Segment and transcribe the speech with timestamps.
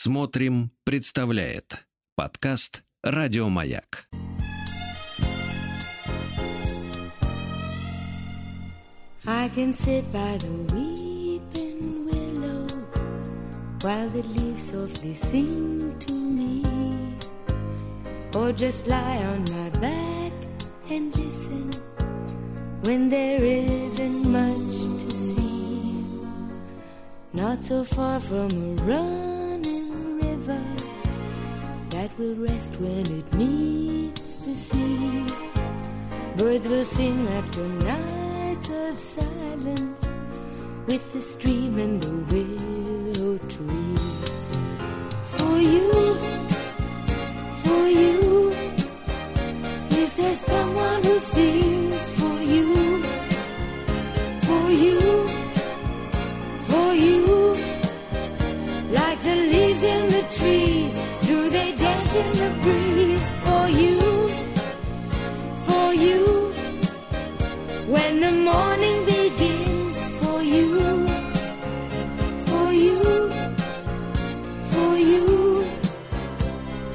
[0.00, 4.08] Смотрим, представляет подкаст Радиомаяк.
[9.26, 12.68] I can sit by the weeping willow
[13.82, 16.62] while the leaves softly sing to me,
[18.36, 20.32] or just lie on my back
[20.92, 21.72] and listen
[22.84, 26.04] when there isn't much to see.
[27.32, 29.37] Not so far from a running
[30.48, 30.62] river
[31.90, 35.26] that will rest when it meets the sea.
[36.36, 40.02] Birds will sing after nights of silence
[40.86, 43.96] with the stream and the willow tree.
[45.34, 45.92] For you,
[47.64, 48.52] for you,
[50.02, 53.02] is there someone who sings for you?
[54.46, 55.26] For you,
[56.68, 57.56] for you,
[58.98, 60.17] like the leaves in the
[62.14, 63.26] in the breeze?
[63.44, 64.00] For you,
[65.66, 66.52] for you,
[67.86, 71.06] when the morning begins, for you,
[72.48, 73.30] for you,
[74.70, 75.64] for you,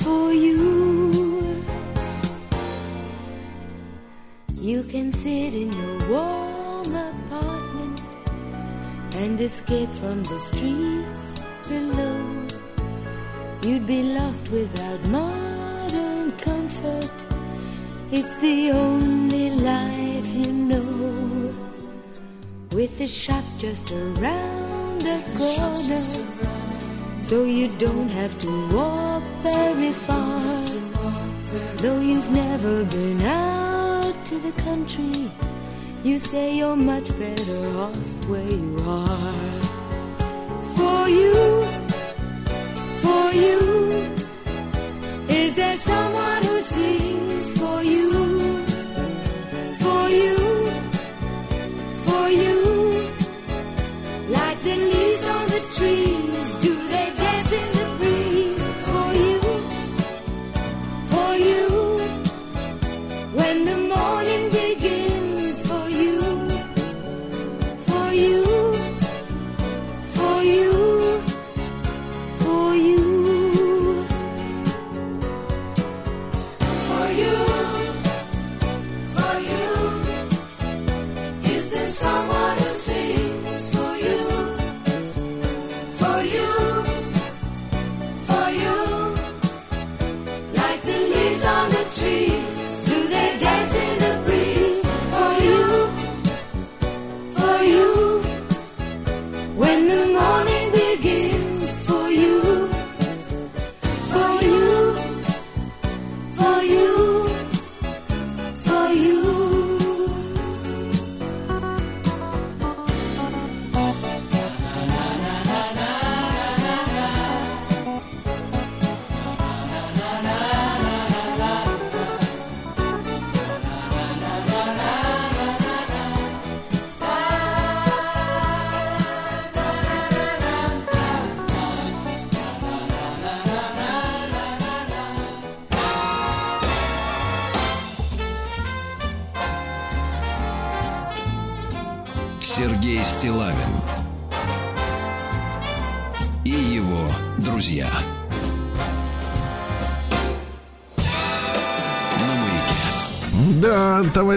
[0.04, 1.64] for you.
[4.62, 8.02] You can sit in your warm apartment
[9.16, 11.33] and escape from the streets.
[13.64, 17.14] You'd be lost without modern comfort.
[18.12, 21.56] It's the only life you know.
[22.74, 26.02] With the shops just around the corner.
[27.22, 30.42] So you don't have to walk very far.
[31.78, 35.32] Though you've never been out to the country,
[36.04, 39.62] you say you're much better off where you are.
[40.76, 41.73] For you,
[43.04, 43.60] for you,
[45.30, 48.33] is there someone who sings for you?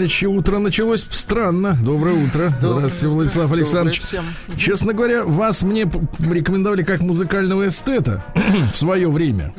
[0.07, 1.77] Товарищи, утро началось странно.
[1.83, 2.53] Доброе утро.
[2.61, 4.01] Здравствуйте, Владислав Александрович.
[4.01, 4.25] всем.
[4.57, 8.25] Честно говоря, вас мне рекомендовали как музыкального эстета
[8.73, 9.53] в свое время.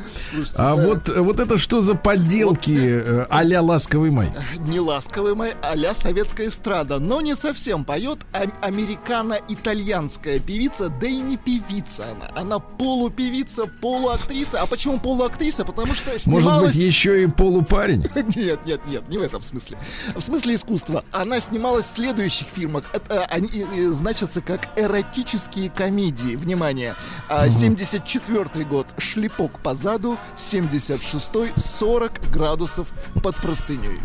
[0.56, 4.32] А вот, вот это что за подделки э, а-ля «Ласковый май»?
[4.66, 11.20] Не ласковый мой, а советская эстрада, но не совсем поет а- американо-итальянская певица, да и
[11.20, 12.30] не певица она.
[12.34, 14.60] Она полупевица, полуактриса.
[14.62, 15.66] А почему полуактриса?
[15.66, 16.74] Потому что Может снималась...
[16.74, 18.06] быть, еще и полупарень?
[18.38, 19.78] Нет, нет, нет, не в этом смысле.
[20.14, 21.04] В смысле искусства.
[21.12, 22.84] Она снималась в следующих фильмах.
[22.92, 26.36] Это они э, значатся как эротические комедии.
[26.36, 26.94] Внимание.
[27.28, 28.86] А, 74 год.
[28.98, 30.18] Шлепок по заду.
[30.36, 31.52] 76-й.
[31.56, 32.88] 40 градусов
[33.22, 33.96] под простыней.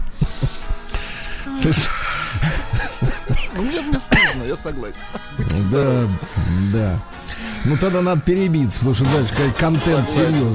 [1.60, 1.90] Слушайте,
[3.56, 5.00] Ну, мне, мне стыдно, я согласен.
[5.70, 6.08] Да,
[6.72, 7.00] да.
[7.66, 10.54] Ну тогда надо перебиться, потому что дальше контент серьезный.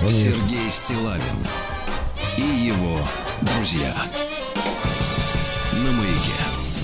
[0.00, 0.34] согласен.
[0.34, 1.46] Сергей Стилавин
[2.36, 2.98] и его
[3.42, 3.94] друзья.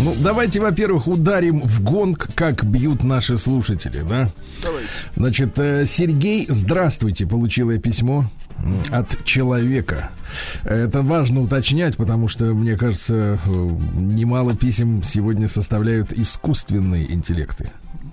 [0.03, 4.31] Ну, давайте, во-первых, ударим в гонг, как бьют наши слушатели, да?
[4.63, 4.89] Давайте.
[5.15, 8.25] Значит, э, Сергей, здравствуйте, получил я письмо
[8.91, 10.11] от человека.
[10.65, 17.71] Это важно уточнять, потому что, мне кажется, э, немало писем сегодня составляют искусственные интеллекты.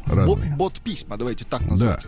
[0.10, 0.50] Разные.
[0.52, 2.06] Бот, бот письма, давайте так Да, назвать.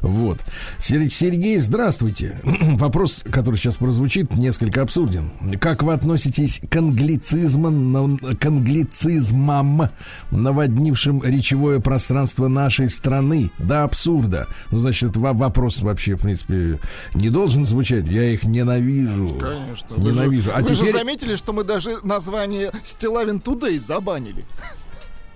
[0.00, 0.44] вот.
[0.78, 2.40] Сер- Сергей, здравствуйте.
[2.78, 5.30] Вопрос, который сейчас прозвучит, несколько абсурден.
[5.60, 9.90] Как вы относитесь к англицизмам, к англицизмам,
[10.30, 14.46] наводнившим речевое пространство нашей страны до абсурда?
[14.70, 16.78] Ну, значит, во- вопрос вообще, в принципе,
[17.14, 18.06] не должен звучать.
[18.06, 19.38] Я их ненавижу.
[19.40, 19.96] Конечно.
[19.96, 20.50] Вы же- Ненавижу.
[20.54, 20.92] А Вы же теперь...
[20.92, 24.44] заметили, что мы даже название Стилавин Today забанили.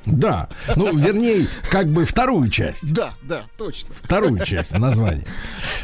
[0.06, 0.49] Да.
[0.77, 2.93] Ну, вернее, как бы вторую часть.
[2.93, 3.95] Да, да, точно.
[3.95, 5.27] вторую часть названия.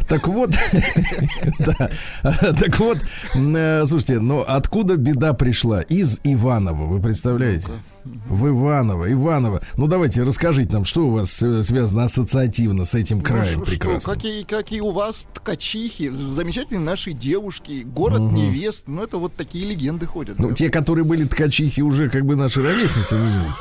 [0.09, 0.51] Так вот,
[1.59, 1.91] да,
[2.23, 2.99] так вот,
[3.35, 5.81] э, слушайте, ну откуда беда пришла?
[5.83, 7.69] Из Иванова, вы представляете?
[8.05, 9.61] В Иваново, Иваново.
[9.77, 13.73] Ну давайте расскажите нам, что у вас э, связано ассоциативно с этим краем Ну, ш-
[13.73, 14.15] что, прекрасным.
[14.15, 18.89] какие, какие у вас ткачихи, замечательные наши девушки, город невест.
[18.89, 20.39] Ну, это вот такие легенды ходят.
[20.39, 20.55] Ну, да.
[20.55, 23.55] те, которые были ткачихи, уже как бы наши ровесницы минимум.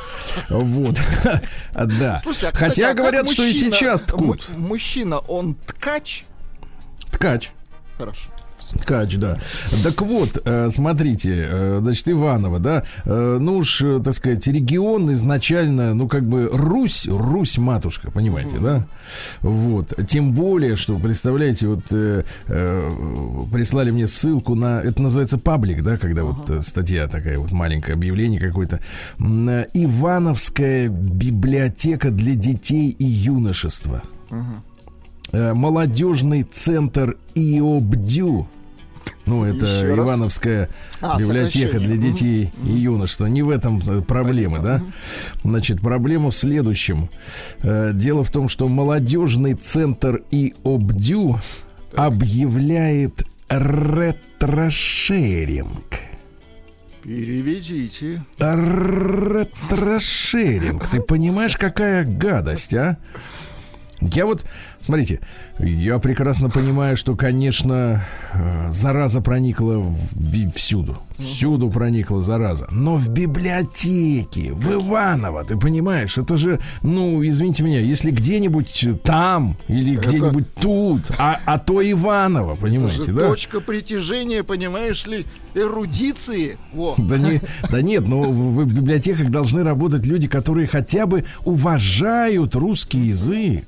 [0.48, 0.98] Вот.
[1.74, 2.18] Да.
[2.24, 4.48] А, Хотя а говорят, что и сейчас ткут.
[4.50, 6.24] му- Мужчина, он ткач?
[7.10, 7.50] Ткач.
[7.98, 8.30] Хорошо.
[8.78, 9.38] Ткач, да.
[9.82, 15.94] Так вот, э, смотрите, э, значит, Иваново, да, э, ну уж, так сказать, регион изначально,
[15.94, 18.86] ну, как бы Русь, Русь матушка, понимаете, да?
[19.40, 19.92] Вот.
[20.06, 25.96] Тем более, что, представляете, вот э, э, прислали мне ссылку на, это называется паблик, да,
[25.96, 28.80] когда вот э, статья такая, вот маленькое объявление какое-то.
[29.18, 34.02] Ивановская библиотека для детей и юношества.
[35.32, 38.48] Э, молодежный центр ИОБДЮ.
[39.26, 40.06] Ну, это Еще раз.
[40.06, 40.68] Ивановская
[41.00, 41.98] А, библиотека сокращение.
[41.98, 43.26] для детей и юношества.
[43.26, 44.82] Не в этом проблема, да?
[45.44, 47.08] Значит, проблема в следующем.
[47.62, 51.38] Э, Дело в том, что молодежный центр ИОБДЮ
[51.96, 55.84] объявляет ретрошеринг.
[57.02, 58.22] Переведите.
[59.60, 60.86] Ретрошеринг.
[60.88, 62.98] Ты понимаешь, какая гадость, а?
[64.00, 64.44] Я вот,
[64.84, 65.20] смотрите,
[65.58, 70.98] я прекрасно понимаю, что, конечно, э, зараза проникла в- всюду.
[71.18, 72.66] Всюду проникла зараза.
[72.70, 79.56] Но в библиотеке, в Иваново, ты понимаешь, это же, ну, извините меня, если где-нибудь там
[79.68, 83.28] или где-нибудь тут, а, а то Иваново, Это понимаете, же да?
[83.28, 86.56] точка притяжения, понимаешь ли, эрудиции.
[86.72, 86.94] Во.
[86.96, 87.40] Да, не,
[87.70, 93.64] да нет, но в библиотеках должны работать люди, которые хотя бы уважают русский язык.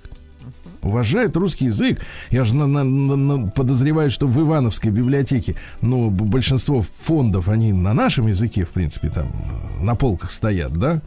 [0.82, 2.00] Уважают русский язык.
[2.30, 7.94] Я же на- на- на- подозреваю, что в Ивановской библиотеке, ну, большинство фондов, они на
[7.94, 11.00] нашем языке, в принципе, там э, на полках стоят, да?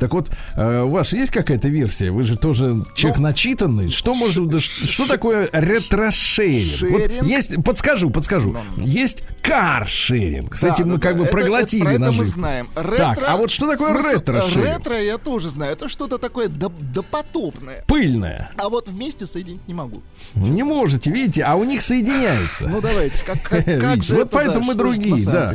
[0.00, 2.10] Так вот, э, у вас есть какая-то версия?
[2.10, 3.90] Вы же тоже человек Ну, начитанный.
[3.90, 6.90] Что может, да что такое ретрошеринг?
[6.90, 8.56] Вот есть, подскажу, подскажу.
[8.76, 10.56] Ну, Есть каршеринг.
[10.56, 11.18] С Да, этим да, мы как да.
[11.18, 12.68] бы Это- проглотили это, это мы знаем.
[12.74, 14.64] Так, а вот что такое смысл- ретро-шеринг?
[14.78, 15.72] Ретро я тоже знаю.
[15.72, 17.84] Это что-то такое доп- допотопное.
[17.86, 18.50] Пыльная.
[18.56, 20.02] А вот вместе соединить не могу.
[20.34, 22.68] Не можете, видите, а у них соединяется.
[22.68, 25.54] Ну давайте, как, как, как же вот это, поэтому да, мы другие, да.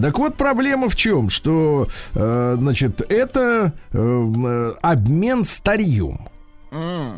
[0.00, 6.28] Так вот проблема в чем, что, э, значит, это э, э, обмен старьем.
[6.72, 7.16] М.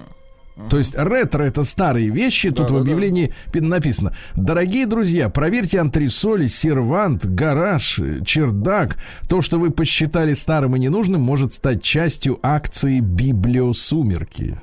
[0.69, 2.51] То есть ретро это старые вещи.
[2.51, 2.81] Тут в Да-да-да.
[2.83, 8.99] объявлении пи- написано: Дорогие друзья, проверьте антресоли, сервант, гараж, э, чердак.
[9.29, 14.59] То, что вы посчитали старым и ненужным, может стать частью акции Библиосумерки.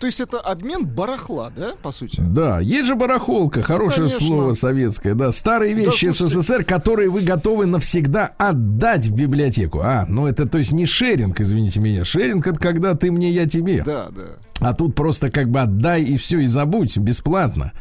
[0.00, 2.20] То есть это обмен барахла, да, по сути?
[2.20, 4.26] Да, есть же барахолка, хорошее конечно.
[4.26, 5.32] слово советское, да.
[5.32, 9.80] Старые вещи слушайте- СССР, которые вы готовы навсегда отдать в библиотеку.
[9.82, 12.04] А, ну это то есть не шеринг, извините меня.
[12.04, 13.82] Шеринг это когда ты мне, я тебе.
[13.84, 14.22] Да, да.
[14.60, 17.72] А тут просто как бы отдай и все, и забудь, бесплатно.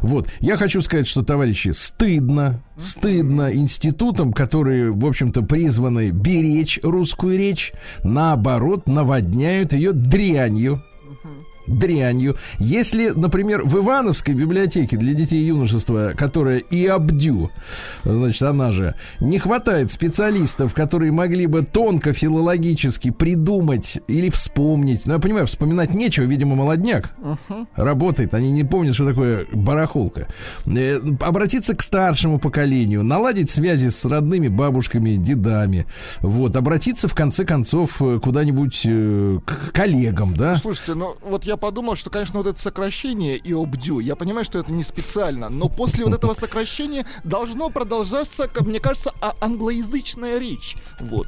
[0.00, 0.28] Вот.
[0.40, 7.72] Я хочу сказать, что, товарищи, стыдно, стыдно институтам, которые, в общем-то, призваны беречь русскую речь,
[8.02, 10.82] наоборот, наводняют ее дрянью.
[11.66, 12.36] Дрянью.
[12.58, 17.50] Если, например, в Ивановской библиотеке для детей и юношества, которая и обдю,
[18.04, 25.06] значит, она же, не хватает специалистов, которые могли бы тонко филологически придумать или вспомнить.
[25.06, 27.14] Ну, я понимаю, вспоминать нечего, видимо, молодняк
[27.76, 30.28] работает, они не помнят, что такое барахолка.
[30.66, 35.86] Э, Обратиться к старшему поколению, наладить связи с родными бабушками, дедами,
[36.20, 40.56] вот, обратиться в конце концов э, куда-нибудь э, к коллегам, да?
[40.56, 44.44] Слушайте, ну вот я я подумал, что, конечно, вот это сокращение и обдю, я понимаю,
[44.44, 49.34] что это не специально, но после вот этого сокращения должно продолжаться, как мне кажется, а-
[49.40, 50.76] англоязычная речь.
[50.98, 51.26] Вот.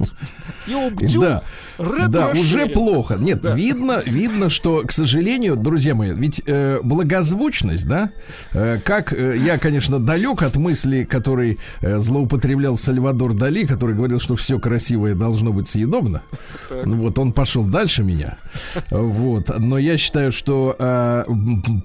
[0.67, 1.21] И обдю.
[1.21, 1.43] Да,
[1.77, 3.17] да, уже плохо.
[3.19, 3.53] Нет, Да.
[3.53, 8.09] видно, видно, что, к сожалению, друзья мои, ведь э, благозвучность, да,
[8.53, 14.19] э, как э, я, конечно, далек от мысли, которой э, злоупотреблял Сальвадор Дали, который говорил,
[14.19, 16.23] что все красивое должно быть съедобно.
[16.83, 18.37] Ну Вот он пошел дальше меня.
[18.89, 21.23] Вот, но я считаю, что э,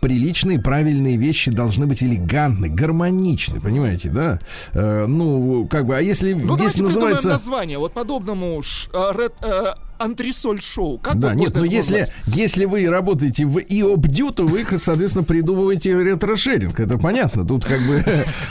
[0.01, 4.39] приличные, правильные вещи должны быть элегантны, гармоничны, понимаете, да?
[4.73, 7.29] Э, ну, как бы, а если Ну, придумаем называется...
[7.29, 10.99] название вот подобному ш- э, ред- э, антресоль-шоу.
[10.99, 12.13] Как Да, нет, но можно если, назвать?
[12.27, 16.81] если вы работаете в ИОБДЮ, то вы, соответственно, придумываете ретрошеринг.
[16.81, 17.47] Это понятно.
[17.47, 18.03] Тут как бы,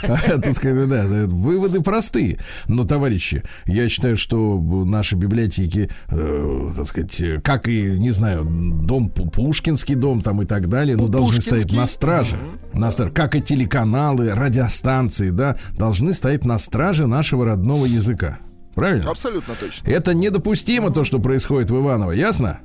[0.54, 2.38] сказать, да, выводы простые.
[2.68, 9.10] Но, товарищи, я считаю, что наши библиотеки, э, так сказать, как и, не знаю, дом
[9.14, 12.38] Пу- Пушкинский дом там и так далее, ну, должны стоять на страже.
[12.72, 13.10] На страже.
[13.12, 18.38] Как и телеканалы, радиостанции, да, должны стоять на страже нашего родного языка.
[18.80, 19.10] Правильно?
[19.10, 19.86] Абсолютно точно.
[19.90, 22.60] Это недопустимо, то, что происходит в Иваново, ясно?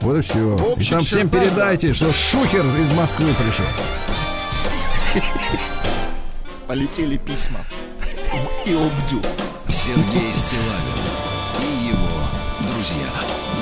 [0.00, 0.56] Вот и все.
[0.76, 3.66] И там всем передайте, что Шухер из Москвы пришел.
[6.66, 7.60] Полетели письма.
[8.32, 9.20] В Иобдю.
[9.68, 11.06] Сергей Стилавин
[11.60, 13.06] и его друзья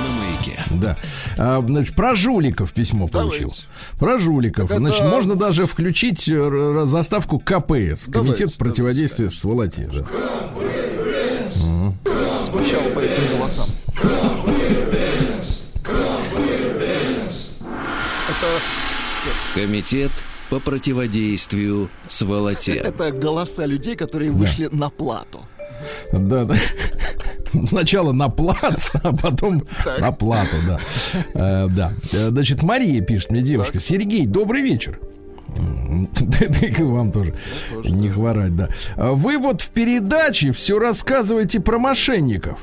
[0.03, 0.63] на маяке.
[0.83, 0.97] Да.
[1.37, 3.39] А, значит, про жуликов письмо Давайте.
[3.45, 3.53] получил.
[3.99, 4.69] Про жуликов.
[4.69, 8.07] Так это- Значит, можно даже включить э, заставку КПС.
[8.07, 9.89] Комитет Давайте, противодействия сволоте.
[9.93, 10.05] Да.
[12.49, 13.67] Скучал по этим голосам.
[18.31, 18.47] Это,
[19.55, 20.11] Комитет
[20.49, 22.73] по противодействию сволоте.
[22.77, 25.45] это голоса людей, которые вышли на плату.
[26.13, 26.55] Да, да.
[27.69, 30.01] Сначала на плац, а потом Так.
[30.01, 30.79] на плату, да.
[31.35, 31.93] Э, да.
[32.13, 33.79] Э, Значит, Мария пишет мне девушка.
[33.79, 34.99] Сергей, добрый вечер.
[36.21, 37.35] Да и вам тоже.
[37.85, 38.69] Не хворать, да.
[38.97, 42.61] А Вы вот в передаче все рассказываете про мошенников.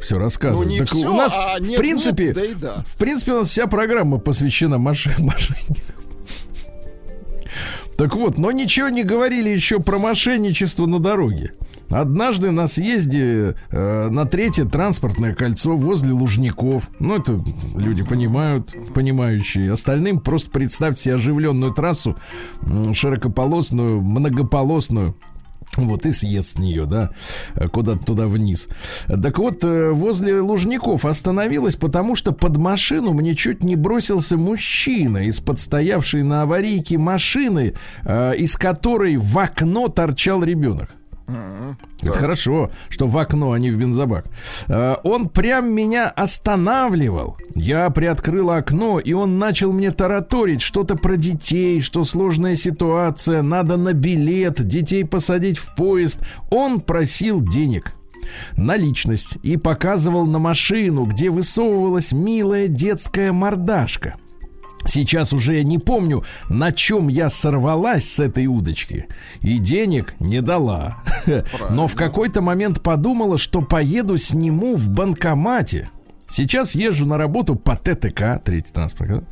[0.00, 0.72] Все Ну, рассказываете.
[0.72, 2.84] не так все, у нас, а в нет, принципе, нет, да и да.
[2.86, 5.96] в принципе, у нас вся программа посвящена моше- мошенникам.
[7.96, 11.52] Так вот, но ничего не говорили еще про мошенничество на дороге.
[11.90, 17.42] Однажды на съезде э, на третье транспортное кольцо возле Лужников, ну это
[17.76, 22.16] люди понимают, понимающие, остальным просто представьте себе оживленную трассу,
[22.92, 25.16] широкополосную, многополосную,
[25.76, 27.10] вот и съезд с нее, да,
[27.72, 28.68] куда-то туда вниз.
[29.06, 35.26] Так вот, э, возле Лужников остановилась, потому что под машину мне чуть не бросился мужчина
[35.26, 37.74] из-под стоявшей на аварийке машины,
[38.04, 40.90] э, из которой в окно торчал ребенок.
[42.02, 44.26] Это хорошо, что в окно, а не в бензобак.
[44.68, 47.36] Э, Он прям меня останавливал.
[47.54, 53.76] Я приоткрыла окно, и он начал мне тараторить что-то про детей, что сложная ситуация, надо
[53.76, 56.20] на билет, детей посадить в поезд.
[56.50, 57.94] Он просил денег
[58.56, 64.16] наличность и показывал на машину, где высовывалась милая детская мордашка.
[64.86, 69.06] Сейчас уже я не помню, на чем я сорвалась с этой удочки.
[69.40, 71.02] И денег не дала.
[71.70, 75.90] Но в какой-то момент подумала, что поеду сниму в банкомате.
[76.28, 79.24] Сейчас езжу на работу по ТТК, третий транспорт.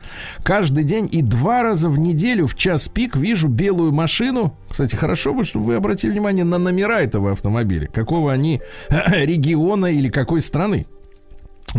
[0.44, 4.56] Каждый день и два раза в неделю в час пик вижу белую машину.
[4.70, 7.88] Кстати, хорошо бы, чтобы вы обратили внимание на номера этого автомобиля.
[7.88, 10.86] Какого они региона или какой страны.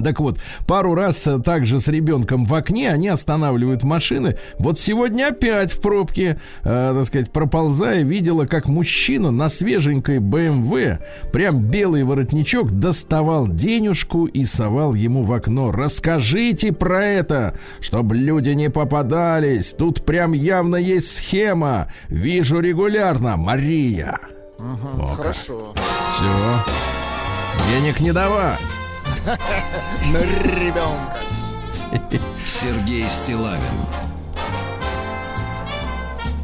[0.03, 4.37] Так вот, пару раз э, также с ребенком в окне они останавливают машины.
[4.59, 10.99] Вот сегодня опять в пробке, э, так сказать, проползая, видела, как мужчина на свеженькой БМВ,
[11.31, 15.71] прям белый воротничок, доставал денежку и совал ему в окно.
[15.71, 19.73] Расскажите про это, чтобы люди не попадались.
[19.73, 21.87] Тут прям явно есть схема.
[22.09, 23.37] Вижу регулярно.
[23.37, 24.19] Мария.
[24.57, 25.17] Как.
[25.17, 25.73] Хорошо.
[26.11, 26.25] Все.
[27.69, 28.59] Денег не давать.
[29.25, 31.19] На ребенка.
[32.45, 33.59] Сергей Стилавин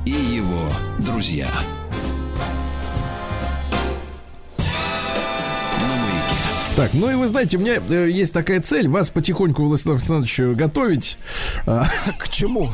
[0.04, 1.48] и его друзья.
[6.76, 10.40] Так, ну и вы знаете, у меня э, есть такая цель вас потихоньку, Владислав Александрович,
[10.40, 11.18] э, готовить.
[11.68, 11.86] А,
[12.18, 12.70] К чему?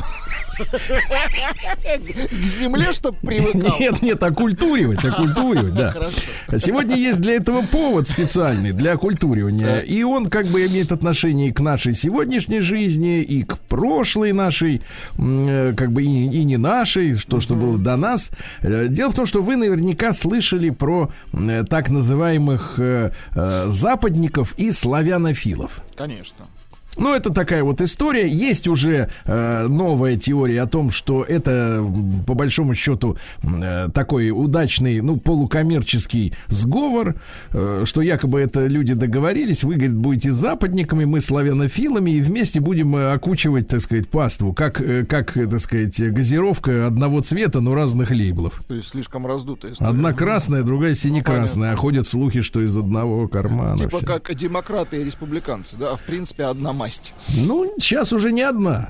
[0.57, 3.75] К земле, чтобы привыкал?
[3.79, 5.93] нет, нет, оккультуривать, оккультуривать, да.
[6.57, 9.79] Сегодня есть для этого повод специальный для оккультуривания.
[9.79, 14.81] И он как бы имеет отношение и к нашей сегодняшней жизни, и к прошлой нашей,
[15.17, 18.31] э, как бы и, и не нашей, что, что было до нас.
[18.61, 22.79] Э, Дело в том, что вы наверняка слышали про э, так называемых
[23.65, 25.81] западников и славянофилов.
[25.95, 26.47] Конечно.
[26.97, 28.27] Ну, это такая вот история.
[28.27, 31.83] Есть уже э, новая теория о том, что это,
[32.25, 37.15] по большому счету, э, такой удачный, ну, полукоммерческий сговор,
[37.51, 42.95] э, что якобы это люди договорились, вы, говорит, будете западниками, мы славянофилами, и вместе будем
[42.95, 47.75] э, окучивать, так сказать, паству, как, э, как, э, так сказать, газировка одного цвета, но
[47.75, 48.63] разных лейблов.
[48.67, 49.89] То есть слишком раздутая история.
[49.89, 51.81] Одна красная, другая сине-красная, а понятно.
[51.81, 53.77] ходят слухи, что из одного кармана.
[53.77, 54.05] Типа всё.
[54.05, 57.13] как демократы и республиканцы, да, в принципе, одна масть.
[57.35, 58.89] Ну, сейчас уже не одна.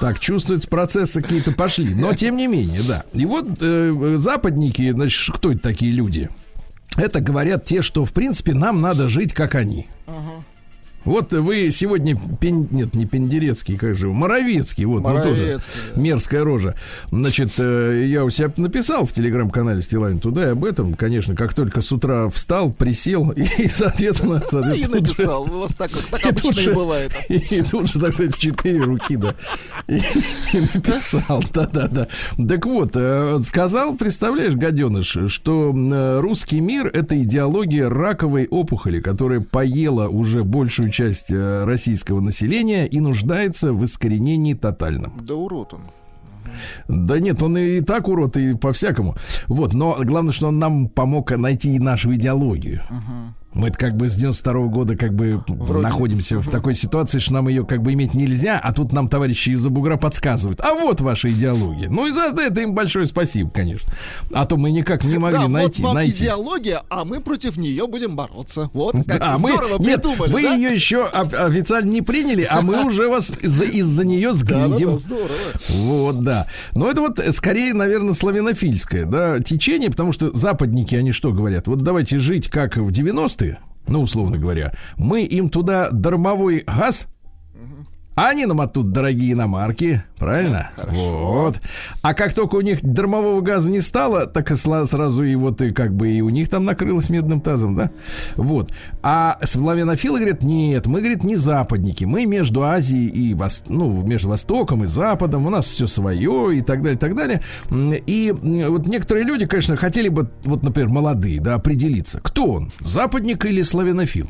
[0.00, 1.94] Так, чувствуется, процессы какие-то пошли.
[1.94, 3.04] Но, тем не менее, да.
[3.12, 6.28] И вот э, западники, значит, кто это такие люди?
[6.96, 9.86] Это говорят те, что, в принципе, нам надо жить, как они.
[11.04, 12.68] Вот вы сегодня, пен...
[12.70, 14.08] нет, не Пендерецкий, как же?
[14.08, 16.00] Моровецкий, вот, ну тоже Моровецкий, да.
[16.00, 16.74] мерзкая рожа.
[17.10, 21.54] Значит, э, я у себя написал в телеграм-канале Стилайн туда и об этом, конечно, как
[21.54, 25.42] только с утра встал, присел и, соответственно, И соответственно же- написал.
[25.42, 27.12] У вас так, так и тут обычно и же- бывает.
[27.28, 29.34] И тут же, так сказать, в четыре руки, да.
[29.88, 32.06] И, и написал, да-да-да.
[32.48, 39.40] Так вот, э, сказал, представляешь, гаденыш, что э, русский мир— это идеология раковой опухоли, которая
[39.40, 45.20] поела уже большую часть э, российского населения и нуждается в искоренении тотальном.
[45.24, 45.90] Да урод он.
[46.88, 49.16] Да нет, он и так урод, и по-всякому.
[49.48, 52.82] Вот, но главное, что он нам помог найти и нашу идеологию.
[53.54, 57.64] Мы как бы с 92 года как бы находимся в такой ситуации, что нам ее
[57.66, 60.60] как бы иметь нельзя, а тут нам товарищи из-за бугра подсказывают.
[60.60, 61.88] А вот ваша идеология.
[61.88, 63.92] Ну и за это им большое спасибо, конечно.
[64.32, 65.82] А то мы никак не могли да, найти.
[65.82, 66.24] вот вам найти.
[66.24, 68.70] идеология, а мы против нее будем бороться.
[68.72, 70.54] Вот как А мы здорово нет, придумали, вы да?
[70.54, 74.70] ее еще оф- официально не приняли, а мы уже вас из-за, нее сглядим.
[74.70, 75.28] Да-да-да, здорово.
[75.68, 76.46] Вот, да.
[76.74, 81.66] Но это вот скорее, наверное, славянофильское, да, течение, потому что западники, они что говорят?
[81.68, 83.41] Вот давайте жить как в 90-е,
[83.88, 84.72] ну, условно говоря.
[84.96, 87.08] Мы им туда дармовой газ,
[88.14, 90.70] а они нам оттуда дорогие иномарки, правильно?
[90.88, 91.60] Вот.
[92.02, 95.70] А как только у них дармового газа не стало, так и сразу и вот и
[95.70, 97.90] как бы и у них там накрылось медным тазом, да?
[98.36, 98.70] Вот.
[99.02, 104.28] А славянофилы говорят, нет, мы, говорит, не западники, мы между Азией и Вос- ну, между
[104.28, 107.42] Востоком и Западом, у нас все свое и так далее, и так далее.
[107.70, 113.44] И вот некоторые люди, конечно, хотели бы, вот, например, молодые, да, определиться, кто он, западник
[113.46, 114.28] или славянофил?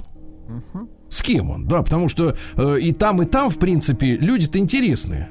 [1.13, 1.67] С кем он?
[1.67, 5.29] Да, потому что э, и там, и там, в принципе, люди-то интересные.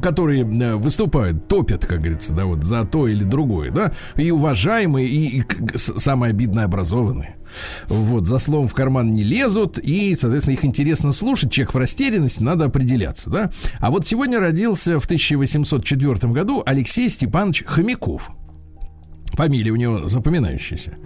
[0.00, 5.08] которые э, выступают, топят, как говорится, да, вот за то или другое, да, и уважаемые,
[5.08, 7.34] и, и самое обидное образованные.
[7.88, 11.50] Вот, за словом в карман не лезут, и, соответственно, их интересно слушать.
[11.50, 13.50] Человек в растерянности, надо определяться, да.
[13.80, 18.30] А вот сегодня родился в 1804 году Алексей Степанович Хомяков.
[19.32, 20.96] Фамилия у него запоминающаяся.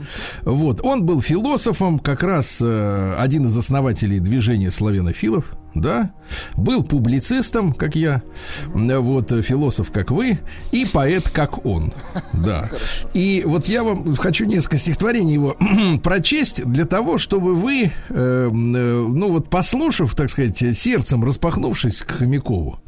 [0.43, 6.13] Вот, он был философом, как раз э, один из основателей движения славянофилов, да,
[6.57, 8.23] был публицистом, как я,
[8.67, 10.39] вот, э, философ, как вы,
[10.73, 11.93] и поэт, как он,
[12.33, 12.69] да.
[13.15, 15.57] И вот я вам хочу несколько стихотворений его
[16.03, 22.11] прочесть для того, чтобы вы, э, э, ну вот, послушав, так сказать, сердцем распахнувшись к
[22.11, 22.81] Хомякову,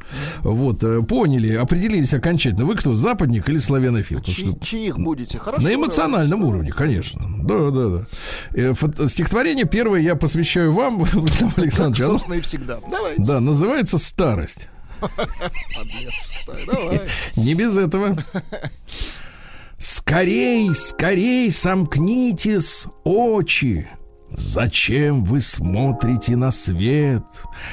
[0.42, 4.20] вот, э, поняли, определились окончательно, вы кто, западник или славянофил?
[4.22, 5.38] Чи- что- чьих будете?
[5.38, 5.62] Хорошо.
[5.62, 7.20] на эмоциональном уровне, конечно.
[7.42, 8.06] Да, да, да.
[8.54, 12.02] Э, фото- Стихотворение первое я посвящаю вам, Владислав Александрович.
[12.04, 12.78] Оно, Собственно, и всегда.
[12.90, 13.22] Давайте.
[13.22, 14.68] да, называется «Старость».
[17.36, 18.16] Не без этого.
[19.78, 23.88] Скорей, скорей сомкнитесь очи.
[24.34, 27.24] Зачем вы смотрите на свет?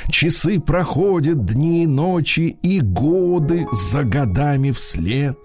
[0.09, 5.37] Часы проходят, дни и ночи, и годы за годами вслед.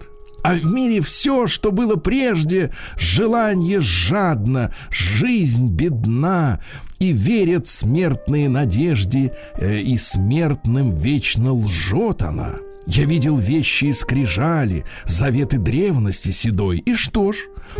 [0.43, 6.59] А в мире все, что было прежде, желание жадно, жизнь бедна,
[6.99, 12.57] и верят смертные надежде, э, и смертным вечно лжет она.
[12.87, 16.79] Я видел вещи и скрижали, заветы древности седой.
[16.79, 17.37] И что ж,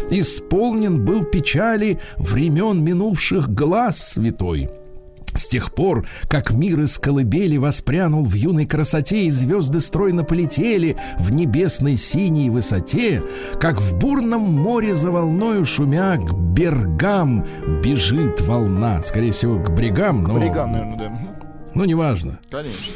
[0.10, 4.70] исполнен был печали времен минувших глаз святой.
[5.36, 10.96] С тех пор, как мир из колыбели воспрянул в юной красоте, и звезды стройно полетели
[11.20, 13.22] в небесной синей высоте,
[13.60, 17.46] как в бурном море за волною шумя к бергам
[17.84, 19.04] бежит волна.
[19.04, 20.40] Скорее всего, к брегам, но...
[20.40, 21.36] Бриган, наверное, да.
[21.76, 22.40] Ну, неважно.
[22.50, 22.94] Конечно.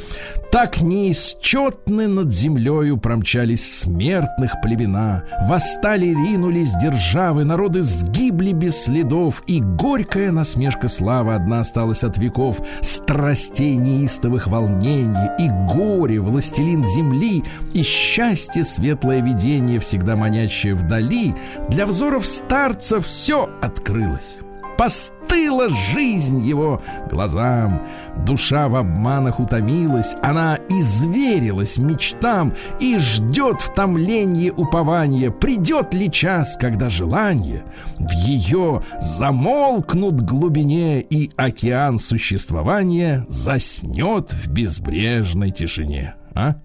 [0.51, 9.61] Так неисчетны над землею промчались смертных племена, Восстали, ринулись державы, народы сгибли без следов, И
[9.61, 17.83] горькая насмешка славы одна осталась от веков, Страстей неистовых волнений, и горе, властелин земли, И
[17.83, 21.35] счастье, светлое видение, всегда манящее вдали,
[21.69, 24.39] Для взоров старца все открылось.
[24.79, 27.81] Постыла жизнь его глазам.
[28.25, 35.31] Душа в обманах утомилась, она изверилась мечтам и ждет в томлении упования.
[35.31, 37.65] Придет ли час, когда желание
[37.97, 46.15] в ее замолкнут глубине и океан существования заснет в безбрежной тишине?
[46.33, 46.55] А?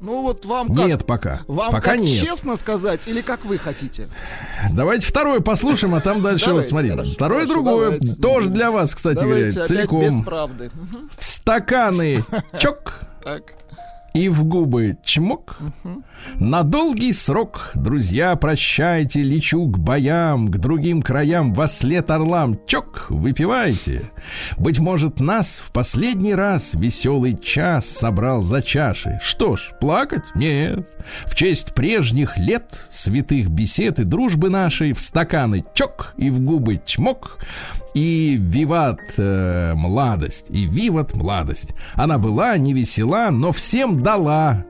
[0.00, 0.86] Ну вот вам как?
[0.86, 1.40] Нет, пока.
[1.46, 2.10] Вам пока как нет.
[2.20, 4.08] честно сказать или как вы хотите?
[4.72, 6.90] Давайте второе послушаем, а там дальше Давайте, вот смотри.
[6.90, 7.84] хорошо, второе хорошо, другое.
[7.98, 8.14] давайте.
[8.20, 10.00] Тоже для вас, кстати Давайте говоря, целиком.
[10.00, 10.70] без правды.
[11.18, 12.24] В стаканы
[12.58, 13.42] чок Так.
[14.14, 15.58] и в губы чмок.
[16.38, 22.58] На долгий срок, друзья, прощайте, лечу к боям, к другим краям, во след орлам.
[22.66, 24.10] Чок, выпивайте.
[24.56, 29.18] Быть может, нас в последний раз веселый час собрал за чаши.
[29.22, 30.24] Что ж, плакать?
[30.34, 30.88] Нет.
[31.24, 36.80] В честь прежних лет, святых бесед и дружбы нашей, в стаканы чок и в губы
[36.84, 37.38] чмок.
[37.94, 41.74] И виват э, младость, и виват младость.
[41.94, 44.64] Она была не весела, но всем дала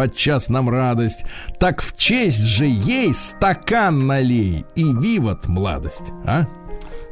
[0.00, 1.26] подчас нам радость.
[1.58, 6.46] Так в честь же ей стакан налей и виват младость, а?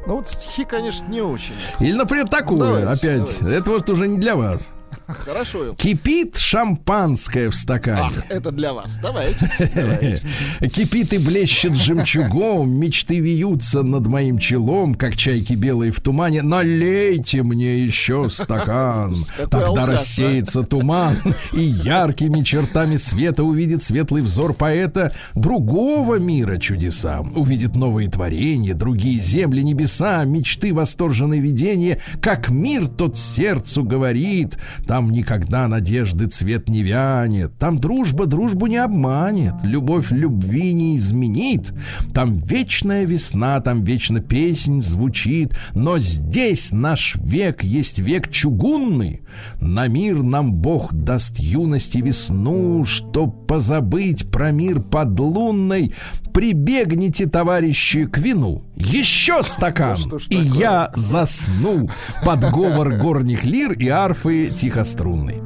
[0.07, 1.53] Ну вот стихи, конечно, не очень.
[1.79, 3.37] Или, например, такое, Давайте, опять.
[3.41, 3.57] давайте.
[3.59, 4.71] Это вот уже не для вас.
[5.09, 5.73] Хорошо.
[5.75, 8.17] Кипит шампанское в стакане.
[8.17, 8.99] Ах, это для вас.
[9.01, 9.51] Давайте.
[9.73, 10.23] давайте.
[10.71, 16.43] Кипит и блещет жемчугом, мечты вьются над моим челом, как чайки белые в тумане.
[16.43, 19.15] Налейте мне еще стакан,
[19.49, 21.15] тогда рассеется туман,
[21.53, 27.21] и яркими чертами света увидит светлый взор поэта другого мира чудеса.
[27.35, 34.57] Увидит новые творения, другие земли, небеса, мечты, восторженные видения, как мир тот сердцу говорит.
[34.87, 41.73] Там никогда надежды цвет не вянет, там дружба дружбу не обманет, любовь любви не изменит.
[42.13, 49.21] Там вечная весна, там вечно песнь звучит, но здесь наш век есть век чугунный.
[49.61, 55.93] На мир нам Бог даст юности весну, чтоб позабыть про мир подлунный.
[56.33, 58.63] Прибегните, товарищи, к вину.
[58.75, 61.89] Еще стакан, и я засну
[62.23, 64.51] под говор горних лир и арфы
[64.93, 65.41] тихострунной.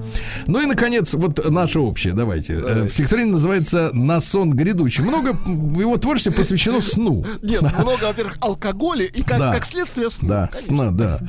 [0.48, 2.54] Ну и, наконец, вот наше общее, давайте.
[2.54, 5.04] Э, В стихотворении называется «На сон грядущий».
[5.04, 5.30] Много
[5.80, 7.26] его творчестве посвящено сну.
[7.42, 9.52] Нет, много, во-первых, алкоголя и как, Да.
[9.54, 10.28] как следствие сна.
[10.30, 10.68] Да, конечно.
[10.76, 11.20] сна, да.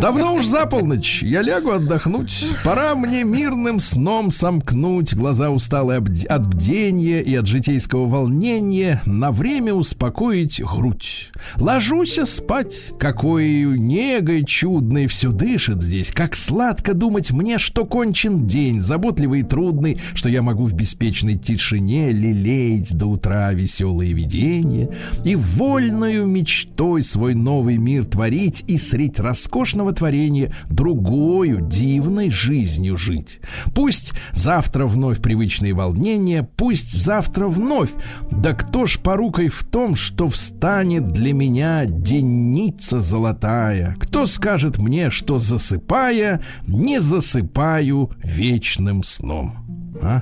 [0.00, 2.46] Давно уж за полночь, я лягу отдохнуть.
[2.64, 9.74] Пора мне мирным сном сомкнуть глаза усталые от бдения и от житейского волнения, на время
[9.74, 11.30] успокоить грудь.
[11.56, 18.80] Ложусь спать, какой негой чудной все дышит здесь, как сладко думать мне, что кончен день,
[18.80, 24.88] заботливый и трудный, что я могу в беспечной тишине лелеять до утра веселые видения
[25.24, 33.40] и вольною мечтой свой новый мир творить и средь роскошного творения другою дивной жизнью жить.
[33.74, 37.90] Пусть завтра вновь привычные волнения, пусть завтра вновь,
[38.30, 43.96] да кто ж порукой в том, что встанет для меня денница золотая?
[44.00, 46.98] Кто скажет мне, что засыпая, не
[47.36, 49.56] засыпаю вечным сном?
[50.02, 50.20] А?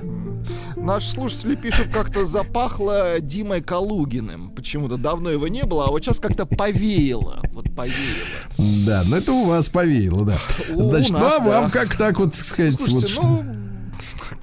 [0.75, 4.51] Наши слушатели пишут, как-то запахло Димой Калугиным.
[4.51, 7.41] Почему-то давно его не было, а вот сейчас как-то повеяло.
[7.51, 8.85] Вот повеяло.
[8.85, 10.37] Да, но это у вас повеяло, да.
[10.73, 13.55] У Значит, ну нас, а вам как так вот сказать, Слушайте, вот ну...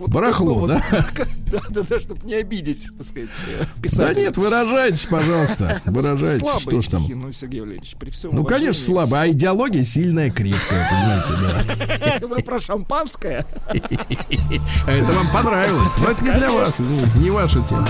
[0.02, 0.82] вот Барахло, да?
[1.46, 4.22] Да, да, да, чтобы не обидеть, так сказать, э, Да писателя.
[4.24, 5.80] нет, выражайтесь, пожалуйста.
[5.86, 6.40] Выражайтесь.
[6.42, 7.20] Слабые Что ж там?
[7.20, 9.20] ну, Сергей Валерьевич, при всем Ну, конечно, слабо.
[9.22, 12.26] А идеология сильная, крепкая, понимаете, да.
[12.26, 13.46] Вы про шампанское?
[13.68, 15.92] А это вам понравилось.
[15.98, 16.78] Но это не для вас,
[17.16, 17.86] не ваша тема.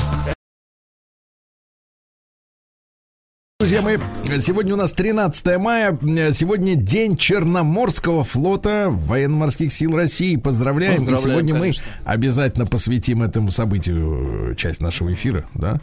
[3.63, 3.97] Друзья мои,
[4.41, 5.97] сегодня у нас 13 мая,
[6.33, 10.35] сегодня день Черноморского флота военно-морских сил России.
[10.35, 10.97] Поздравляем.
[10.97, 11.85] Поздравляем, И сегодня конечно.
[12.05, 15.81] мы обязательно посвятим этому событию часть нашего эфира, да.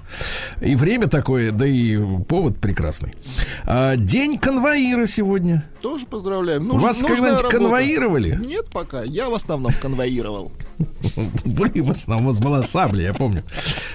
[0.62, 3.16] И время такое, да и повод прекрасный.
[3.64, 5.64] А, День конвоира сегодня.
[5.82, 6.68] Тоже поздравляем.
[6.68, 8.42] Нуж- Вас когда-нибудь конвоировали?
[8.46, 9.04] Нет пока.
[9.04, 10.52] Я в основном конвоировал.
[11.46, 13.46] Вы в основном, у вас была сабля, я помню.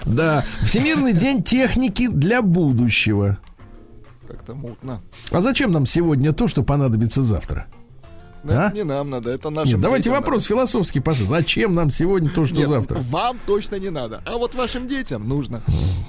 [0.07, 0.43] Да.
[0.63, 3.37] Всемирный день техники для будущего.
[4.35, 5.01] Как-то мутно.
[5.31, 7.67] А зачем нам сегодня то, что понадобится завтра?
[8.45, 8.73] Это А?
[8.73, 11.27] не нам надо, это нашим Нет, давайте вопрос философский посыл.
[11.27, 12.61] Зачем нам сегодня то, что надо.
[12.61, 12.99] Нет, завтра?
[13.11, 14.23] Вам точно не надо.
[14.27, 15.63] А вот вашим детям нужно.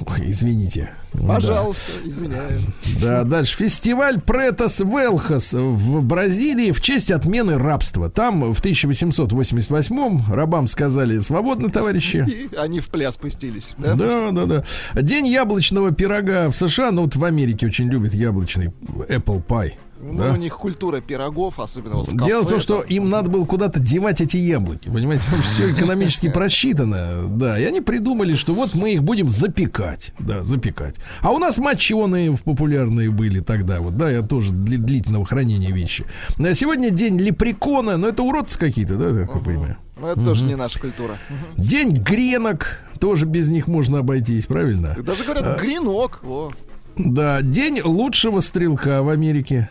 [0.05, 0.93] Ой, извините.
[1.13, 1.35] Ну да.
[1.35, 2.61] Пожалуйста, извиняю.
[3.01, 3.55] Да, дальше.
[3.57, 8.09] Фестиваль Претос Велхос в Бразилии в честь отмены рабства.
[8.09, 12.25] Там в 1888-м рабам сказали «Свободно, товарищи».
[12.27, 13.75] И они в пляс пустились.
[13.77, 13.95] Да?
[13.95, 15.01] Да, да, да.
[15.01, 18.73] День яблочного пирога в США, ну вот в Америке очень любят яблочный
[19.09, 19.73] Apple Pie.
[20.01, 20.33] Ну, да?
[20.33, 22.89] у них культура пирогов, особенно вот в Дело в кафе, том, что там.
[22.89, 24.89] им надо было куда-то девать эти яблоки.
[24.89, 27.27] Понимаете, там все экономически просчитано.
[27.29, 30.13] Да, и они придумали, что вот мы их будем запекать.
[30.19, 30.95] Да, запекать.
[31.21, 33.79] А у нас моченые популярные были тогда.
[33.79, 36.05] Вот, да, я тоже для длительного хранения вещи.
[36.37, 39.77] А Сегодня день лепрекона, но это уродцы какие-то, да, так я понимаю.
[39.97, 41.17] Ну, это тоже не наша культура.
[41.55, 44.95] День гренок, тоже без них можно обойтись, правильно?
[45.01, 45.25] Даже А.
[45.25, 46.19] говорят, гренок.
[46.21, 46.51] Во.
[46.97, 49.69] Да, день лучшего стрелка в Америке.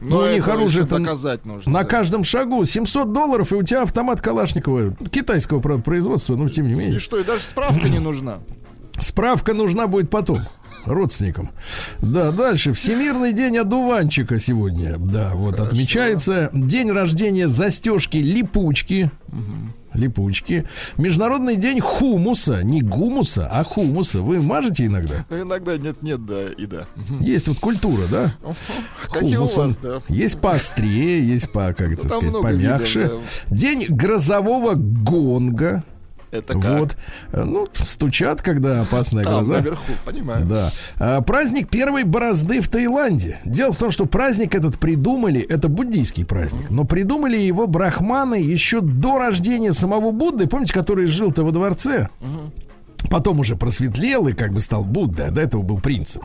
[0.00, 1.72] Ну, у это них оружие это доказать нужно.
[1.72, 1.84] На да.
[1.84, 6.72] каждом шагу 700 долларов, и у тебя автомат Калашникова китайского правда, производства, но тем не
[6.74, 6.98] И менее.
[6.98, 8.38] что, и даже справка не нужна.
[9.00, 10.40] Справка нужна будет потом
[10.84, 11.50] родственникам.
[12.00, 12.72] Да, дальше.
[12.72, 14.96] Всемирный день одуванчика сегодня.
[14.98, 16.50] Да, вот отмечается.
[16.52, 19.10] День рождения застежки липучки.
[19.94, 20.64] Липучки.
[20.96, 22.62] Международный день хумуса.
[22.62, 24.20] Не гумуса, а хумуса.
[24.20, 25.24] Вы мажете иногда?
[25.30, 26.86] Ну, иногда нет-нет, да и да.
[27.20, 28.34] Есть вот культура, да?
[29.10, 29.62] Какие у Хумусом.
[29.68, 30.00] вас, да.
[30.08, 33.10] Есть поострее, есть по, как это сказать, помягче.
[33.50, 35.84] День грозового гонга.
[36.30, 36.78] Это как?
[36.80, 36.96] Вот.
[37.32, 39.54] Э, Ну, стучат, когда опасная Там, гроза.
[39.54, 40.44] наверху, понимаю.
[40.46, 40.72] Да.
[40.98, 43.38] А, праздник первой борозды в Таиланде.
[43.44, 48.80] Дело в том, что праздник этот придумали, это буддийский праздник, но придумали его брахманы еще
[48.80, 52.08] до рождения самого Будды, помните, который жил-то во дворце?
[53.10, 56.22] Потом уже просветлел и как бы стал Буддой, а до этого был принцем.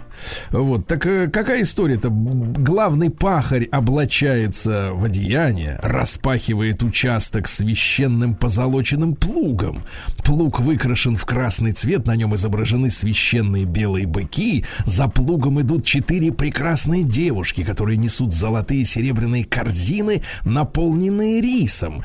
[0.51, 2.09] Вот, так э, какая история-то?
[2.09, 9.83] Главный пахарь облачается в одеяние, распахивает участок священным позолоченным плугом.
[10.25, 14.65] Плуг выкрашен в красный цвет, на нем изображены священные белые быки.
[14.85, 22.03] За плугом идут четыре прекрасные девушки, которые несут золотые и серебряные корзины, наполненные рисом.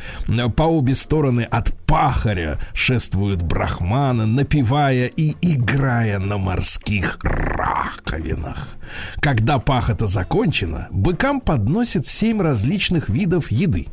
[0.57, 4.27] По обе стороны от пахаря шествуют брахманы,
[4.59, 8.77] напевая и играя на морских раковинах.
[9.21, 13.87] Когда пахота закончена, быкам подносят семь различных видов еды.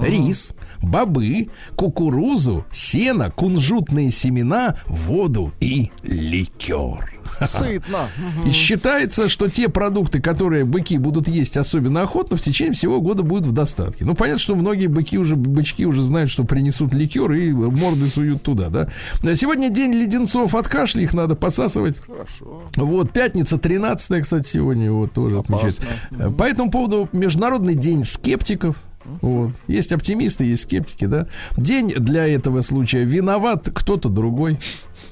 [0.00, 7.16] Рис, бобы, кукурузу, сено, кунжутные семена, воду и ликер.
[7.44, 8.08] Сытно.
[8.46, 13.22] И считается, что те продукты, которые быки будут есть особенно охотно, в течение всего года
[13.22, 14.04] будут в достатке.
[14.04, 18.42] Ну, понятно, что многие быки уже, бычки уже знают, что принесут ликер и морды суют
[18.42, 18.88] туда, да.
[19.34, 21.98] Сегодня день леденцов от кашля, их надо посасывать.
[21.98, 22.62] Хорошо.
[22.76, 25.56] Вот, пятница 13 кстати, сегодня вот тоже Опасно.
[25.56, 25.82] отмечается.
[26.38, 28.76] По этому поводу Международный день скептиков.
[29.20, 29.52] Вот.
[29.66, 31.26] Есть оптимисты, есть скептики, да.
[31.56, 34.58] День для этого случая виноват кто-то другой.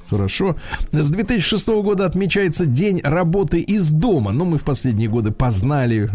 [0.09, 0.55] Хорошо.
[0.91, 4.31] С 2006 года отмечается День работы из дома.
[4.31, 6.07] Ну, мы в последние годы познали э,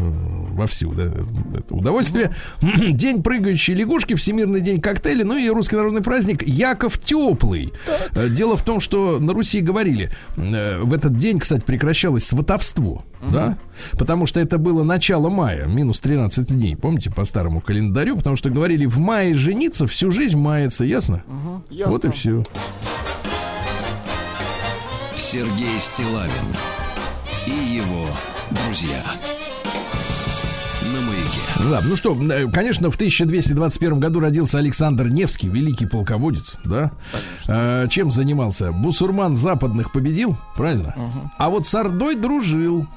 [0.55, 1.13] вовсю да,
[1.57, 2.35] это удовольствие.
[2.63, 7.73] День прыгающей лягушки, Всемирный день коктейля, ну и русский народный праздник Яков Теплый.
[8.15, 13.05] Э, Дело в том, что на Руси говорили, э, в этот день, кстати, прекращалось сватовство,
[13.33, 13.59] да,
[13.93, 18.51] потому что это было начало мая, минус 13 дней, помните, по старому календарю, потому что
[18.51, 21.23] говорили, в мае жениться, всю жизнь мается, ясно?
[21.27, 21.65] Мгм.
[21.71, 21.93] Ясно.
[21.93, 22.45] Вот и все.
[25.33, 26.33] Сергей Стилавин
[27.47, 28.05] и его
[28.51, 29.01] друзья.
[30.83, 31.71] На маяке.
[31.71, 36.91] Да, ну что, э, конечно, в 1221 году родился Александр Невский, великий полководец, да?
[37.47, 38.73] Э, чем занимался?
[38.73, 40.97] Бусурман западных победил, правильно?
[41.39, 42.89] А вот с Ордой дружил,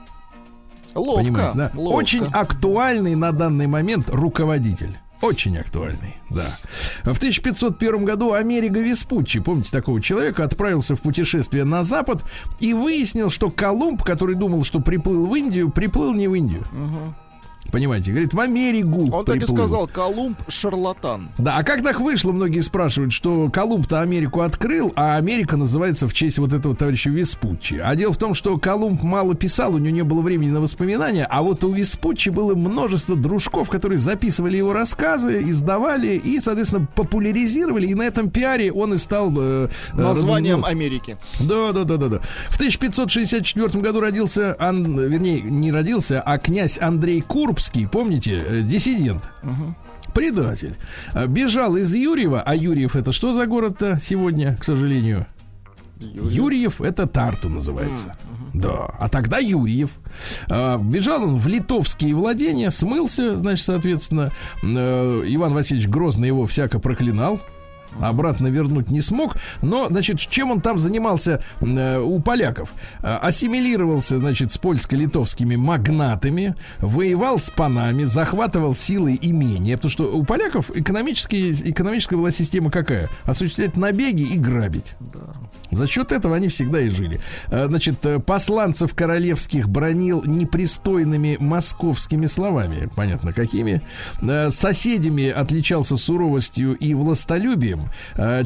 [0.96, 1.22] Ловко.
[1.24, 1.72] понимаете, да?
[1.76, 1.96] ловко.
[1.96, 4.98] Очень актуальный на данный момент руководитель.
[5.24, 6.60] Очень актуальный, да.
[7.04, 12.26] В 1501 году Америго Веспуччи, помните такого человека, отправился в путешествие на запад
[12.60, 16.66] и выяснил, что Колумб, который думал, что приплыл в Индию, приплыл не в Индию.
[17.74, 19.58] Понимаете, говорит, в Америку Он так и приплыл.
[19.58, 21.30] сказал, Колумб шарлатан.
[21.40, 26.14] Да, а как так вышло, многие спрашивают, что Колумб-то Америку открыл, а Америка называется в
[26.14, 27.82] честь вот этого товарища Веспуччи.
[27.84, 31.26] А дело в том, что Колумб мало писал, у него не было времени на воспоминания,
[31.28, 37.88] а вот у Веспуччи было множество дружков, которые записывали его рассказы, издавали и, соответственно, популяризировали,
[37.88, 39.34] и на этом пиаре он и стал...
[39.36, 41.18] э, э, Названием ну, Америки.
[41.40, 42.20] да, да, да, да, да.
[42.50, 47.22] В 1564 году родился, Ан- вернее, не родился, а князь Андрей
[47.64, 49.30] Курбский, помните, э, диссидент.
[50.14, 50.76] Предатель.
[51.14, 55.26] А, Бежал из Юрьева, а Юрьев это что за город-то сегодня, к сожалению?
[56.00, 58.16] Юрьев это Тарту называется.
[58.54, 58.88] Да.
[59.00, 59.92] А тогда Юрьев.
[60.50, 66.80] А, бежал он в литовские владения, смылся, значит, соответственно, э, Иван Васильевич Грозный его всяко
[66.80, 67.40] проклинал
[68.02, 69.36] обратно вернуть не смог.
[69.62, 72.74] Но, значит, чем он там занимался э, у поляков?
[73.02, 79.76] Э, ассимилировался, значит, с польско-литовскими магнатами, воевал с панами, захватывал силы имения.
[79.78, 83.10] Потому что у поляков экономическая была система какая?
[83.24, 84.96] Осуществлять набеги и грабить.
[85.76, 87.20] За счет этого они всегда и жили.
[87.50, 92.90] Э, Значит, э, посланцев королевских бронил непристойными московскими словами.
[92.96, 93.82] Понятно, какими.
[94.22, 97.90] Э, Соседями отличался суровостью и властолюбием.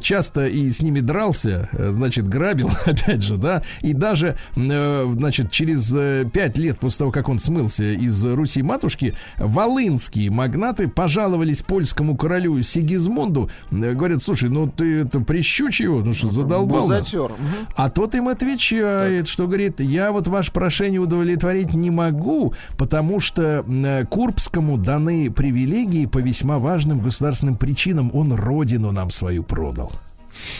[0.01, 3.63] Часто и с ними дрался, значит, грабил, опять же, да.
[3.81, 5.95] И даже, значит, через
[6.31, 13.49] пять лет после того, как он смылся из Руси-матушки, волынские магнаты пожаловались польскому королю Сигизмунду.
[13.71, 17.13] Говорят, слушай, ну ты это прищучь его, ну что, задолбал нас».
[17.25, 17.67] Мгм.
[17.75, 23.65] А тот им отвечает, что говорит, я вот ваше прошение удовлетворить не могу, потому что
[23.67, 28.11] э, Курбскому даны привилегии по весьма важным государственным причинам.
[28.13, 29.91] Он родину нам свою продал.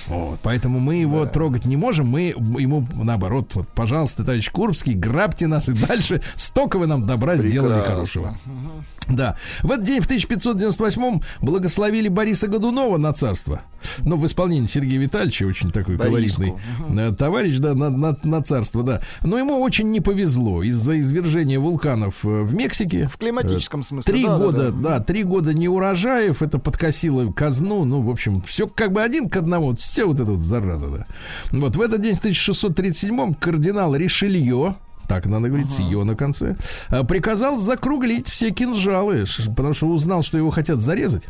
[0.08, 5.48] Вот, поэтому мы его трогать не можем, мы ему наоборот, вот, пожалуйста, товарищ Курбский, грабьте
[5.48, 7.94] нас и дальше, столько вы нам добра сделали Прекрасно.
[7.94, 8.38] хорошего.
[9.10, 9.38] Да.
[9.64, 13.62] В этот день, в 1598-м, благословили Бориса Годунова на царство.
[14.00, 16.42] Ну, в исполнении Сергея Витальевича, очень такой Бориску.
[16.42, 19.02] колоритный э, товарищ, да, на, на- на царство, да.
[19.24, 23.08] Но ему очень не повезло из-за извержения вулканов э, в Мексике.
[23.08, 24.14] В климатическом смысле.
[24.14, 24.90] Три да, да, года, да.
[24.90, 29.30] да, три года не урожаев, это подкосило казну, ну, в общем, все как бы один
[29.30, 31.06] к одному, все вот это вот зараза, да.
[31.52, 34.76] Вот в этот день, в 1637-м, кардинал Ришелье,
[35.08, 36.56] так надо говорить, с «ё» на конце,
[36.90, 39.24] а, приказал закруглить все кинжалы,
[39.56, 41.28] потому что узнал, что его хотят зарезать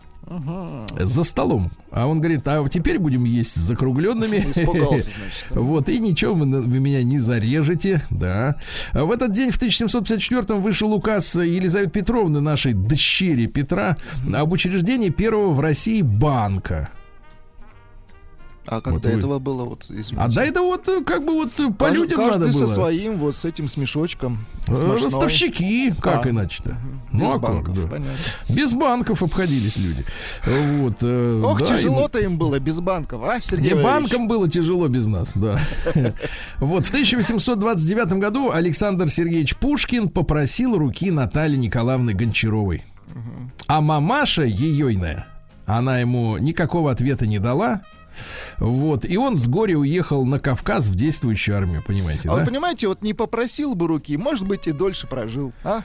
[0.99, 1.71] за столом.
[1.91, 4.37] А он говорит, а теперь будем есть с закругленными.
[4.37, 5.45] Испугался, значит.
[5.51, 8.57] Вот, и ничего, вы, вы меня не зарежете, да.
[8.91, 13.95] А В этот день, в 1754-м, вышел указ Елизаветы Петровны, нашей дщери Петра,
[14.33, 16.89] об учреждении первого в России банка.
[18.69, 20.15] А как Вот до вы- этого было, вот, извините.
[20.17, 22.65] А да это вот э, как бы вот э, по Кажд- людям каждый надо со
[22.65, 22.73] было.
[22.73, 24.39] своим, вот с этим с мешочком.
[24.67, 24.73] Э.
[24.73, 26.29] Ростовщики, как А.
[26.29, 26.71] иначе-то?
[27.13, 27.87] Без Ну, а как, банков, да.
[27.87, 28.11] понятно.
[28.49, 30.03] Без банков обходились люди.
[30.45, 34.11] Вот, э, Ох, да, и- тяжело-то им было без банков, а, Сергей Не Валерьевич?
[34.11, 35.57] банкам было тяжело без нас, да.
[36.59, 42.83] Вот в 1829 году Александр Сергеевич Пушкин попросил руки Натальи Николаевны Гончаровой.
[43.67, 45.27] А мамаша ейойная,
[45.65, 47.81] она ему никакого ответа не дала.
[48.57, 52.45] Вот, и он с горя уехал на Кавказ в действующую армию, понимаете, А вы да?
[52.45, 55.81] понимаете, вот не попросил бы руки, может быть, и дольше прожил, а?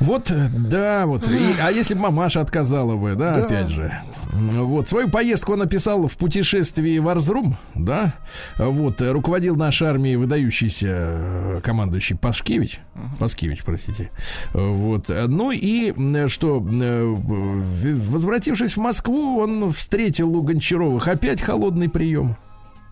[0.00, 1.26] Вот, э, да, вот.
[1.28, 3.44] И- а если бы мамаша отказала бы, да, Да.
[3.46, 3.98] опять же.
[4.32, 8.14] Вот, свою поездку он описал в путешествии в Арзрум, да.
[8.58, 12.80] Вот, руководил нашей армией выдающийся э, командующий Пашкевич.
[13.18, 14.10] Паскевич, простите.
[14.52, 15.08] Вот.
[15.08, 15.92] Ну и
[16.28, 21.57] что, э, в- возвратившись в Москву, он встретил у Гончаровых опять холодный
[21.92, 22.36] прием.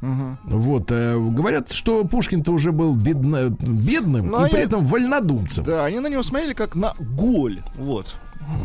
[0.03, 0.39] Мгм.
[0.45, 5.65] Вот, э, говорят, что Пушкин-то уже был бедно- бедным Ну, и при они- этом вольнодумцем.
[5.65, 8.15] Да, они на него смотрели как на голь, вот.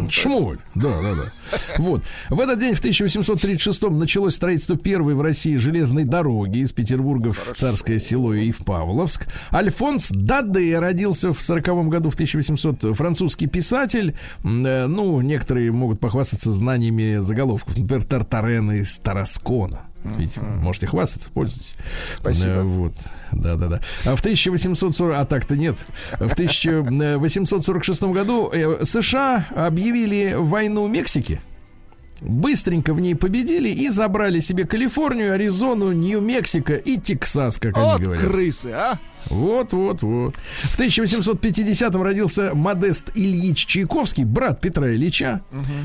[0.10, 1.32] Шмоль, да, да, да.
[1.80, 2.04] Вот.
[2.30, 7.54] В этот день, в 1836-м, началось строительство первой в России железной дороги из Петербурга в
[7.56, 9.28] Царское село и в Павловск.
[9.52, 14.16] Альфонс Даде родился в 40 году, в 1800 французский писатель.
[14.44, 19.84] Э, Ну, некоторые могут похвастаться знаниями заголовков, например, Тартарена из Тараскона.
[20.04, 21.76] Видите, можете хвастаться, пользуйтесь.
[22.18, 22.50] Спасибо.
[22.52, 22.94] Э, Вот,
[23.32, 23.82] да-да-да.
[24.06, 25.16] А в 1840...
[25.16, 25.86] А так-то нет.
[26.20, 31.42] В 1846 году э, США объявили войну Мексике.
[32.22, 38.06] Быстренько в ней победили и забрали себе Калифорнию, Аризону, Нью-Мексико и Тексас, как Вот они
[38.06, 38.24] говорят.
[38.32, 39.00] крысы, а?
[39.28, 40.36] Вот, вот, вот.
[40.36, 45.42] В 1850-м родился Модест Ильич Чайковский, брат Петра Ильича.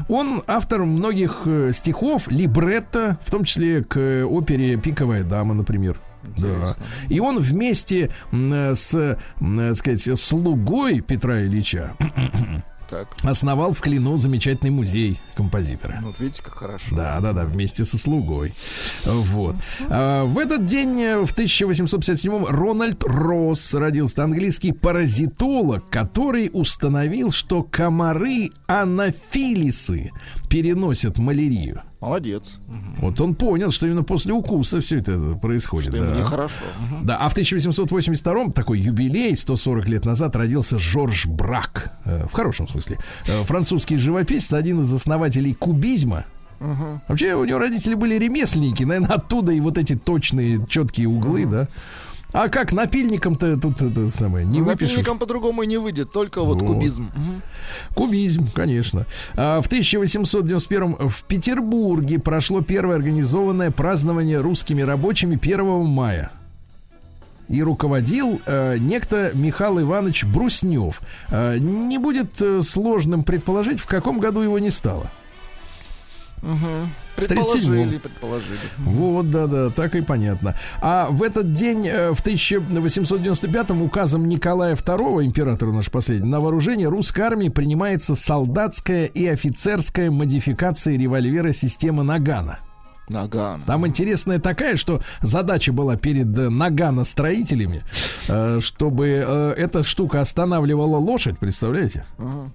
[0.09, 5.99] Он автор многих э, стихов, либретто, в том числе к э, опере «Пиковая дама», например.
[6.37, 6.77] Да.
[7.09, 11.97] И он вместе э, с, так сказать, слугой Петра Ильича
[12.89, 15.99] Так, основал в Клину замечательный музей композитора.
[16.01, 16.95] ну вот видите, как хорошо.
[16.95, 18.55] Да, да, да, вместе со слугой.
[19.05, 19.57] Вот.
[19.89, 27.63] А, в этот день, э, в 1857-м, Рональд Росс родился, английский паразитолог, который установил, что
[27.63, 30.13] комары анафилисы
[30.49, 31.83] переносят малярию.
[32.07, 32.61] Молодец.
[32.99, 35.93] Вот он понял, что именно после укуса все это происходит.
[35.93, 36.15] Что да.
[36.17, 36.55] нехорошо.
[36.89, 37.05] Мгм.
[37.05, 41.93] Да, а в 1882 такой юбилей, 140 лет назад, родился Жорж Брак.
[42.05, 42.99] э, В хорошем смысле.
[43.27, 46.27] Э, Французский живописец, один из основателей кубизма.
[47.09, 51.67] Вообще у него родители были ремесленники, наверное, оттуда и вот эти точные, четкие углы, да.
[52.33, 54.91] А как напильником-то тут это самое не выпишешь?
[54.91, 56.75] Напильником по-другому не выйдет, только вот, Вот.
[56.75, 57.11] кубизм.
[57.15, 57.43] Мгм.
[57.95, 59.07] Кубизм, конечно.
[59.37, 66.31] А, В 1891 в Петербурге прошло первое организованное празднование русскими рабочими 1 мая.
[67.49, 71.01] И руководил э, некто Михаил Иванович Бруснев.
[71.29, 75.11] Э, не будет э, сложным предположить, в каком году его не стало.
[76.43, 76.91] 37-м.
[77.17, 78.59] Предположили, предположили.
[78.79, 80.55] Вот, да-да, так и понятно.
[80.81, 86.89] А в этот день, э, в 1895-м, указом Николая II, императора наш последний, на вооружение
[86.89, 92.59] русской армии принимается солдатская и офицерская модификация револьвера системы Нагана.
[93.09, 93.63] Наган.
[93.63, 97.83] Там интересная такая, что задача была перед э, Нагано-строителями,
[98.29, 102.05] э, чтобы эта штука останавливала лошадь, представляете?
[102.19, 102.51] Ага.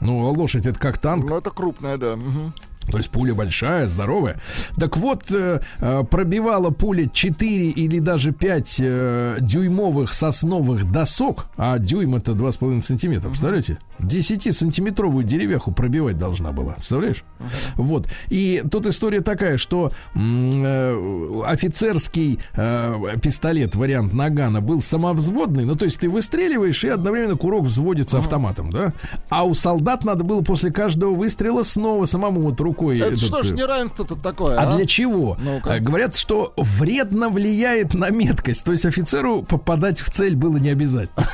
[0.00, 1.28] Ну, а лошадь это как танк.
[1.28, 2.16] Ну, это крупная, да.
[2.16, 2.54] Мгм.
[2.90, 4.36] То есть пуля большая, здоровая.
[4.78, 11.78] Так вот, э, э, пробивала пуля 4 или даже 5 э, дюймовых сосновых досок, а
[11.78, 13.78] дюйм это 2,5 сантиметра, представляете?
[13.98, 17.24] 10-сантиметровую деревяху пробивать должна была, представляешь?
[17.76, 18.08] Вот.
[18.28, 22.38] И тут история такая, что офицерский
[23.22, 28.70] пистолет, вариант Нагана, был самовзводный, ну то есть ты выстреливаешь, и одновременно курок взводится автоматом,
[28.70, 28.92] да?
[29.30, 32.98] А у солдат надо было после каждого выстрела снова самому вот рукой...
[32.98, 34.76] Это этот, что ж э, неравенство тут такое, а а?
[34.76, 35.36] для чего?
[35.40, 35.74] Ну-ка.
[35.74, 38.64] А, Говорят, что вредно влияет на меткость.
[38.64, 41.26] То есть офицеру попадать в цель было не обязательно.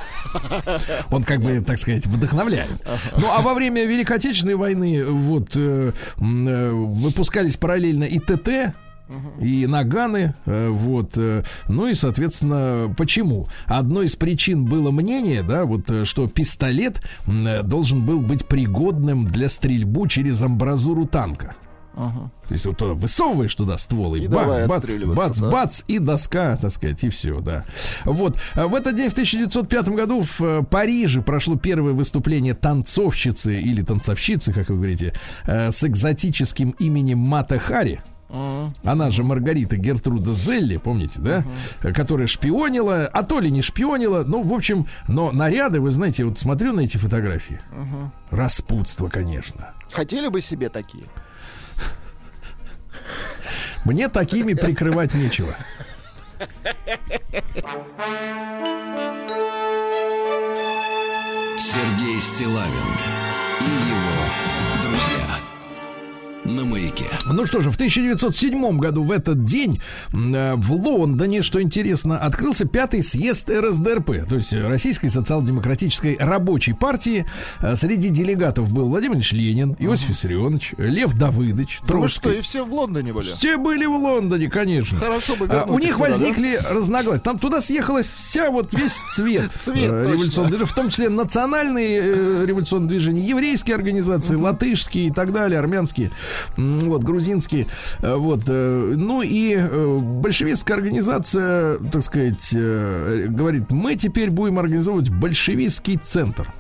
[1.11, 2.71] Он как бы, так сказать, вдохновляет.
[3.17, 8.75] Ну, а во время Великой Отечественной войны вот э, э, выпускались параллельно и ТТ,
[9.41, 13.49] и наганы, э, вот, э, ну и, соответственно, почему?
[13.67, 19.49] Одной из причин было мнение, да, вот, э, что пистолет должен был быть пригодным для
[19.49, 21.55] стрельбу через амбразуру танка.
[21.95, 22.31] Ага.
[22.49, 24.85] То есть вот туда высовываешь туда ствол и, И бах, бац,
[25.15, 25.51] бац, да.
[25.51, 27.67] бац, и доска, так сказать, и все, да.
[28.07, 28.39] Вот.
[28.55, 34.71] В этот день, в 1905 году, в Париже прошло первое выступление танцовщицы или танцовщицы, как
[34.71, 35.13] вы говорите,
[35.45, 38.01] с экзотическим именем Мата Хари.
[38.85, 41.45] Она же Маргарита Гертруда Зелли, помните, да?
[41.83, 44.25] Э, Которая шпионила, а то ли не шпионила.
[44.25, 47.61] Ну, в общем, но наряды, вы знаете, вот смотрю на эти фотографии.
[48.31, 49.73] Распутство, конечно.
[49.93, 51.05] Хотели бы себе такие?
[53.85, 55.55] Мне такими прикрывать нечего.
[61.59, 63.12] Сергей Стилавин
[66.45, 67.05] На маяке.
[67.27, 69.81] Ну что же, в 1907 году в этот день
[70.13, 77.27] э, в Лондоне, что интересно, открылся пятый съезд РСДРП, то есть Российской социал-демократической рабочей партии.
[77.61, 82.39] Э, Среди делегатов был Владимир Ильич Ленин, Иосиф Виссарионович, Лев Давыдович, Ну вы что, Троцкий.
[82.41, 83.27] и все в Лондоне были?
[83.37, 84.99] Все были в Лондоне, конечно.
[84.99, 86.11] Хорошо бы А, У их них туда, да?
[86.11, 87.23] возникли разногласия.
[87.23, 92.01] Там туда съехалась вся вот весь цвет, Цвет, э, революционного движения, в том числе национальные
[92.03, 96.11] э, революционные движения, еврейские организации, латышские и так далее, армянские,
[96.57, 97.67] вот грузинские,
[98.01, 98.45] э, вот.
[98.49, 106.53] э, Ну и э, большевистская организация, так сказать, говорит, мы теперь будем организовывать большевистский центр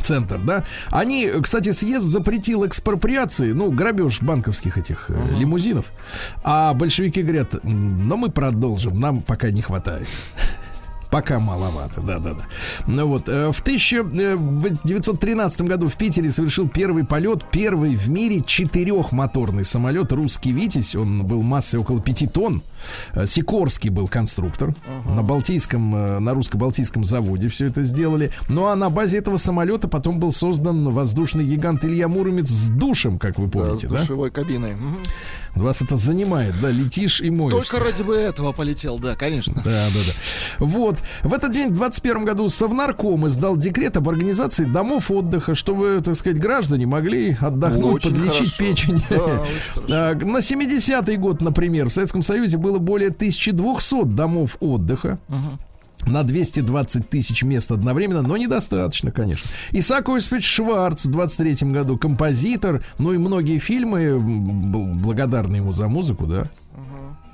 [0.00, 0.64] центр, да.
[0.90, 5.86] Они, кстати, съезд запретил экспроприации, ну, грабеж банковских этих э, лимузинов.
[6.44, 10.06] А большевики говорят, «М, но мы продолжим, нам пока не хватает.
[11.10, 12.44] Пока маловато, да-да-да.
[12.86, 19.64] Ну вот, э, в 1913 году в Питере совершил первый полет, первый в мире четырехмоторный
[19.64, 20.94] самолет «Русский Витязь».
[20.94, 22.62] Он был массой около 5 тонн.
[23.14, 24.74] Э, Сикорский был конструктор.
[25.06, 28.30] На Балтийском, э, на русско-балтийском заводе все это сделали.
[28.48, 33.18] Ну а на базе этого самолета потом был создан воздушный гигант Илья Муромец с душем,
[33.18, 33.98] как вы Да, помните, с да?
[34.00, 34.74] душевой кабиной.
[34.74, 34.98] Мгм.
[35.54, 36.70] Вас это занимает, да?
[36.70, 37.58] Летишь и моешься.
[37.72, 39.54] Только ради бы этого полетел, да, конечно.
[39.64, 40.12] Да, да, да.
[40.64, 40.98] Вот.
[41.22, 46.14] В этот день, в 21 году, Совнарком издал декрет об организации домов отдыха, чтобы, так
[46.16, 48.64] сказать, граждане могли отдохнуть, Очень подлечить хорошо.
[48.64, 49.02] печень.
[49.88, 55.18] Да, На 70-й год, например, в Советском Союзе было более 1200 домов отдыха.
[56.06, 59.50] На 220 тысяч мест одновременно, но недостаточно, конечно.
[59.72, 66.26] Исаак Иосифович Шварц в 23 году, композитор, ну и многие фильмы, благодарны ему за музыку,
[66.26, 66.48] да.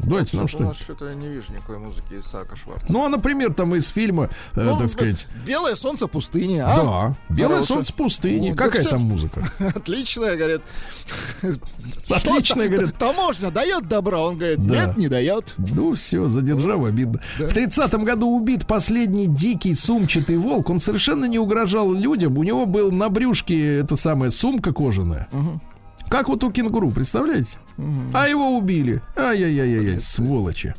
[0.00, 2.86] Давайте нам Что-то у что нас что-то я не вижу никакой музыки Исаака Шварца.
[2.88, 6.76] Ну, а, например, там из фильма, э, Ну, так сказать, Белое солнце пустыни, а?
[6.76, 7.66] да, «Белое Хорошая.
[7.76, 8.48] солнце пустыни».
[8.50, 9.48] Ну, да Какая все- там музыка?
[9.74, 10.62] Отличная, говорят.
[12.10, 12.94] Отличная, говорят.
[12.98, 14.18] Таможня дает добра?
[14.20, 14.86] Он говорит, Да.
[14.86, 15.54] нет, не дает.
[15.58, 17.20] Ну, все, задержал, обидно.
[17.38, 20.70] В 30-м году убит последний дикий сумчатый волк.
[20.70, 22.38] Он совершенно не угрожал людям.
[22.38, 25.28] У него был на брюшке эта самая сумка кожаная.
[26.14, 27.58] Как вот у кенгуру, представляете?
[28.12, 29.02] А его убили.
[29.16, 30.72] Ай-яй-яй-яй, сволочи.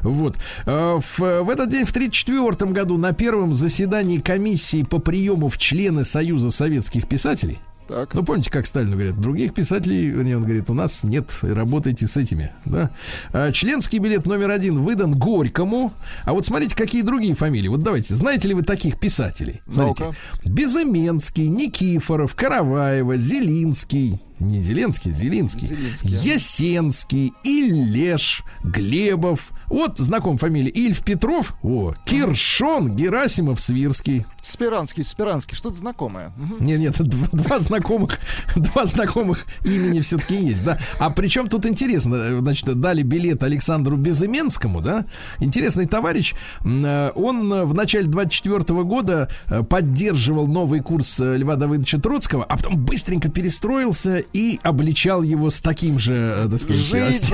[0.00, 0.38] Вот.
[0.64, 5.58] Э, В, в этот день, в 1934 году, на первом заседании комиссии по приему в
[5.58, 8.14] члены Союза советских писателей, Так.
[8.14, 12.54] ну, помните, как Сталин говорит, других писателей, он говорит, у нас нет, работайте с этими,
[12.64, 12.88] да.
[13.34, 15.92] А, членский билет номер один выдан Горькому.
[16.24, 17.68] А вот смотрите, какие другие фамилии.
[17.68, 19.60] Вот давайте, знаете ли вы таких писателей?
[19.70, 20.04] Смотрите.
[20.04, 20.16] Ну-ка.
[20.48, 26.10] Безыменский, Никифоров, Караваева, Зелинский, не Зеленский, Зелинский, Зелинский.
[26.10, 29.50] Есенский, Ильеш, Глебов.
[29.68, 34.24] Вот знаком фамилии Ильф Петров, о, Киршон, Герасимов, Свирский.
[34.42, 36.32] Спиранский, Спиранский, что-то знакомое.
[36.58, 38.18] Нет, нет, два, два знакомых,
[38.56, 40.78] два знакомых имени все-таки есть, да.
[40.98, 45.04] А причем тут интересно, значит, дали билет Александру Безыменскому, да.
[45.38, 46.34] Интересный товарищ,
[46.64, 52.56] э, он в начале 24 года э, поддерживал новый курс э, Льва Давыдовича Троцкого, а
[52.56, 57.32] потом быстренько перестроился и обличал его с таким же, э, так сказать, Жить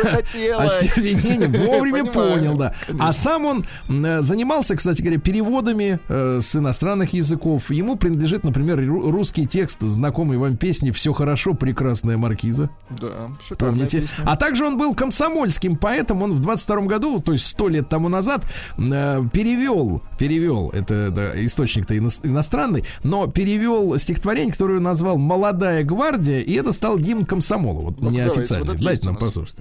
[0.59, 1.53] остервенением.
[1.67, 2.75] Вовремя понял, да.
[2.99, 7.71] А сам он э, занимался, кстати говоря, переводами э, с иностранных языков.
[7.71, 12.71] Ему принадлежит, например, ру- русский текст знакомой вам песни «Все хорошо, прекрасная маркиза».
[12.91, 14.03] Да, Помните?
[14.03, 14.25] песня.
[14.27, 16.23] А также он был комсомольским поэтом.
[16.23, 18.45] Он в 22 году, то есть сто лет тому назад,
[18.77, 26.53] перевел, перевел, это, да, источник-то ино- иностранный, но перевел стихотворение, которое назвал «Молодая гвардия», и
[26.55, 28.67] это стал гимн комсомола, вот давайте, неофициальный.
[28.67, 29.57] вот это Дайте нам послушать.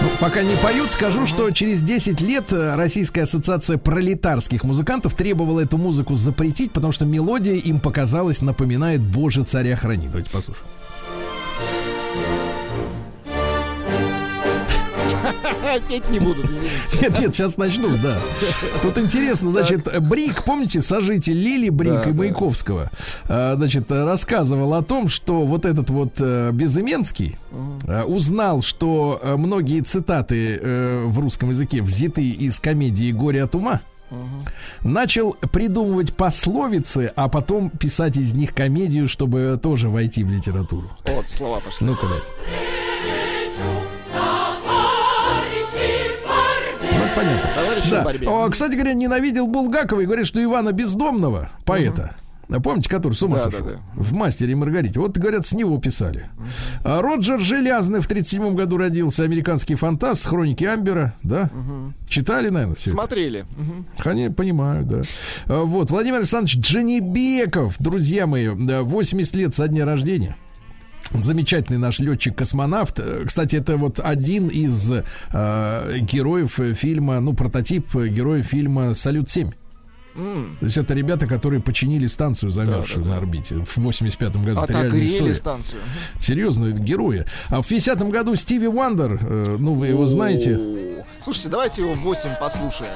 [0.00, 5.58] Ну, пока не поют, скажу, что через 10 лет э, Российская ассоциация пролетарских музыкантов требовала
[5.58, 10.06] эту музыку запретить, потому что мелодия им показалась напоминает «Боже, царя храни».
[10.06, 10.68] Давайте послушаем.
[15.88, 16.98] Петь не будут, извините.
[17.02, 18.18] Нет, нет, сейчас начну, да.
[18.82, 22.18] Тут интересно, значит, Брик, помните, сожитель Лили Брик Да, и да.
[22.18, 22.90] Маяковского,
[23.28, 27.36] э, значит, рассказывал о том, что вот этот вот э, Безыменский
[27.86, 33.54] э, узнал, что э, многие цитаты э, в русском языке взяты из комедии «Горе от
[33.54, 33.80] ума»,
[34.82, 40.90] начал придумывать пословицы, а потом писать из них комедию, чтобы тоже войти в литературу.
[41.06, 41.86] Вот, слова пошли.
[41.86, 42.24] Ну-ка, дайте.
[42.38, 42.65] Ну,
[47.16, 47.50] понятно.
[47.54, 48.00] Товарищи Да.
[48.02, 48.28] в борьбе.
[48.28, 52.14] О, кстати говоря, ненавидел Булгакова и говорит, что Ивана Бездомного, поэта,
[52.48, 53.64] а Помните, который с ума Да, сошел?
[53.64, 53.80] да, да.
[53.94, 55.00] В «Мастере и Маргарите».
[55.00, 56.26] Вот, говорят, с него писали.
[56.84, 59.24] А Роджер Желязный в 37 году родился.
[59.24, 60.24] Американский фантаст.
[60.26, 61.14] Хроники Амбера.
[61.24, 61.50] Да?
[62.08, 62.98] Читали, наверное, все это?
[63.00, 63.46] Смотрели.
[63.56, 63.86] Мгм.
[64.04, 65.02] Они понимаю, да.
[65.46, 70.36] А, Вот, Владимир Александрович Джанибеков, друзья мои, да, 80 лет со дня рождения.
[71.12, 72.98] Замечательный наш летчик-космонавт.
[73.00, 75.02] Э, Кстати, это вот один из э,
[76.00, 79.52] героев фильма, ну, прототип героя фильма «Салют-7».
[80.16, 80.56] М.
[80.60, 84.60] То есть это ребята, которые починили станцию, замерзшую на орбите в 85 году.
[84.60, 85.34] Отогрели история.
[85.34, 85.80] станцию.
[86.18, 87.26] Серьезно, герои.
[87.48, 90.58] А в 50 году Стиви Вандер, э, ну, вы его знаете.
[91.22, 92.92] Слушайте, давайте его 8 послушаем.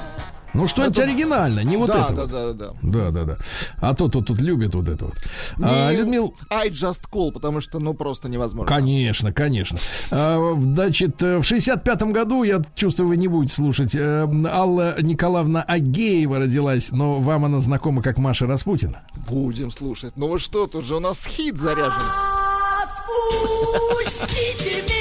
[0.54, 2.30] Ну, что-нибудь Это- оригинальное, не вот да, это да, вот.
[2.30, 2.72] да, да.
[2.82, 3.36] Да, да, да.
[3.80, 5.14] А то тут, тут любит вот это вот.
[5.62, 8.68] А, Не Людмил, I just call, потому что, ну, просто невозможно.
[8.74, 9.78] Конечно, конечно.
[10.10, 15.62] А, Значит, э, в 65-м году, я чувствую, вы не будете слушать, э, Алла Николаевна
[15.62, 19.02] Агеева родилась, но вам она знакома как Маша Распутина.
[19.28, 20.12] Будем слушать.
[20.16, 21.92] Ну вы что, тут же у нас хит заряжен.
[22.82, 24.99] Отпустите меня.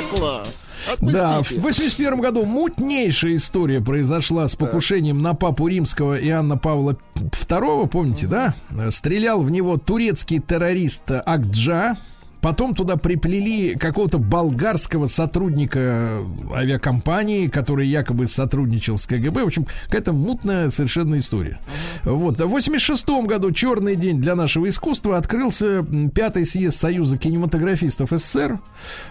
[0.00, 0.72] Да класс.
[1.00, 1.60] Да, в Отпустите.
[1.60, 8.54] 81 году мутнейшая история произошла с покушением на папу римского Иоанна Павла II, помните, да?
[8.90, 11.96] Стрелял в него турецкий террорист Акджа.
[12.40, 16.20] Потом туда приплели какого-то болгарского сотрудника
[16.52, 19.42] авиакомпании, который якобы сотрудничал с КГБ.
[19.42, 21.58] В общем, какая-то мутная совершенно история.
[22.04, 22.40] Вот.
[22.40, 25.84] В 86 году черный день для нашего искусства открылся
[26.14, 28.58] пятый съезд Союза кинематографистов СССР,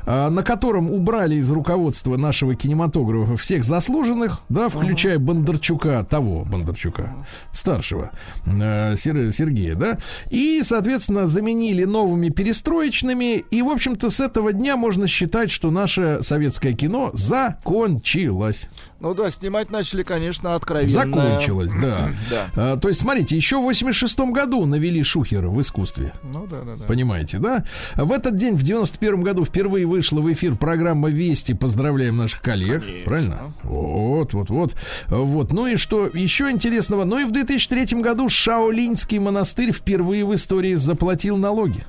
[0.05, 7.25] а, на котором убрали из руководства нашего кинематографа всех заслуженных, да, включая Бондарчука, того Бондарчука,
[7.51, 8.11] старшего,
[8.45, 9.97] э, Сер- Сергея, да,
[10.29, 16.19] и, соответственно, заменили новыми перестроечными, и, в общем-то, с этого дня можно считать, что наше
[16.21, 18.69] советское кино закончилось.
[18.99, 20.91] Ну да, снимать начали, конечно, откровенно.
[20.91, 22.09] Закончилось, да.
[22.29, 22.49] Да.
[22.55, 26.13] А, то есть, смотрите, еще в 86 году навели шухер в искусстве.
[26.23, 26.85] Ну да, да, да.
[26.85, 27.63] Понимаете, да?
[27.95, 31.53] В этот день, в 91 году, впервые вышла в эфир программа «Вести».
[31.53, 32.83] Поздравляем наших коллег.
[32.83, 33.05] Конечно.
[33.05, 33.53] Правильно?
[33.63, 34.75] Вот, вот, вот.
[35.07, 35.51] Вот.
[35.53, 37.05] Ну и что еще интересного?
[37.05, 41.85] Ну и в 2003 году Шаолиньский монастырь впервые в истории заплатил налоги.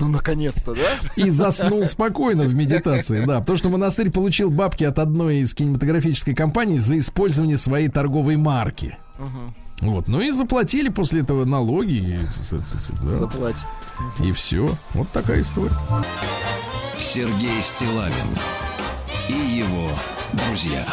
[0.00, 0.80] Ну, наконец-то, да?
[1.16, 3.40] И заснул спокойно в медитации, да.
[3.40, 8.98] Потому что монастырь получил бабки от одной из кинематографической компаний за использование своей торговой марки.
[9.80, 11.94] Вот, ну и заплатили после этого налоги.
[11.94, 12.18] И,
[13.02, 13.64] да, Заплатить.
[14.22, 14.76] и все.
[14.94, 15.72] Вот такая история.
[16.98, 18.12] Сергей Стилавин
[19.28, 19.88] и его
[20.32, 20.84] друзья.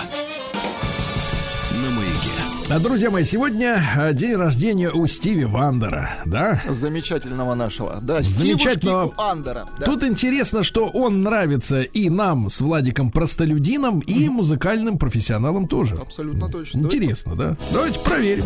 [2.71, 6.61] А, друзья мои, сегодня а, день рождения у Стиви Вандера, да?
[6.69, 7.97] Замечательного нашего.
[7.99, 9.05] Да, Замечательного.
[9.07, 9.69] Стивушки у Андера.
[9.79, 9.85] Да.
[9.85, 15.95] Тут интересно, что он нравится и нам с Владиком простолюдинам, и музыкальным профессионалам тоже.
[15.95, 16.77] Абсолютно точно.
[16.77, 17.57] Интересно, да?
[17.71, 18.45] Давайте проверим.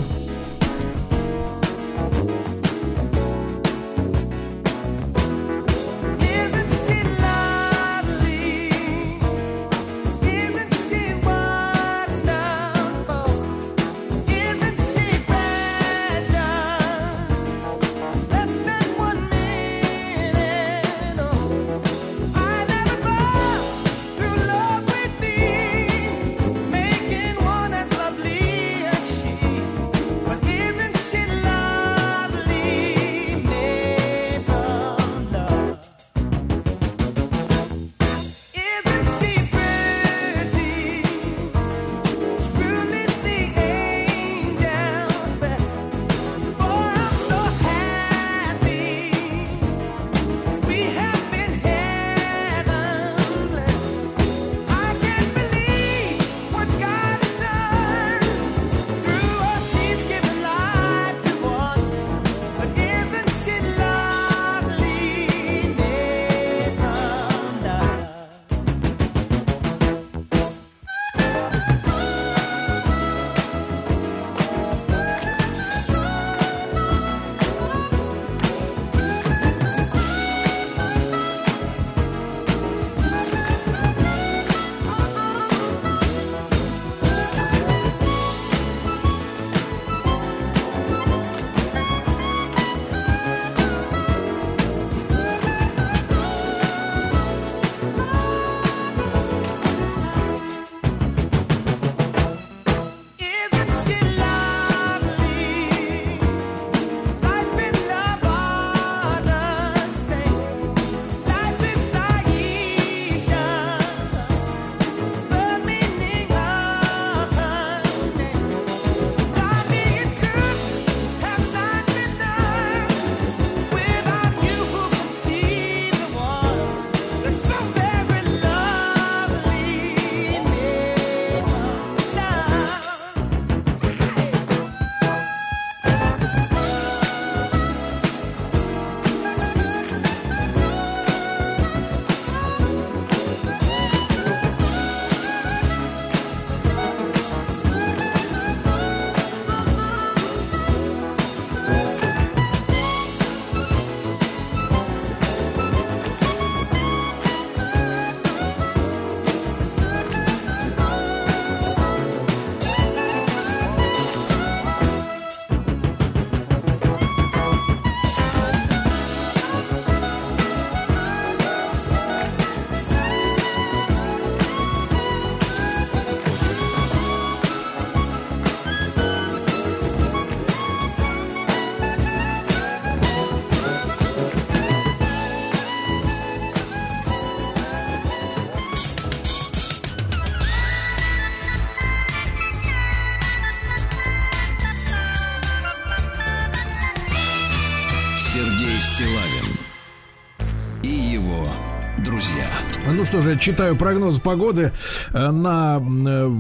[203.14, 204.72] Что же, читаю прогноз погоды
[205.14, 206.32] э, на э,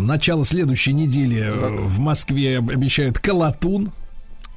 [0.00, 3.92] начало следующей недели э, в Москве обещают колотун.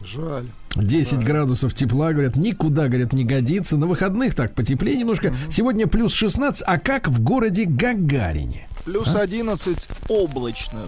[0.01, 0.47] Жаль.
[0.75, 3.77] 10 градусов тепла, говорят, никуда, говорят, не годится.
[3.77, 5.35] На выходных так потеплее немножко.
[5.51, 8.67] Сегодня плюс 16, а как в городе Гагарине?
[8.83, 10.79] Плюс 11 облачно.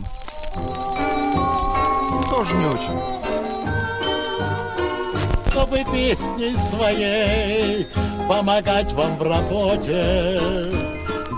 [2.32, 3.26] Тоже не очень.
[5.52, 7.88] чтобы песней своей
[8.28, 10.42] помогать вам в работе,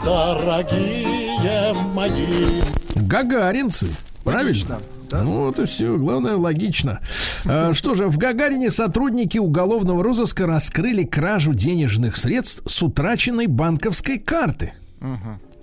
[0.05, 2.61] дорогие мои.
[2.95, 3.87] Гагаринцы.
[4.23, 4.79] Правильно?
[5.11, 5.95] Ну вот и все.
[5.97, 6.99] Главное, логично.
[7.45, 14.19] А, что же, в Гагарине сотрудники уголовного розыска раскрыли кражу денежных средств с утраченной банковской
[14.19, 14.73] карты.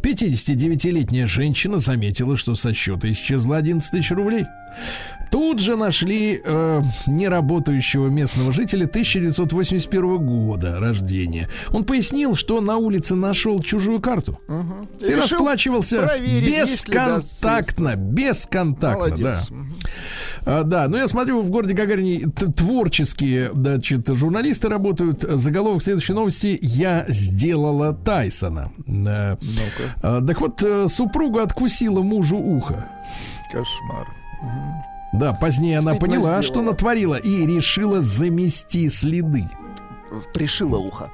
[0.02, 4.44] 59-летняя женщина заметила, что со счета исчезло 11 тысяч рублей.
[5.34, 11.48] Тут же нашли э, неработающего местного жителя 1981 года рождения.
[11.72, 14.38] Он пояснил, что на улице нашел чужую карту
[15.00, 19.16] и, решил расплачивался да, бесконтактно, бесконтактно, да.
[19.16, 19.50] Молодец.
[19.50, 19.74] Мгм.
[20.46, 25.22] А, да, но я смотрю, в городе Гагарине творческие значит, журналисты работают.
[25.22, 28.70] Заголовок следующей новости «Я сделала Тайсона».
[28.86, 29.36] Э,
[30.00, 32.88] а, Так вот, э, супруга откусила мужу ухо.
[33.50, 34.23] Кошмар.
[35.12, 36.42] Да, позднее она поняла, сделала.
[36.42, 39.48] что натворила, и решила замести следы.
[40.32, 41.10] Пришила ухо.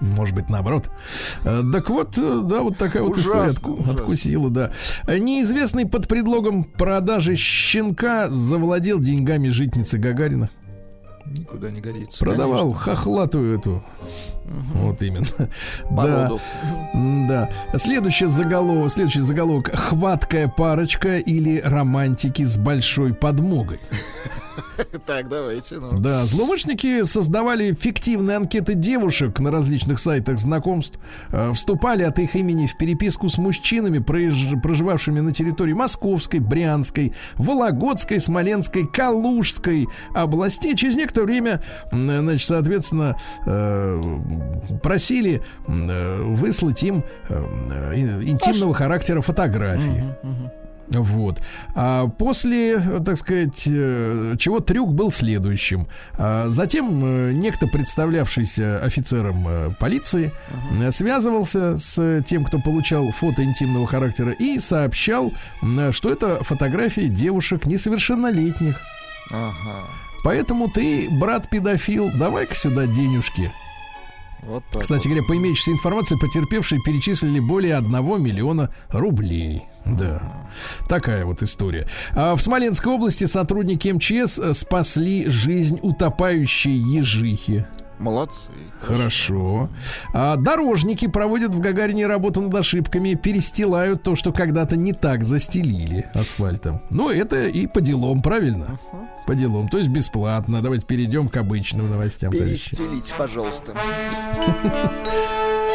[0.00, 0.90] Может быть, наоборот.
[1.44, 3.92] Э, Так вот, э, да, вот такая вот история Ужасно, ужасно.
[3.94, 4.72] откусила, да.
[5.06, 10.50] Э, Неизвестный под предлогом продажи щенка завладел деньгами житницы Гагарина.
[11.26, 12.18] Никуда не годится.
[12.18, 12.80] Продавал конечно.
[12.80, 13.82] хохлатую эту.
[14.74, 15.26] Вот именно.
[15.90, 16.30] Да.
[16.92, 17.78] Да.
[17.78, 19.74] Следующий заголовок, следующий заголовок.
[19.74, 23.80] Хваткая парочка или романтики с большой подмогой.
[25.06, 25.76] Так, давайте.
[25.78, 25.98] ну.
[25.98, 30.98] Да, злоумышленники создавали фиктивные анкеты девушек на различных сайтах знакомств,
[31.30, 38.20] э, вступали от их имени в переписку с мужчинами, проживавшими на территории Московской, Брянской, Вологодской,
[38.20, 40.74] Смоленской, Калужской областей.
[40.74, 44.18] Через некоторое время, значит, соответственно, э,
[44.82, 50.04] просили э, выслать им ин- интимного характера фотографии.
[50.88, 51.40] Вот.
[51.74, 55.86] А после, так сказать, э, чего трюк был следующим.
[56.16, 60.32] А Затем э, некто, представлявшийся офицером э, полиции,
[60.80, 65.32] э, связывался с тем, кто получал фото интимного характера, и сообщал,
[65.90, 68.80] что это фотографии девушек несовершеннолетних.
[69.30, 69.84] Ага.
[70.22, 73.52] Поэтому ты, брат педофил, давай-ка сюда денежки.
[74.46, 74.82] Вот так.
[74.82, 77.90] Кстати говоря, по имеющейся информации, потерпевшие перечислили более 1
[78.22, 79.64] миллиона рублей.
[79.84, 80.46] Да,
[80.88, 81.86] такая вот история.
[82.12, 87.66] А в Смоленской области сотрудники МЧС э, спасли жизнь утопающей ежихи.
[88.04, 88.50] Молодцы.
[88.82, 89.70] Хорошо.
[90.12, 96.10] А дорожники проводят в Гагарине работу над ошибками, перестилают то, что когда-то не так застелили
[96.12, 96.82] асфальтом.
[96.90, 98.78] Ну, это и по делам, правильно?
[99.26, 99.70] По делам.
[99.70, 100.60] То есть бесплатно.
[100.60, 102.76] Давайте перейдем к обычным новостям, товарищи.
[102.76, 103.72] Перестелите, пожалуйста.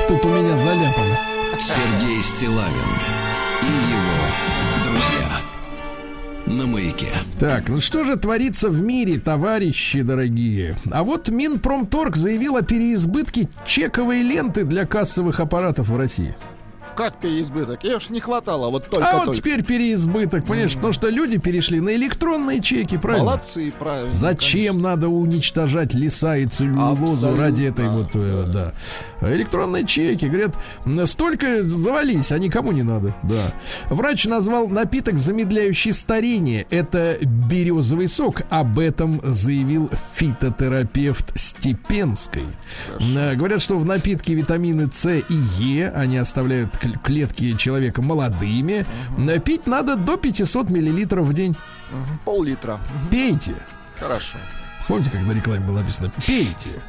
[0.07, 1.17] Тут у меня заляпано.
[1.59, 2.89] Сергей Стилавин
[3.63, 3.98] и его.
[6.49, 7.11] На маяке.
[7.39, 10.75] Так, ну что же творится в мире, товарищи дорогие?
[10.91, 16.35] А вот Минпромторг заявил о переизбытке чековой ленты для кассовых аппаратов в России.
[16.99, 17.85] Как переизбыток?
[17.85, 21.79] Ее ж не хватало, вот только а вот теперь переизбыток, понимаешь, потому что люди перешли
[21.79, 23.25] на электронные чеки, правильно?
[23.25, 24.11] Молодцы, правильно.
[24.11, 28.73] Зачем надо уничтожать леса и целлюлозу Абсолютно, ради этой вот, э, да.
[29.21, 30.57] Электронные чеки, говорят,
[31.05, 33.53] столько завались, а никому не надо, да.
[33.89, 36.67] Врач назвал напиток, замедляющий старение.
[36.69, 38.41] Это березовый сок.
[38.49, 42.43] Об этом заявил фитотерапевт Степенской.
[43.15, 45.23] Э, Говорят, что в напитке витамины С и
[45.59, 48.85] Е, они оставляют клетки человека молодыми.
[49.17, 51.55] Э, Пить надо до 500 миллилитров в день.
[51.91, 52.79] Мгм, Пол-литра.
[53.11, 53.55] Пейте.
[53.99, 54.37] Хорошо.
[54.87, 56.81] Помните, как на рекламе было написано «Пейте».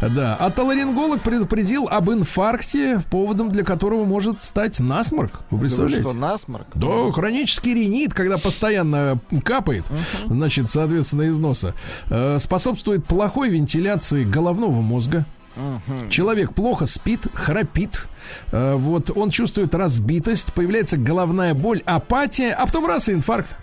[0.00, 0.36] Да.
[0.40, 5.32] А толаринголог предупредил об инфаркте, поводом для которого может стать насморк.
[5.32, 6.00] Вы Да вы представляете?
[6.00, 6.66] что, насморк?
[6.74, 9.84] Да, хронический ринит, когда постоянно капает,
[10.28, 11.74] значит, соответственно, из носа,
[12.08, 15.26] э, способствует плохой вентиляции головного мозга.
[16.10, 18.08] Человек плохо спит, храпит,
[18.52, 23.56] э, вот он чувствует разбитость, появляется головная боль, апатия, а потом раз и инфаркт.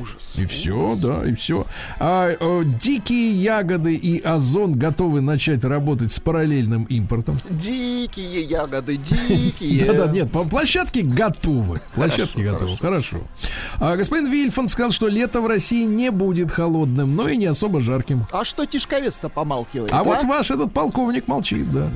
[0.00, 0.32] Ужас.
[0.36, 1.66] И все, да, и все.
[1.98, 7.38] А э, дикие ягоды и озон готовы начать работать с параллельным импортом.
[7.50, 9.82] Дикие ягоды, дикие.
[9.92, 11.80] Да, да, нет, площадки готовы.
[11.94, 13.18] Площадки готовы, хорошо.
[13.78, 17.80] А господин Вильфанд сказал, что лето в России не будет холодным, но и не особо
[17.80, 18.26] жарким.
[18.30, 19.92] А что Тишковец-то помалкивает?
[19.92, 21.90] А вот ваш этот полковник молчит, да.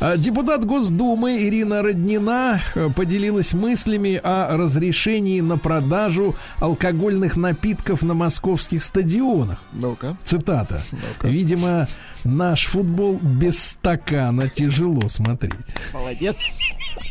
[0.00, 8.14] А, Депутат Госдумы Ирина Роднина э, поделилась мыслями о разрешении на продажу алкогольных напитков на
[8.14, 9.58] московских стадионах.
[9.72, 10.16] Ну-ка.
[10.22, 10.82] Цитата.
[11.24, 11.88] Видимо,
[12.22, 15.74] наш футбол без стакана тяжело смотреть.
[15.92, 16.36] Молодец.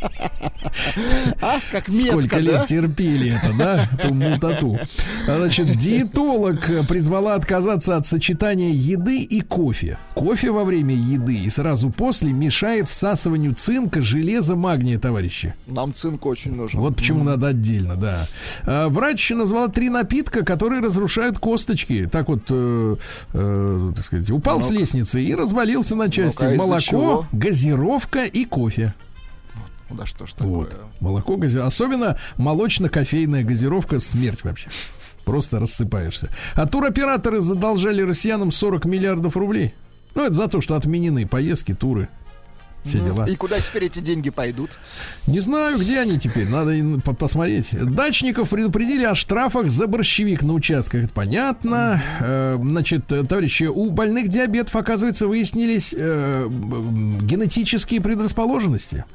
[1.42, 2.66] А, как метко, Сколько лет да?
[2.66, 3.90] терпели это, да?
[4.02, 4.80] Ту мутату.
[5.26, 9.98] Значит, диетолог призвала отказаться от сочетания еды и кофе.
[10.14, 15.54] Кофе во время еды и сразу после мешает всасыванию цинка, железа, магния, товарищи.
[15.68, 16.80] Нам цинк очень нужен.
[16.80, 18.28] Вот почему надо отдельно, да.
[18.64, 22.08] А, Врач назвала три напитка, которые разрушают косточки.
[22.12, 22.96] Так вот, э,
[23.34, 24.80] э, так сказать, упал с Ну-ка.
[24.82, 26.44] лестницы и развалился на части.
[26.44, 28.94] Из-за Молоко, газировка и кофе.
[29.96, 30.70] Да что ж Вот.
[30.70, 30.86] такое?
[31.00, 31.60] Молоко, гази...
[31.60, 34.70] особенно молочно-кофейная газировка, смерть вообще.
[35.24, 36.30] Просто рассыпаешься.
[36.54, 39.74] А туроператоры задолжали россиянам 40 миллиардов рублей.
[40.14, 42.10] Ну, это за то, что отменены поездки, туры.
[42.86, 43.26] Все дела.
[43.26, 44.78] И куда теперь эти деньги пойдут?
[45.28, 47.70] Не знаю, где они теперь, надо по- посмотреть.
[47.72, 52.02] Дачников предупредили о штрафах за борщевик на участках, это понятно.
[52.20, 56.48] Э, Значит, э, товарищи, у больных диабетов, оказывается, выяснились э,
[57.22, 59.06] генетические предрасположенности.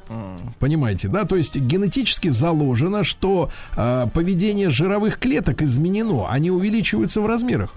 [0.59, 1.25] Понимаете, да?
[1.25, 7.73] То есть генетически заложено, что э, поведение жировых клеток изменено, они увеличиваются в размерах.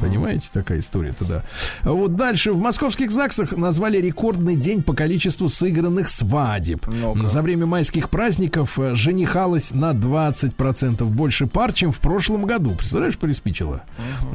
[0.00, 1.44] Понимаете, такая история-то, да.
[1.82, 2.52] Вот дальше.
[2.52, 6.86] В московских ЗАГСах назвали рекордный день по количеству сыгранных свадеб.
[6.86, 7.26] Ну-ка.
[7.26, 12.74] За время майских праздников э, женихалось на 20% больше пар, чем в прошлом году.
[12.74, 13.84] Представляешь, приспичило?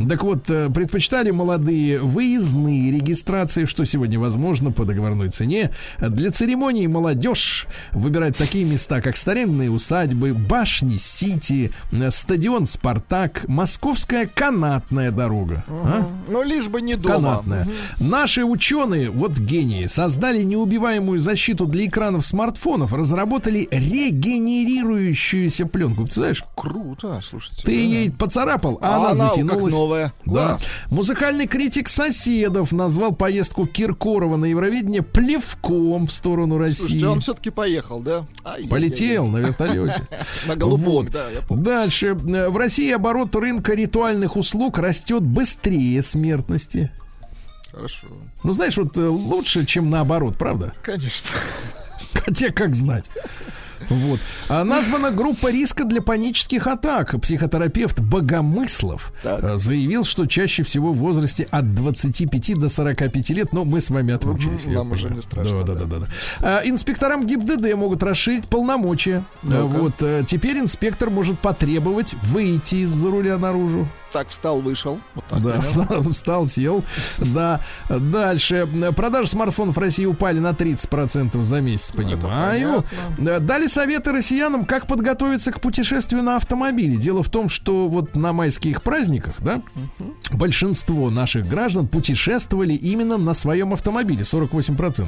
[0.07, 5.71] Так вот, э, предпочитали молодые выездные регистрации, что сегодня возможно по договорной цене.
[5.99, 14.25] Для церемонии молодежь выбирает такие места, как старинные усадьбы, башни Сити, э, стадион Спартак, Московская
[14.27, 15.38] канатная дорога.
[15.67, 16.07] А?
[16.27, 17.15] Ну, лишь бы не дома.
[17.15, 17.67] Канатная.
[17.99, 26.07] Наши ученые, вот гении, создали неубиваемую защиту для экранов смартфонов, разработали регенерирующуюся пленку.
[26.09, 27.63] Знаешь, Круто, слушайте.
[27.63, 29.73] ты ей поцарапал, а, она она как затянулась.
[29.73, 30.13] новая.
[30.25, 30.47] Да.
[30.49, 30.67] Класс.
[30.89, 36.79] Музыкальный критик соседов назвал поездку Киркорова на Евровидение плевком в сторону России.
[36.79, 38.25] Слушайте, он все-таки поехал, да?
[38.45, 38.69] Ай-яй-яй.
[38.69, 40.07] Полетел на вертолете.
[40.47, 41.27] На голубом, да.
[41.49, 42.13] Дальше.
[42.13, 46.91] В России оборот рынка ритуальных услуг растет быстрее смертности.
[47.71, 48.07] Хорошо.
[48.43, 50.73] Ну, знаешь, вот э, лучше, чем наоборот, правда?
[50.81, 51.29] Конечно.
[52.25, 53.09] Хотя как знать.
[53.89, 54.19] Вот.
[54.49, 57.19] А названа группа риска для панических атак.
[57.21, 59.41] Психотерапевт Богомыслов Так.
[59.43, 63.89] э, заявил, что чаще всего в возрасте от 25 до 45 лет, но мы с
[63.89, 64.65] вами отмучились.
[64.65, 65.99] Я нам уже не страшно, Да, да, да.
[65.99, 66.07] да.
[66.41, 69.23] А, инспекторам ГИБДД могут расширить полномочия.
[69.49, 69.93] А, Вот.
[70.01, 73.87] э, Теперь инспектор может потребовать выйти из-за руля наружу.
[74.11, 74.99] Так, встал, вышел.
[75.15, 75.41] Вот так.
[75.41, 76.83] Да, встал, встал, сел.
[77.17, 77.59] Да.
[77.89, 78.67] Дальше.
[78.95, 82.83] Продажи смартфонов в России упали на 30% за месяц, понимаю.
[83.17, 86.97] Да, Дали советы россиянам, как подготовиться к путешествию на автомобиле.
[86.97, 89.61] Дело в том, что вот на майских праздниках, да,
[90.31, 95.05] большинство наших граждан путешествовали именно на своем автомобиле, 48%.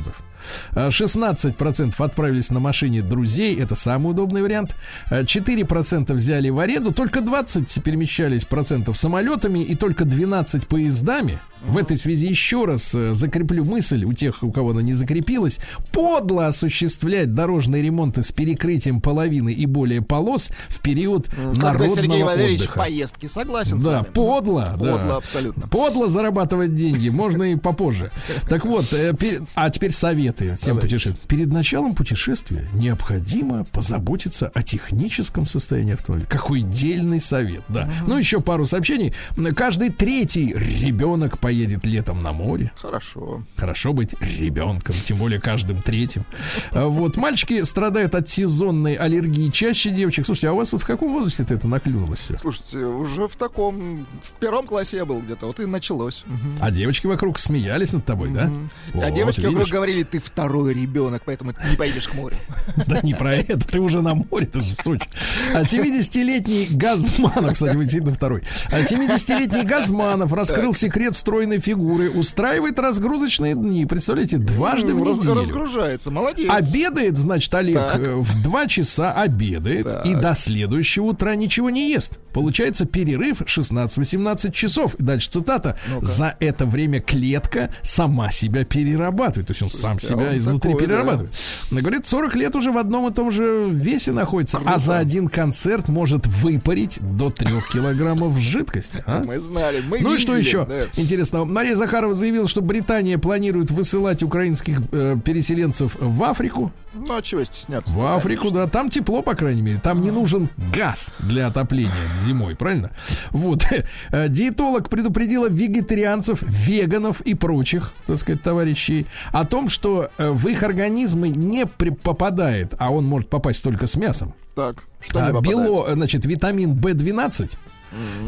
[0.71, 4.75] А 16% отправились на машине друзей, это самый удобный вариант.
[5.09, 11.39] А 4% взяли в аренду, только 20 перемещались процентов самолетами и только 12 поездами.
[11.65, 15.59] В этой связи еще раз э, закреплю мысль у тех, у кого она не закрепилась.
[15.91, 22.23] Подло осуществлять дорожные ремонты с перекрытием половины и более полос в период Когда народного Сергей
[22.23, 22.79] Валерьевич в отдыха.
[22.79, 24.11] поездке, согласен с Да, вами.
[24.13, 24.91] подло, да.
[24.97, 25.67] Подло, абсолютно.
[25.67, 28.11] Подло зарабатывать деньги, можно и попозже.
[28.49, 29.13] Так вот, э,
[29.55, 31.17] а теперь советы всем путешествиям.
[31.27, 36.27] Перед началом путешествия необходимо позаботиться о техническом состоянии автомобиля.
[36.27, 37.89] Какой дельный совет, да.
[38.07, 39.13] Ну, еще пару сообщений.
[39.55, 42.71] Каждый третий ребенок поедет летом на море.
[42.77, 43.43] Хорошо.
[43.57, 46.23] Хорошо быть ребенком, тем более каждым третьим.
[46.71, 50.25] А Вот мальчики страдают от сезонной аллергии чаще девочек.
[50.25, 52.39] Слушайте, а у вас вот в каком возрасте это наклюнулось все?
[52.39, 54.07] Слушайте, уже в таком...
[54.23, 56.23] В первом классе я был где-то, вот и началось.
[56.25, 56.55] Мгм.
[56.61, 58.45] А девочки вокруг смеялись над тобой, да?
[58.45, 58.69] Мгм.
[58.93, 59.73] а Вот, девочки вокруг видишь?
[59.73, 62.37] говорили, ты второй ребенок, поэтому ты не поедешь к морю.
[62.87, 65.09] Да не про это, ты уже на море, ты же в Сочи.
[65.53, 68.43] А 70-летний Газманов, кстати, вы действительно второй.
[68.71, 73.85] А 70-летний Газманов раскрыл секрет стройной фигуры, устраивает разгрузочные дни.
[73.87, 75.33] Представляете, дважды в раз- неделю.
[75.35, 76.47] Разгружается, молодец.
[76.49, 77.99] Обедает, значит, Олег Так.
[77.99, 80.05] э, в 2 часа обедает Так.
[80.05, 82.19] и до следующего утра ничего не ест.
[82.33, 84.95] Получается перерыв 16-18 часов.
[84.95, 85.77] И дальше цитата.
[86.01, 89.47] За это время клетка сама себя перерабатывает.
[89.47, 90.93] То есть он сам Слушайте, а себя он изнутри такой, да.
[90.93, 91.33] перерабатывает.
[91.71, 95.27] Но говорит, 40 лет уже в одном и том же весе находится, а за один
[95.27, 99.03] концерт может выпарить до 3 килограммов жидкости.
[99.05, 99.23] а?
[99.23, 100.85] Мы знали, мы Ну и что еще да.
[100.95, 101.45] интересного?
[101.45, 106.71] Мария Захарова заявила, что Британия планирует высылать украинских э, переселенцев в Африку.
[106.93, 107.91] Ну а чего стесняться?
[107.91, 108.67] В Африку, да.
[108.67, 109.79] Там тепло, по крайней мере.
[109.81, 112.91] Там не нужен газ для отопления зимой, правильно?
[113.31, 113.65] Вот.
[114.11, 120.47] Э, Диетолог предупредила вегетарианцев, веганов и прочих, так сказать, товарищей о том, что э, в
[120.47, 124.33] их организмы не попадает, а он может попасть только с мясом.
[124.55, 125.57] Так, что А, не попадает?
[125.57, 127.57] бело, э, значит, витамин В12.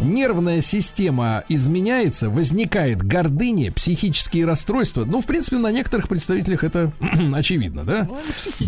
[0.02, 5.06] Нервная система изменяется, возникает гордыня, психические расстройства.
[5.06, 6.92] Ну, в принципе, на некоторых представителях это
[7.34, 8.08] очевидно, да?
[8.10, 8.18] Ну,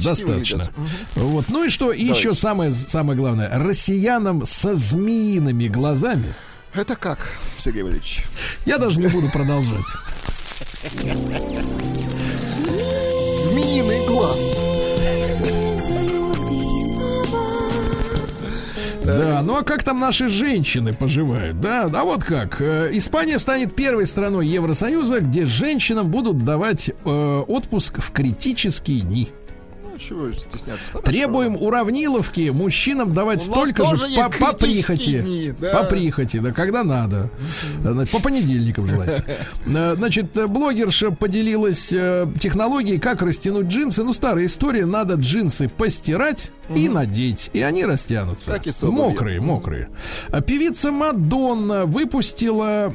[0.04, 0.70] Достаточно.
[0.76, 0.88] Мгм.
[1.16, 1.46] Вот.
[1.50, 1.92] Ну и что?
[1.92, 3.50] И еще самое, самое главное.
[3.60, 6.34] Россиянам со змеиными глазами.
[6.74, 8.24] Это как, Сергей Валерьевич?
[8.66, 9.86] Я даже не буду продолжать.
[13.44, 14.42] Змеиный глаз.
[19.06, 21.60] Да, ну а как там наши женщины поживают?
[21.60, 22.62] Да, да вот как.
[22.62, 26.94] Э, Испания станет первой страной Евросоюза, где женщинам будут давать э,
[27.48, 29.30] отпуск в критические дни.
[30.08, 30.92] Чего стесняться?
[30.92, 31.06] Хорошо.
[31.12, 35.22] Требуем уравниловки мужчинам давать столько же по, по прихоти.
[35.22, 35.72] дни, да.
[35.72, 37.30] По прихоти, да, когда надо.
[38.12, 39.24] По понедельникам желательно.
[39.68, 44.04] Э, Значит, блогерша поделилась э, технологией, как растянуть джинсы.
[44.04, 44.86] Ну, старая история.
[44.86, 47.50] Надо джинсы постирать и надеть.
[47.54, 48.60] И они растянутся.
[48.84, 49.90] Мокрые, мокрые.
[50.32, 52.92] А Певица Мадонна выпустила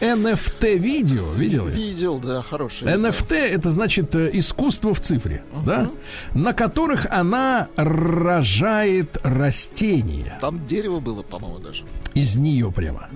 [0.00, 1.32] NFT-видео.
[1.32, 1.68] Видела?
[1.68, 2.88] Видел, да, хороший.
[2.88, 5.90] NFT это значит э, искусство в цифре, да,
[6.34, 11.84] на которых она рожает растения Там дерево было, по-моему, даже.
[12.20, 13.08] Из нее прямо.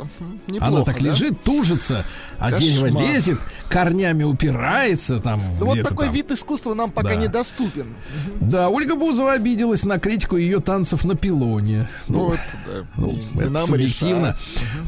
[0.46, 1.07] Неплохо, Она так да?
[1.07, 2.05] лежит, тужится,
[2.38, 2.59] а Кошмар.
[2.61, 3.38] дерево лезет,
[3.68, 5.40] корнями упирается там.
[5.59, 6.14] Ну, вот такой там.
[6.14, 7.14] вид искусства нам пока Да.
[7.16, 7.94] недоступен.
[8.40, 11.88] Да, Ольга Бузова обиделась на критику ее танцев на пилоне.
[12.09, 12.86] Ну, Вот, да.
[12.96, 14.36] ну, не- не это нам субъективно.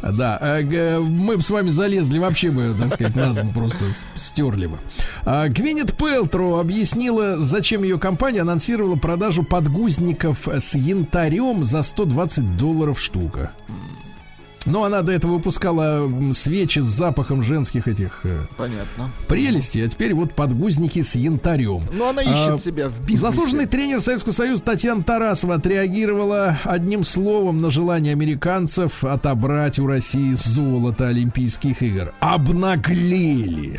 [0.03, 0.17] решать.
[0.17, 3.85] Да, э, мы бы с вами залезли вообще бы, так сказать, нас бы просто
[4.15, 4.79] стерли бы.
[5.25, 13.01] А, Гвинет Пелтро объяснила, зачем ее компания анонсировала продажу подгузников с янтарем за 120 долларов
[13.01, 13.53] штука.
[14.67, 19.11] Ну, она до этого выпускала свечи с запахом женских этих э, Понятно.
[19.29, 21.83] прелестей, а теперь вот подгузники с янтарем.
[21.93, 23.31] Но она ищет А, себя в бизнесе.
[23.31, 30.33] Заслуженный тренер Советского Союза Татьяна Тарасова отреагировала одним словом на желание американцев отобрать у России
[30.33, 32.15] золото Олимпийских игр.
[32.21, 33.79] Обнаглели.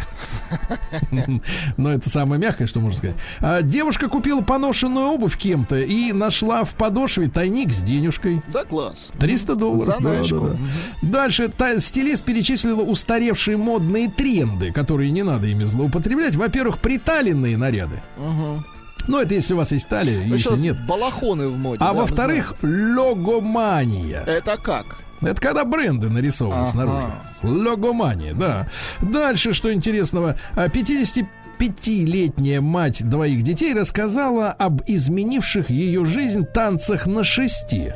[1.77, 3.15] Но это самое мягкое, что можно сказать.
[3.41, 8.41] А, Девушка купила поношенную обувь кем-то и нашла в подошве тайник с денежкой.
[8.53, 9.11] Да, класс.
[9.19, 9.87] 300 долларов.
[9.87, 10.39] да, Заначку.
[10.41, 10.57] да, да.
[11.01, 16.35] Дальше та, стилист перечислила устаревшие модные тренды, которые не надо ими злоупотреблять.
[16.35, 18.01] Во-первых, приталенные наряды.
[18.17, 18.63] Угу.
[19.07, 20.83] Ну, это если у вас есть талия, ну, если нет.
[20.85, 21.77] Балахоны в моде.
[21.81, 24.23] А да, во-вторых, логомания.
[24.25, 24.97] Это как?
[25.21, 26.67] Это когда бренды нарисованы ага.
[26.67, 27.07] снаружи.
[27.43, 28.67] Логомания, да.
[29.01, 30.37] Дальше, что интересного.
[30.55, 31.25] А, 50
[31.57, 37.93] пятилетняя мать двоих детей рассказала об изменивших ее жизнь танцах на шести.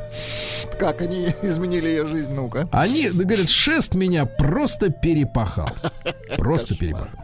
[0.78, 2.68] Как они изменили ее жизнь, ну-ка?
[2.72, 5.70] Они, говорят, шест меня просто перепахал.
[6.36, 7.18] Просто перепахал.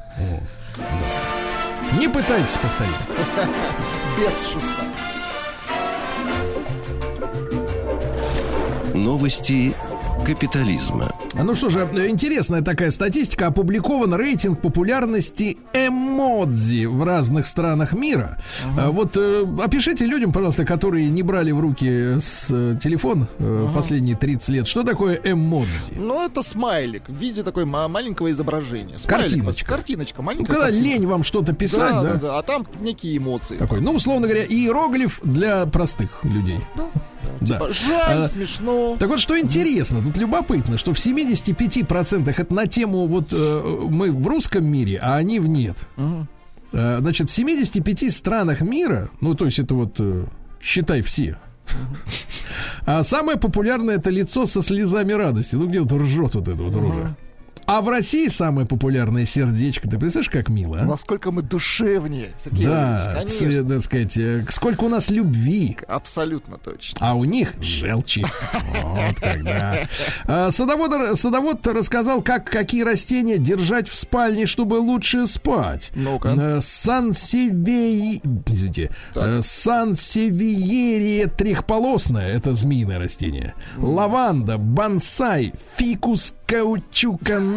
[1.99, 2.95] Не пытайтесь повторить.
[4.18, 4.84] Без шеста.
[8.95, 9.74] Новости
[10.24, 11.12] капитализма.
[11.43, 13.49] Ну что же, э, интересная такая статистика.
[13.49, 18.39] Опубликован рейтинг популярности эмодзи в разных странах мира.
[18.78, 23.68] А Вот э, опишите людям, пожалуйста, которые не брали в руки с э, телефон э,
[23.74, 25.95] последние 30 лет, что такое эмодзи?
[25.97, 28.99] Ну, это смайлик в виде такой ма- маленького изображения.
[28.99, 29.68] Смайлик, Картиночка.
[29.68, 30.89] Картиночка, Ну, маленькая когда картинка.
[30.89, 32.12] лень вам что-то писать, да, да?
[32.14, 33.57] да, да, а там некие эмоции.
[33.57, 36.61] Такой, ну, условно говоря, иероглиф для простых людей.
[36.74, 36.84] Да.
[37.59, 38.97] Типа, жаль, А, смешно.
[38.99, 40.99] Так вот, что интересно, тут любопытно, что в
[41.33, 45.87] 75% это на тему вот э, мы в русском мире, а они в нет.
[46.72, 50.27] Э, значит, в 75 странах мира, ну, то есть это вот, э,
[50.61, 51.39] считай, все.
[52.85, 55.57] А самое популярное это лицо со слезами радости.
[55.57, 57.16] Ну, где вот ржет вот это вот рожа.
[57.67, 59.89] А в России самое популярное сердечко.
[59.89, 60.85] Ты представляешь, как мило, а?
[60.85, 63.69] Насколько мы душевнее, Сергей Да, ц- конечно.
[63.69, 65.77] так сказать, э, сколько у нас любви.
[65.89, 66.99] Абсолютно точно.
[67.01, 68.25] А у них желчи.
[68.83, 69.89] Вот когда.
[70.27, 75.91] А, Садовод, садовод рассказал, как какие растения держать в спальне, чтобы лучше спать.
[75.97, 76.29] Ну-ка.
[76.39, 78.23] Э, Сансевей...
[78.47, 78.91] Извините.
[79.17, 82.33] э, Сансевиерия трехполосная.
[82.37, 83.55] Это змеиное растение.
[83.77, 87.56] Лаванда, бонсай, фикус каучуконосный.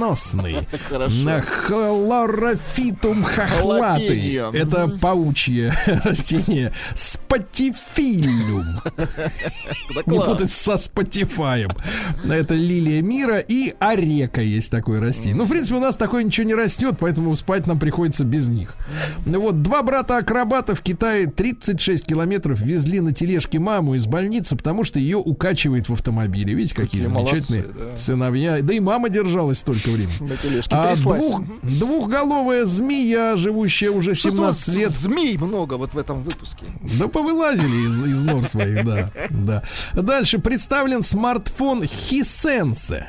[0.89, 1.15] Хорошо.
[1.15, 4.33] На хлорофитум хохлатый.
[4.53, 5.73] Это паучье
[6.03, 6.73] растение.
[6.95, 8.65] Спатифилюм.
[9.95, 11.71] Да Не путать со Спотифаем.
[12.23, 15.35] Это лилия мира и орека есть такое растение.
[15.35, 18.75] Ну, в принципе, у нас такое ничего не растет, поэтому спать нам приходится без них.
[19.25, 24.99] Вот два брата-акробата в Китае 36 километров везли на тележке маму из больницы, потому что
[24.99, 26.53] ее укачивает в автомобиле.
[26.53, 27.97] Видите, какие, Какие замечательные молодцы, да.
[27.97, 28.61] сыновья.
[28.61, 30.29] Да и мама держалась столько времени.
[30.31, 35.97] На тележке А двух- двухголовая змея, живущая уже Что-то 17 лет, Змей много вот в
[35.97, 36.65] этом выпуске.
[36.99, 39.63] да повылазили из, из нор своих, да, да.
[39.93, 43.03] Дальше представлен смартфон Hisense.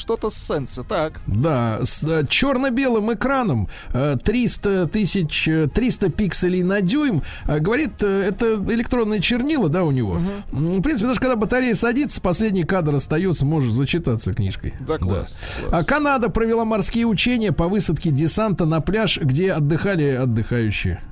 [0.00, 1.20] Что-то с сенса, так.
[1.26, 7.22] Да, с э, черно-белым экраном э, 300 тысяч, э, 300 пикселей на дюйм.
[7.46, 10.16] Э, Говорит, э, это электронные чернила, да, у него.
[10.52, 14.74] М, В принципе, даже когда батарея садится, последний кадр остается, может зачитаться книжкой.
[14.80, 15.72] Да, класс, класс.
[15.72, 21.02] А Канада провела морские учения по высадке десанта на пляж, где отдыхали отдыхающие.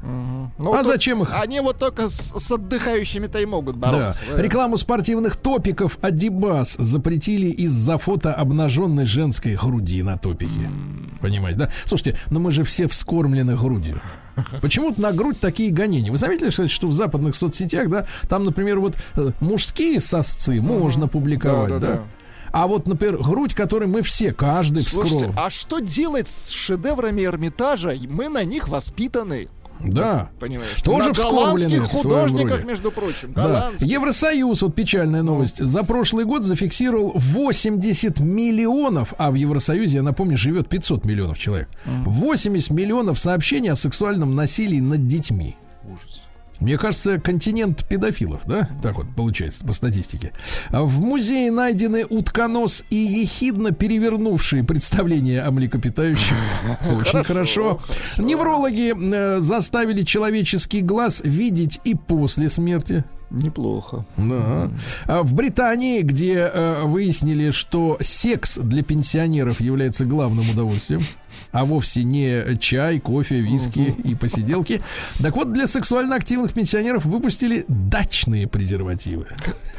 [0.59, 1.31] Ну, а тут зачем их?
[1.33, 3.93] Они вот только с, с отдыхающими-то и могут Да.
[3.93, 4.23] бороться.
[4.35, 4.43] да.
[4.43, 8.33] Рекламу спортивных топиков Адибас запретили из-за фото
[8.85, 10.71] обнаженной женской груди на топике.
[11.21, 11.71] Понимаете, да?
[11.85, 14.01] Слушайте, но мы же все вскормлены грудью.
[14.63, 16.13] Почему-то на грудь такие гонения.
[16.13, 21.09] Вы заметили, кстати, что в западных соцсетях, да, там, например, вот э, мужские сосцы можно
[21.09, 22.03] публиковать, да, Да, да, да.
[22.53, 25.33] А вот, например, грудь, которой мы все, каждый Слушайте, вскрыл.
[25.37, 27.95] а что делать с шедеврами Эрмитажа?
[28.09, 29.49] Мы на них воспитаны.
[29.81, 30.31] Да.
[30.41, 30.83] Понимаешь?
[30.83, 33.33] Тоже на голландских художниках, между прочим.
[33.35, 33.71] Да.
[33.79, 40.37] Евросоюз, вот печальная новость, за прошлый год зафиксировал 80 миллионов, а в Евросоюзе, я напомню,
[40.37, 41.69] живет 500 миллионов человек.
[41.85, 45.57] 80 миллионов сообщений о сексуальном насилии над детьми.
[45.85, 46.28] Ужас.
[46.61, 48.69] Мне кажется, континент педофилов, да?
[48.83, 50.33] Так вот получается по статистике.
[50.71, 56.37] А В музее найдены утконос и ехидно перевернувшие представления о млекопитающих.
[56.91, 57.81] Очень хорошо.
[58.17, 63.05] Неврологи э, заставили человеческий глаз видеть и после смерти.
[63.31, 64.07] Неплохо.
[64.17, 64.71] Да.
[65.07, 71.03] А В Британии, где э, выяснили, что секс для пенсионеров является главным удовольствием,
[71.53, 74.83] а вовсе не чай, кофе, виски и посиделки.
[75.23, 79.27] Так вот, для сексуально активных пенсионеров выпустили дачные презервативы.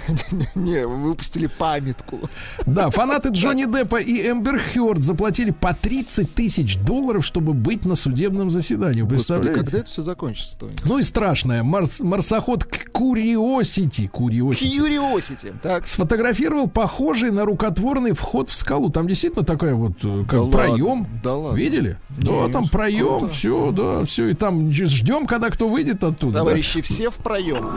[0.56, 2.20] Не, вы выпустили памятку.
[2.66, 7.96] Да, фанаты Джонни Деппа и Эмбер Хёрд заплатили по 30 тысяч долларов, чтобы быть на
[7.96, 9.04] судебном заседании.
[9.04, 9.60] Представляете?
[9.64, 10.58] когда это все закончится?
[10.86, 11.64] Ну и страшное.
[11.64, 12.64] Марс- марсоход
[12.94, 15.56] Curiosity, Curiosity Curiosity.
[15.62, 15.88] Так.
[15.88, 18.90] сфотографировал похожий на рукотворный вход в скалу.
[18.90, 21.00] Там действительно такая вот э, как Да проем.
[21.02, 21.59] ладно, да ладно.
[21.60, 21.98] Видели?
[22.18, 23.34] Да, Нет, там проем, круто.
[23.34, 24.28] все, да, все.
[24.30, 26.34] И там ждем, когда кто выйдет оттуда.
[26.34, 26.40] да.
[26.40, 27.70] Товарищи, все в проем.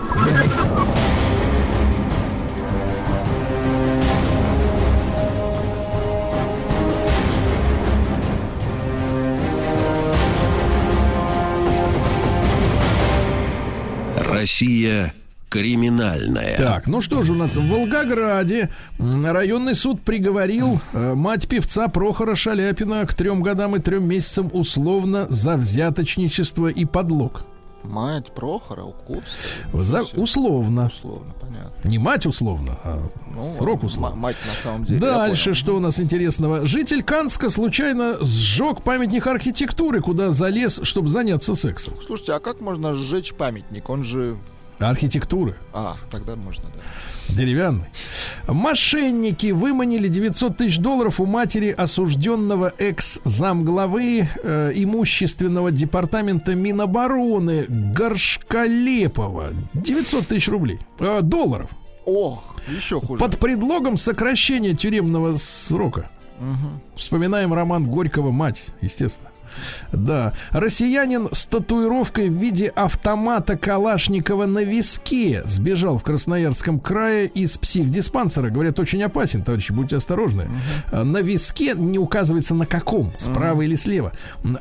[14.16, 15.12] Россия
[15.52, 16.56] криминальная.
[16.56, 22.34] Так, ну что же у нас в Волгограде районный суд приговорил э, мать певца Прохора
[22.34, 27.44] Шаляпина к трем годам и трем месяцам условно за взяточничество и подлог.
[27.84, 29.26] Мать Прохора, Укупс.
[29.74, 30.86] За- условно.
[30.86, 31.88] Условно, понятно.
[31.88, 33.02] Не мать условно, а
[33.34, 34.16] Ну, срок м- условно.
[34.16, 35.00] Мать на самом деле.
[35.00, 36.64] Дальше что у нас интересного?
[36.64, 41.94] Житель Канска случайно сжег памятник архитектуры, куда залез, чтобы заняться сексом.
[42.06, 43.90] Слушайте, а как можно сжечь памятник?
[43.90, 44.36] Он же...
[44.88, 45.56] Архитектуры.
[45.72, 46.80] А, тогда можно, да.
[47.34, 47.86] Деревянный.
[48.46, 59.52] Мошенники выманили 900 тысяч долларов у матери осужденного экс-замглавы э, имущественного департамента Минобороны Горшколепова.
[59.74, 60.78] 900 тысяч рублей.
[60.98, 61.70] Э, долларов.
[62.04, 63.18] Ох, еще хуже.
[63.18, 66.10] Под предлогом сокращения тюремного срока.
[66.96, 69.30] Вспоминаем роман Горького «Мать», естественно.
[69.92, 70.32] Да.
[70.50, 78.50] Россиянин с татуировкой в виде автомата Калашникова на виске сбежал в Красноярском крае из психдиспансера.
[78.50, 80.50] Говорят, очень опасен, товарищи, будьте осторожны.
[80.90, 84.12] А, На виске не указывается на каком, справа или слева.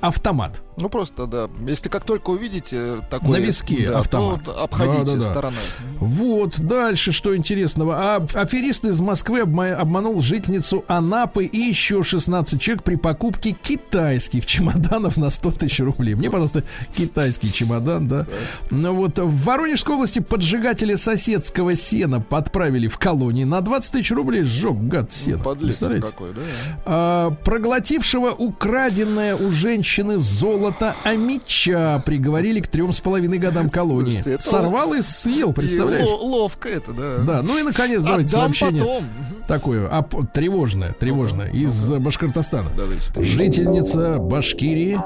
[0.02, 0.62] Автомат.
[0.78, 1.50] Ну просто, да.
[1.68, 3.30] Если как только увидите такой...
[3.30, 4.44] На виске да, автомат.
[4.46, 5.22] то обходите Да-да-да.
[5.22, 5.60] стороной.
[6.00, 7.96] Вот, дальше что интересного.
[8.16, 14.46] А аферист из Москвы обма- обманул жительницу Анапы и еще 16 человек при покупке китайских
[14.46, 16.16] чемоданов на 100 тысяч рублей.
[16.16, 16.64] Мне, пожалуйста,
[16.96, 18.26] китайский чемодан, да.
[18.70, 24.44] Ну вот в Воронежской области поджигатели соседского сена подправили в колонии на 20 тысяч рублей
[24.44, 25.44] сжег гад сена.
[25.44, 26.08] Подлец Представляете?
[26.08, 26.42] какой, да?
[26.86, 30.61] А, проглотившего украденное у женщины золото
[31.04, 34.14] Амича приговорили к трем с половиной годам колонии.
[34.14, 36.08] Слушайте, это Сорвал и съел, представляешь?
[36.08, 37.18] Ло- ловко это, да.
[37.18, 39.06] Да, ну и наконец давайте Отдам сообщение потом.
[39.48, 40.04] такое а,
[40.34, 42.70] тревожное, тревожное из э, Башкортостана.
[42.76, 43.22] Давайте.
[43.24, 45.00] Жительница Башкирии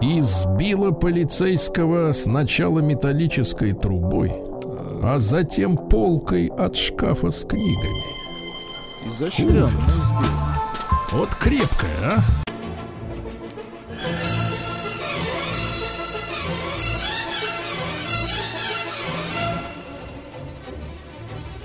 [0.00, 4.32] избила полицейского сначала металлической трубой,
[5.02, 8.02] а затем полкой от шкафа с книгами.
[9.12, 9.70] Изощренно.
[11.12, 12.43] Вот крепкая, а?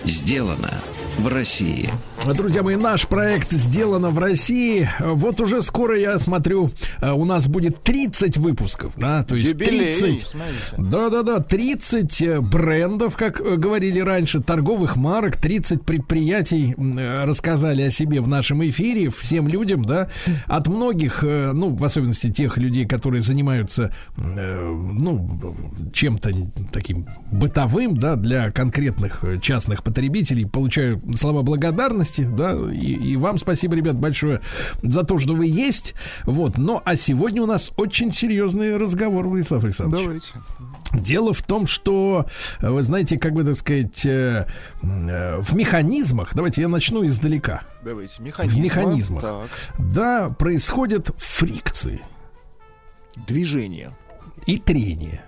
[0.04, 0.82] Сделано
[1.20, 1.92] в России.
[2.26, 4.90] Друзья мои, наш проект сделано в России.
[5.00, 6.70] Вот уже скоро, я смотрю,
[7.02, 10.22] э, у нас будет 30 выпусков, да, то есть Юбилей, 30.
[10.22, 10.76] смотрите.
[10.78, 18.22] Да-да-да, 30 э, брендов, как э, говорили раньше, торговых марок, 30 предприятий рассказали о себе
[18.22, 20.10] в нашем эфире всем людям, да,
[20.46, 25.56] от многих, ну, в особенности тех людей, которые занимаются, ну,
[25.94, 26.32] чем-то
[26.72, 33.76] таким бытовым, да, для конкретных частных потребителей, получаю слова благодарности, да, и, и вам спасибо,
[33.76, 34.42] ребят, большое
[34.82, 35.96] за то, что вы есть,
[36.26, 40.06] вот, но, а сегодня у нас очень серьезный разговор, Владислав Александрович.
[40.06, 40.34] Давайте.
[40.94, 42.26] Дело в том, что,
[42.62, 44.48] э, вы знаете, как бы так сказать, э,
[44.82, 47.62] э, в механизмах, давайте я начну издалека.
[47.84, 48.22] Давайте.
[48.22, 48.60] Механизмы.
[48.60, 49.22] В механизмах.
[49.22, 49.50] Так.
[49.78, 52.02] Да, происходят фрикции
[53.28, 53.96] Движение.
[54.50, 55.22] И трение.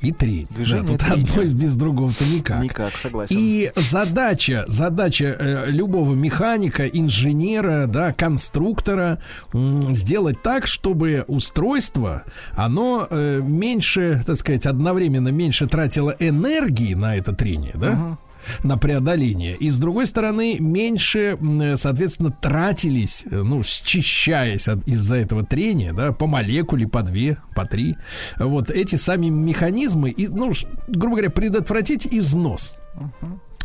[0.00, 0.46] И трение.
[0.50, 1.24] Движение, Да, тут трение.
[1.30, 2.62] одно без другого-то никак.
[2.62, 3.36] Никак, согласен.
[3.38, 9.18] И задача, задача э, любого механика, инженера, да, конструктора
[9.52, 17.16] м, сделать так, чтобы устройство, оно э, меньше, так сказать, одновременно меньше тратило энергии на
[17.16, 18.18] это трение, да?
[18.62, 19.56] На преодоление.
[19.56, 21.38] И с другой стороны, меньше,
[21.76, 27.64] соответственно, тратились, э, ну, счищаясь от- из-за этого трения, да, по молекуле, по две, по
[27.64, 27.96] три.
[28.38, 30.52] Вот эти сами механизмы, и, ну,
[30.88, 32.74] грубо говоря, предотвратить износ.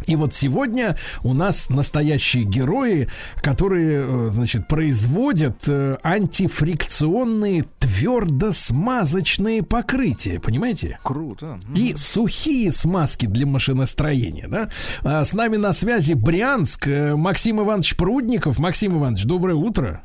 [0.05, 3.07] И вот сегодня у нас настоящие герои,
[3.41, 10.99] которые, э, значит, производят э, антифрикционные твердосмазочные покрытия, понимаете?
[11.03, 11.59] Круто.
[11.75, 14.69] И сухие смазки для машиностроения, да?
[15.03, 18.59] А, с нами на связи Брянск, э, Максим Иванович Прудников.
[18.59, 20.01] Максим Иванович, доброе утро.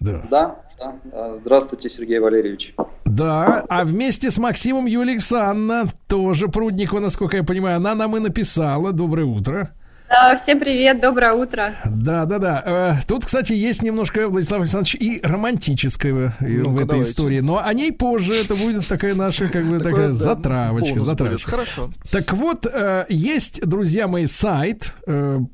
[0.00, 0.22] Да.
[0.30, 0.94] Да, да.
[1.12, 2.74] А, Здравствуйте, Сергей Валерьевич.
[3.04, 8.20] Да, а вместе с Максимом Юлия Александровна, тоже Прудникова, насколько я понимаю, она нам и
[8.20, 8.92] написала.
[8.92, 9.72] Доброе утро.
[10.08, 11.74] Да, всем привет, доброе утро.
[11.84, 12.62] Да, да, да.
[12.64, 17.10] Э, Тут, кстати, есть немножко, Владислав Александрович, и романтического э, в этой давайте.
[17.10, 17.40] истории.
[17.40, 18.34] Но о ней позже.
[18.34, 20.94] Это будет такая наша, как бы, Такое, такая да, затравочка.
[20.94, 21.04] будет.
[21.04, 21.50] затравочка.
[21.50, 21.90] Хорошо.
[22.12, 24.92] Так вот, э, есть, друзья мои, сайт.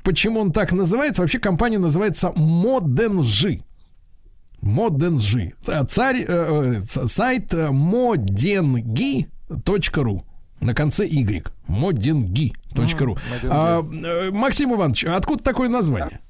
[0.03, 1.23] Почему он так называется?
[1.23, 3.61] Вообще компания называется Моденжи.
[4.63, 5.53] Моденжи.
[5.87, 9.31] Царь, э, э, сайт э, modенги.ру.
[10.61, 11.45] На конце Y.
[11.67, 13.17] Modенги.ру.
[13.49, 13.81] А,
[14.31, 16.21] Максим Иванович, откуда такое название?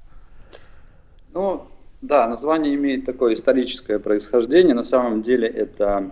[1.34, 1.68] Ну,
[2.01, 4.73] да, название имеет такое историческое происхождение.
[4.73, 6.11] На самом деле это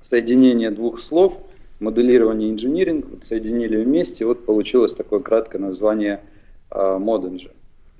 [0.00, 1.34] соединение двух слов,
[1.80, 6.22] моделирование и инжиниринг, вот соединили вместе, вот получилось такое краткое название
[6.70, 7.50] э, Моденжи.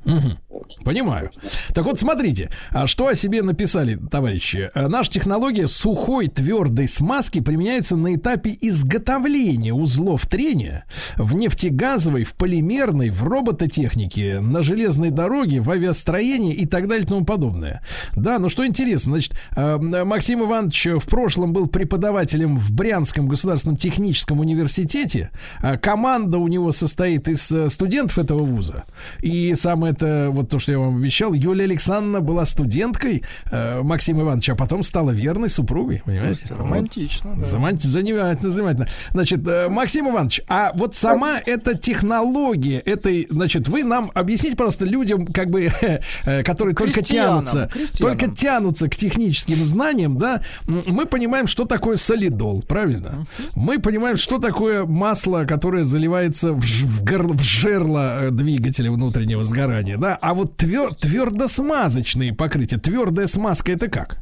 [0.05, 0.85] Вот.
[0.85, 1.31] Понимаю.
[1.75, 4.71] Так вот, смотрите, а что о себе написали, товарищи?
[4.75, 10.85] Э, Наша технология сухой твердой смазки применяется на этапе изготовления узлов трения
[11.17, 17.09] в нефтегазовой, в полимерной, в робототехнике, на железной дороге, в авиастроении и так далее и
[17.09, 17.83] тому подобное.
[18.17, 23.77] Да, ну что интересно, значит, э, Максим Иванович в прошлом был преподавателем в Брянском государственном
[23.77, 25.31] техническом университете.
[25.61, 28.85] А Команда у него состоит из э, студентов этого вуза.
[29.21, 34.23] И самое это, вот то, что я вам обещал, Юлия Александровна была студенткой э, Максима
[34.23, 36.47] Ивановича, а потом стала верной супругой, понимаете?
[36.47, 37.35] Слушайте, романтично.
[37.37, 37.43] да.
[37.43, 38.89] Заман- Занимательно, занимательно.
[39.13, 44.85] Значит, э, Максим Иванович, а вот сама эта технология этой, значит, вы нам объясните, просто
[44.85, 45.71] людям, как бы,
[46.25, 48.19] э, которые только тянутся, крестьянам.
[48.19, 53.27] только тянутся к техническим знаниям, да, мы понимаем, что такое солидол, правильно?
[53.55, 59.45] Мы понимаем, что такое масло, которое заливается в, в гор- в жерло э, двигателя внутреннего
[59.45, 64.19] сгорания, да, а вот твер- твердосмазочные покрытия, твердая смазка это как?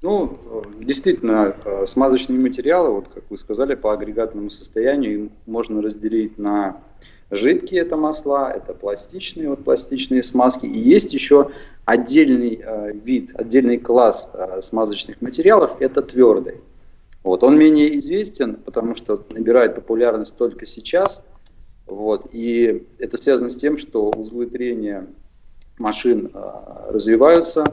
[0.00, 0.38] Ну,
[0.80, 6.76] действительно, э, смазочные материалы, вот как вы сказали, по агрегатному состоянию можно разделить на
[7.30, 10.66] жидкие это масла, это пластичные, вот пластичные смазки.
[10.66, 11.50] И есть еще
[11.84, 16.60] отдельный э, вид, отдельный класс э, смазочных материалов, это твердый.
[17.24, 21.24] Вот, он менее известен, потому что набирает популярность только сейчас.
[21.88, 25.06] Вот, и это связано с тем, что узлы трения
[25.78, 26.40] машин э,
[26.90, 27.64] развиваются,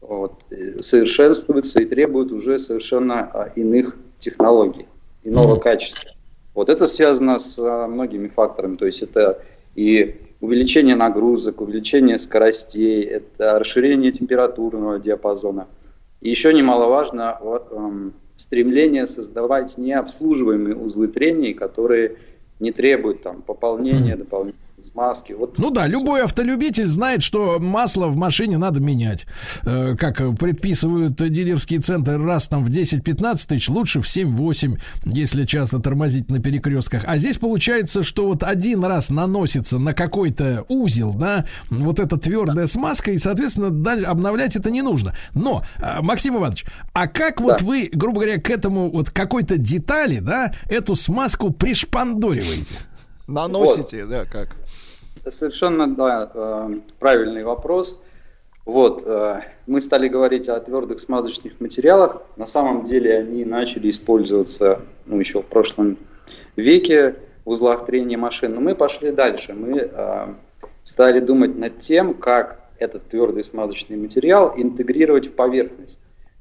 [0.00, 0.42] вот,
[0.80, 4.86] совершенствуются и требуют уже совершенно а, иных технологий,
[5.22, 6.10] иного качества.
[6.54, 9.40] Вот это связано с а, многими факторами, то есть это
[9.76, 15.68] и увеличение нагрузок, увеличение скоростей, это расширение температурного диапазона.
[16.20, 22.16] И еще немаловажно вот, эм, стремление создавать необслуживаемые узлы трения, которые
[22.62, 25.32] не требуют там, пополнения дополнительных смазки.
[25.32, 29.26] Вот Ну да, любой автолюбитель знает, что масло в машине надо менять.
[29.64, 35.78] Э, Как предписывают дилерские центры, раз там в 10-15 тысяч, лучше в 7-8, если часто
[35.78, 37.04] тормозить на перекрестках.
[37.06, 42.66] А здесь получается, что вот один раз наносится на какой-то узел, да, вот эта твердая
[42.66, 45.14] смазка, и, соответственно, даль- обновлять это не нужно.
[45.34, 47.64] Но, э, Максим Иванович, а как вот Да.
[47.64, 52.74] вы, грубо говоря, к этому вот какой-то детали, да, эту смазку пришпандориваете?
[53.28, 54.56] Наносите, да, как?
[55.28, 58.00] Совершенно, да, э, правильный вопрос.
[58.64, 62.22] Вот, э, мы стали говорить о твердых смазочных материалах.
[62.36, 65.96] На самом деле они начали использоваться ну, еще в прошлом
[66.56, 68.54] веке в узлах трения машин.
[68.54, 69.52] Но мы пошли дальше.
[69.52, 70.34] Мы э,
[70.82, 75.98] стали думать над тем, как этот твердый смазочный материал интегрировать в поверхность.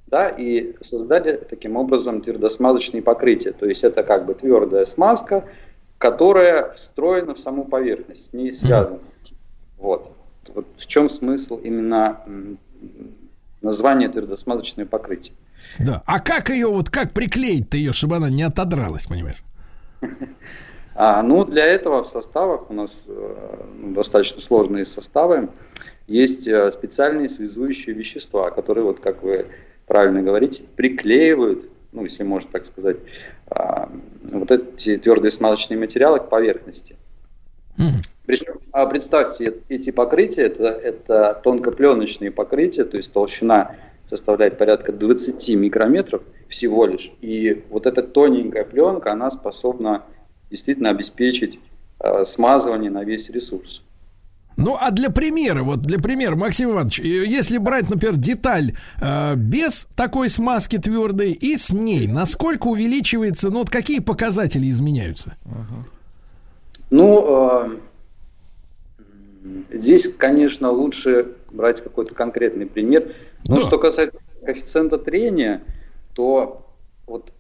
[0.07, 3.53] Да, и создали таким образом твердосмазочные покрытия.
[3.53, 5.45] То есть это как бы твердая смазка,
[6.01, 8.97] которая встроена в саму поверхность, с ней связана.
[9.77, 10.11] Вот.
[10.47, 12.17] вот в чем смысл именно
[13.61, 15.35] названия твердосмазочное покрытие.
[15.77, 16.01] Да.
[16.07, 19.43] А как ее, вот как приклеить-то ее, чтобы она не отодралась, понимаешь?
[20.93, 25.47] А, ну, для этого в составах у нас э, ну, достаточно сложные составы.
[26.05, 29.45] Есть э, специальные связующие вещества, которые, вот как вы
[29.87, 32.97] правильно говорите, приклеивают, ну, если можно так сказать,
[33.47, 33.91] а,
[34.23, 36.95] вот эти твердые смазочные материалы к поверхности.
[37.77, 38.01] Мгм.
[38.25, 43.75] Причем, а представьте, эти покрытия, это, это тонкопленочные покрытия, то есть толщина
[44.07, 47.11] составляет порядка 20 микрометров всего лишь.
[47.21, 50.03] И вот эта тоненькая пленка, она способна
[50.49, 51.59] действительно обеспечить
[51.99, 53.81] э, смазывание на весь ресурс.
[54.57, 59.35] Ну, а для примера, вот для примера, Максим Иванович, э, если брать, например, деталь э,
[59.35, 65.35] без такой смазки твердой и с ней, насколько увеличивается, ну, вот какие показатели изменяются?
[66.89, 67.77] Ну, э,
[69.71, 73.13] здесь, конечно, лучше брать какой-то конкретный пример.
[73.47, 73.61] Но Да.
[73.61, 75.61] что касается коэффициента трения,
[76.13, 76.67] то
[77.07, 77.31] вот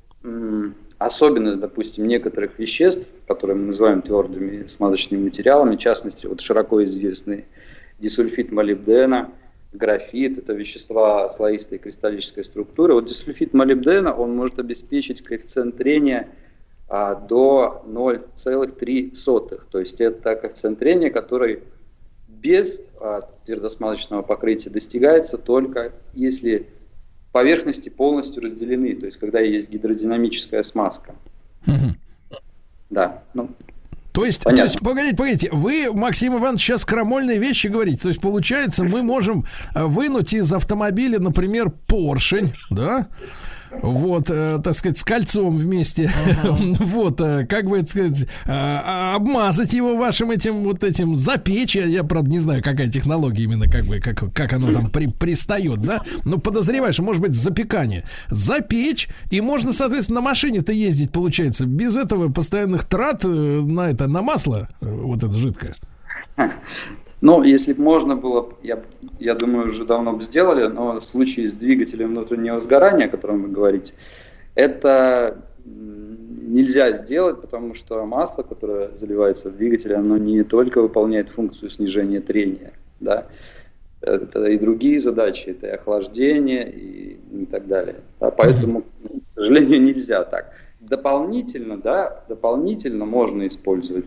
[1.05, 7.45] особенность, допустим, некоторых веществ, которые мы называем твердыми смазочными материалами, в частности, вот широко известный
[7.99, 9.31] дисульфид молибдена,
[9.73, 12.93] графит, это вещества слоистой кристаллической структуры.
[12.93, 16.27] Вот дисульфид молибдена, он может обеспечить коэффициент трения
[16.87, 19.61] а, до 0,3.
[19.71, 21.63] То есть это коэффициент трения, который
[22.27, 26.67] без а, твердосмазочного покрытия достигается только если
[27.31, 31.15] поверхности полностью разделены, то есть когда есть гидродинамическая смазка.
[31.65, 31.97] Мгм.
[32.89, 33.49] Да, ну,
[34.11, 38.01] То есть, то есть, погодите, погодите, вы, Максим Иванович, сейчас крамольные вещи говорите.
[38.01, 43.07] То есть, получается, мы можем э, вынуть из автомобиля, например, поршень, да?
[43.81, 46.11] Вот, э, так сказать, с кольцом вместе.
[46.43, 51.75] вот, э, как бы это сказать, э, а, обмазать его вашим этим вот этим запечь.
[51.75, 55.07] Я, я, правда, не знаю, какая технология именно, как бы, как, как оно там при,
[55.07, 56.01] пристает, да?
[56.25, 58.03] Но подозреваю, что может быть запекание.
[58.27, 64.21] Запечь, и можно, соответственно, на машине-то ездить, получается, без этого постоянных трат на это, на
[64.21, 65.75] масло, вот это жидкое.
[67.21, 68.81] Ну, если бы можно было, я,
[69.19, 73.43] я думаю, уже давно бы сделали, но в случае с двигателем внутреннего сгорания, о котором
[73.43, 73.93] вы говорите,
[74.55, 81.69] это нельзя сделать, потому что масло, которое заливается в двигатель, оно не только выполняет функцию
[81.69, 83.27] снижения трения, да,
[84.01, 87.97] это и другие задачи, это и охлаждение и, и так далее.
[88.19, 90.51] Да, поэтому, к сожалению, нельзя так.
[90.79, 94.05] Дополнительно, да, дополнительно можно использовать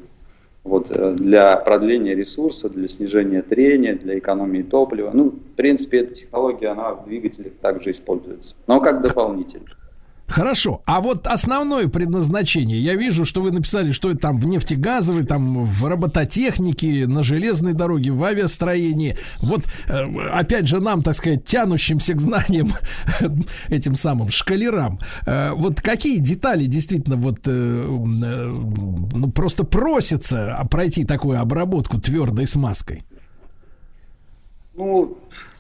[0.65, 5.11] вот, э, для продления ресурса, для снижения трения, для экономии топлива.
[5.13, 9.67] Ну, в принципе, эта технология, она в двигателях также используется, но как дополнительно.
[10.27, 10.83] Хорошо.
[10.87, 15.65] А вот основное предназначение, я вижу, что вы написали, что это там в нефтегазовой, там
[15.65, 19.19] в робототехнике, на железной дороге, в авиастроении.
[19.41, 22.69] Вот, э, опять же, нам, так сказать, тянущимся к знаниям
[23.69, 31.41] этим самым шкалерам, э, вот какие детали действительно вот э, ну, просто просятся пройти такую
[31.41, 33.05] обработку твердой смазкой?
[34.75, 35.19] Ну,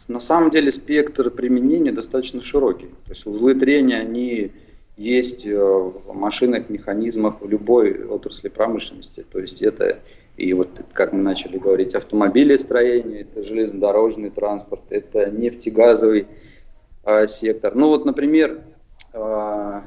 [0.08, 2.88] на самом деле спектр применения достаточно широкий.
[3.06, 4.52] То есть узлы трения, они
[4.96, 9.24] есть э, в машинах, механизмах в любой отрасли промышленности.
[9.30, 10.00] То есть это
[10.36, 16.26] и вот, как мы начали говорить, автомобилестроение, это железнодорожный транспорт, это нефтегазовый
[17.04, 17.74] э, сектор.
[17.74, 18.60] Ну вот, например,
[19.12, 19.80] э,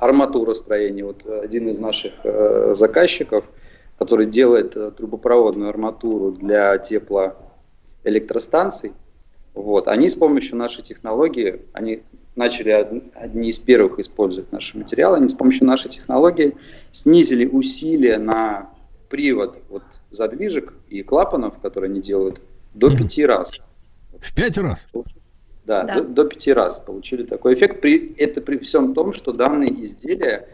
[0.00, 1.04] арматуростроение.
[1.04, 3.44] Вот один из наших э, заказчиков,
[3.98, 8.92] который делает э, трубопроводную арматуру для теплоэлектростанций,
[9.62, 12.02] вот, они с помощью нашей технологии, они
[12.36, 16.56] начали од- одни из первых использовать наши материалы, они с помощью нашей технологии
[16.92, 18.70] снизили усилия на
[19.08, 22.40] привод вот, задвижек и клапанов, которые они делают,
[22.74, 23.52] до пяти раз.
[24.20, 24.86] В пять раз.
[25.64, 25.94] Да, Да.
[25.96, 27.80] До, до пяти раз получили такой эффект.
[27.80, 30.48] При, это при всем том, что данные изделия,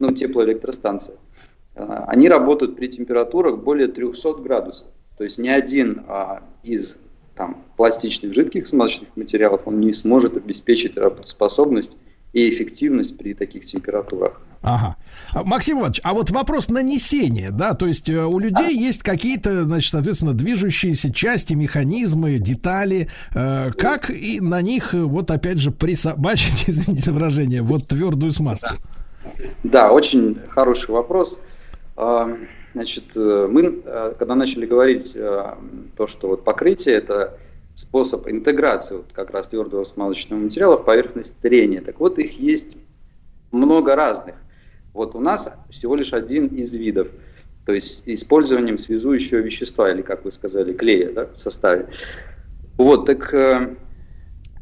[0.00, 1.14] ну, теплоэлектростанции,
[1.76, 4.88] а, они работают при температурах более 300 градусов.
[5.16, 6.98] То есть ни один а, из
[7.38, 11.92] там, пластичных жидких смазочных материалов он не сможет обеспечить работоспособность
[12.32, 14.42] и эффективность при таких температурах.
[14.60, 14.96] Ага.
[15.32, 19.62] А, Максим Иванович, а вот вопрос нанесения, да, то есть э, у людей есть какие-то,
[19.62, 23.08] значит, соответственно, движущиеся части, механизмы, детали.
[23.34, 28.74] Э, Как и на них, э, вот опять же, присобачить, извините выражение, вот твердую смазку?
[29.62, 31.38] Да, очень хороший вопрос.
[32.74, 35.54] Значит, э, мы, э, когда начали говорить э,
[35.96, 37.38] то, что вот покрытие это
[37.74, 42.76] способ интеграции вот как раз твердого смазочного материала в поверхность трения, так вот их есть
[43.52, 44.34] много разных.
[44.92, 47.08] Вот у нас всего лишь один из видов,
[47.66, 51.86] то есть использованием связующего вещества, или, как вы сказали, клея да, в составе.
[52.76, 53.76] Вот, так э,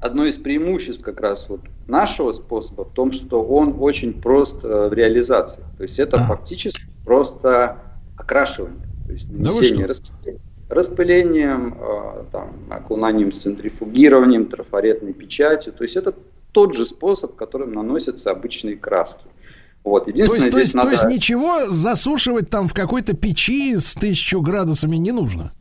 [0.00, 4.88] одно из преимуществ как раз вот нашего способа в том, что он очень прост э,
[4.88, 5.62] в реализации.
[5.76, 7.78] То есть это фактически просто
[8.26, 9.88] окрашивание, то есть Да нанесение что?
[9.88, 10.40] распыления.
[10.68, 15.72] распылением, э, там, окунанием с центрифугированием, трафаретной печатью.
[15.72, 16.14] То есть это
[16.52, 19.24] тот же способ, которым наносятся обычные краски.
[19.84, 20.04] Вот.
[20.04, 20.88] То Единственное, есть, то здесь есть, надо...
[20.88, 25.52] то есть ничего засушивать там в какой-то печи с тысячу градусами не нужно?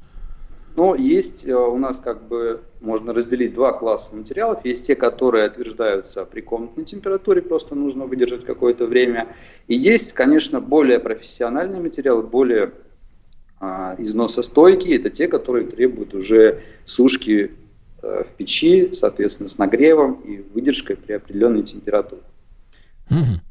[0.76, 4.64] Но есть э, у нас как бы можно разделить два класса материалов.
[4.64, 9.28] Есть те, которые утверждаются при комнатной температуре, просто нужно выдержать какое-то время.
[9.68, 12.72] И есть, конечно, более профессиональные материалы, более
[13.60, 14.98] а, износостойкие.
[14.98, 17.52] Это те, которые требуют уже сушки
[18.02, 22.22] э, в печи, соответственно, с нагревом и выдержкой при определенной температуре.
[23.10, 23.42] Мгм.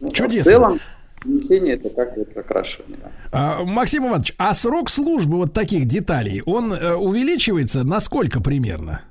[0.00, 0.42] Ну, а Чудесно.
[0.42, 0.78] В целом,
[1.24, 2.98] нанесение это как вот окрашивание.
[3.32, 9.02] А, Максим Иванович, а срок службы вот таких деталей, он э, увеличивается на сколько примерно?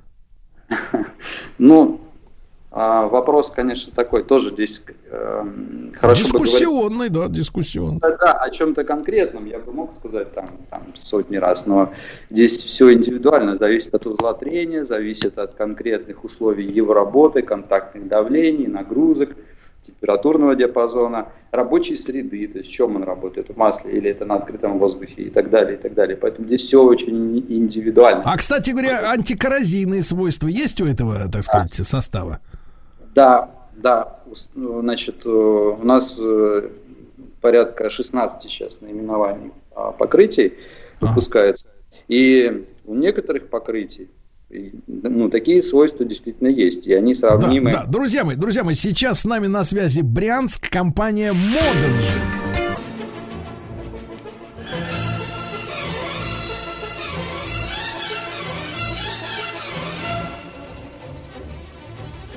[1.58, 2.02] Ну,
[2.74, 4.82] а, вопрос, конечно, такой, тоже здесь
[5.12, 6.24] эм, хорошо.
[6.24, 8.00] Дискуссионный, да, дискуссионный.
[8.00, 11.92] Да, да, о чем-то конкретном я бы мог сказать там, там сотни раз, но
[12.30, 18.68] здесь все индивидуально, зависит от узла трения, зависит от конкретных условий его работы, контактных давлений,
[18.68, 19.36] нагрузок,
[19.82, 24.36] температурного диапазона, рабочей среды, то есть в чем он работает, в масле или это на
[24.36, 26.16] открытом воздухе и так далее, и так далее.
[26.16, 28.24] Поэтому здесь все очень ин- индивидуально.
[28.26, 32.40] А, кстати говоря, антикоррозийные свойства есть у этого, так сказать, состава?
[33.16, 34.20] Да, да,
[34.56, 36.70] ну, значит, э, у нас э,
[37.42, 40.54] порядка 16 сейчас наименований а, покрытий
[41.00, 41.70] выпускается.
[42.08, 44.10] И у некоторых покрытий
[44.88, 47.72] ну, такие свойства действительно есть, и они Да, сравнимы.
[47.72, 47.86] да.
[47.86, 52.32] Друзья мои, друзья мои, сейчас с нами на связи Брянск, компания Modern.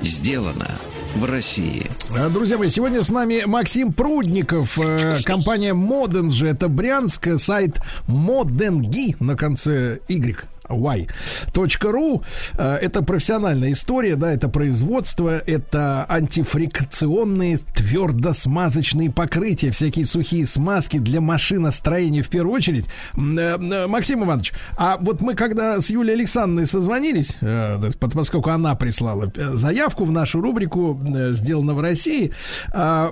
[0.01, 0.69] Сделано
[1.15, 1.87] в России.
[2.15, 9.15] А, Друзья мои, сегодня с нами Максим Прудников, э, компания Modenge, это Брянск, сайт Modengi
[9.19, 10.54] на конце Y.
[10.69, 12.23] y.ru
[12.57, 21.21] Э, Это профессиональная история, да, это производство, это антифрикционные твердосмазочные покрытия, всякие сухие смазки для
[21.21, 22.85] машиностроения в первую очередь.
[23.15, 27.37] Э, э, Максим Иванович, а вот мы когда с Юлией Александровной созвонились,
[27.99, 30.99] поскольку она прислала заявку в нашу рубрику
[31.31, 32.31] «Сделано в России»,
[32.71, 33.11] а,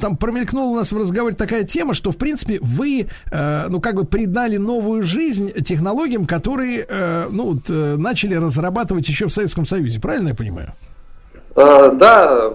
[0.00, 4.04] там промелькнула у нас в разговоре такая тема, что, в принципе, вы, ну, как бы
[4.04, 10.00] придали новую жизнь технологиям, которые, э, ну, вот, э, начали разрабатывать еще в Советском Союзе.
[10.00, 10.72] Правильно я понимаю?
[11.54, 12.54] Э, Да,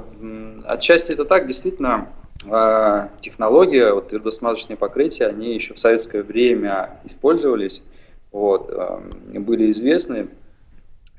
[0.65, 2.07] отчасти это так, действительно,
[2.45, 7.81] э, технология, вот, твердосмазочные покрытия, они еще в советское время использовались,
[8.31, 10.27] вот, э, были известны.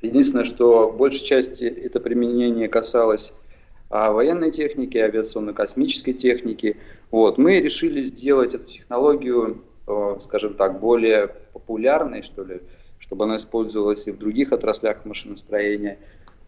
[0.00, 3.32] Единственное, что большей части это применение касалось
[3.88, 6.78] а, военной техники, авиационно-космической техники.
[7.10, 7.36] Вот.
[7.36, 12.62] Мы решили сделать эту технологию, э, скажем так, более популярной, что ли,
[13.12, 15.98] чтобы она использовалась и в других отраслях машиностроения,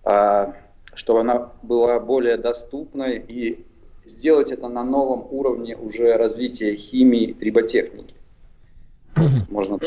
[0.03, 0.57] а,
[0.95, 3.67] чтобы она была более доступной и
[4.07, 8.15] сделать это на новом уровне уже развития химии и триботехники.
[9.15, 9.79] Вот, можно.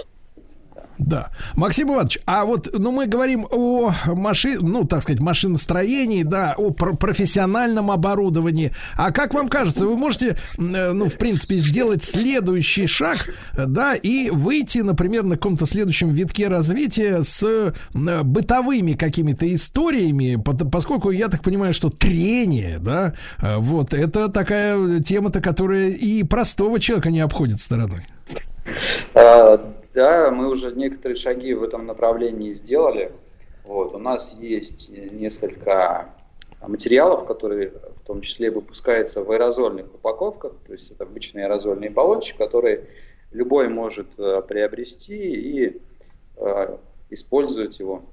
[0.98, 1.30] Да.
[1.56, 6.72] Максим Иванович, а вот, ну, мы говорим о машин, ну, так сказать, машиностроении, да, о
[6.72, 8.72] пр- профессиональном оборудовании.
[8.96, 14.30] А как вам кажется, вы можете, э, ну, в принципе, сделать следующий шаг, да, и
[14.32, 17.74] выйти, например, на каком-то следующем витке развития с э,
[18.24, 20.42] бытовыми какими-то историями,
[20.72, 26.80] поскольку я так понимаю, что трение, да, э, вот, это такая тема-то, которая и простого
[26.80, 28.06] человека не обходит стороной.
[29.98, 33.12] Да, мы уже некоторые шаги в этом направлении сделали.
[33.64, 36.10] Вот, у нас есть несколько
[36.62, 42.38] материалов, которые в том числе выпускаются в аэрозольных упаковках, то есть это обычный аэрозольный баллончик,
[42.38, 42.82] который
[43.32, 45.82] любой может э, приобрести и
[46.36, 46.78] э,
[47.10, 48.04] использовать его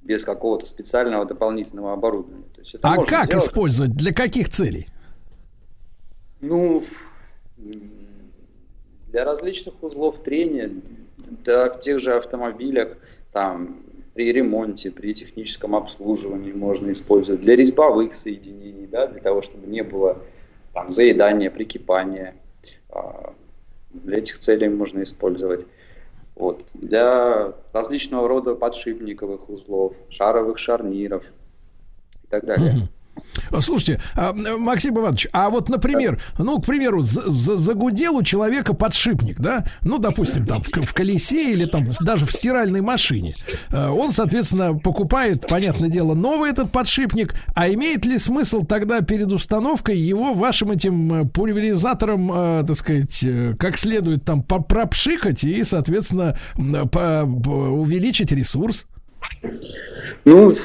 [0.00, 2.48] без какого-то специального дополнительного оборудования.
[2.54, 3.44] То есть это А как сделать.
[3.44, 3.92] использовать?
[3.92, 4.88] Для каких целей?
[6.40, 6.82] Ну,
[9.14, 10.72] для различных узлов трения,
[11.44, 12.96] да, в тех же автомобилях,
[13.30, 19.68] там, при ремонте, при техническом обслуживании можно использовать, для резьбовых соединений, да, для того, чтобы
[19.68, 20.18] не было
[20.72, 22.34] там заедания, прикипания.
[22.90, 23.34] А,
[23.92, 25.64] Для этих целей можно использовать.
[26.34, 26.66] Вот.
[26.74, 31.22] Для различного рода подшипниковых узлов, шаровых шарниров
[32.24, 32.88] и так далее.
[33.60, 38.74] Слушайте, а, Максим Иванович, а вот, например, ну, к примеру, за- за- загудел у человека
[38.74, 43.36] подшипник, да, ну, допустим, там в, в колесе или там даже в стиральной машине.
[43.70, 49.30] А, Он, соответственно, покупает, понятное дело, новый этот подшипник, а имеет ли смысл тогда перед
[49.32, 55.62] установкой его вашим этим э, пульверизатором, э, так сказать, э, как следует там пропшикать и,
[55.64, 58.86] соответственно, увеличить ресурс?
[60.24, 60.56] Ну,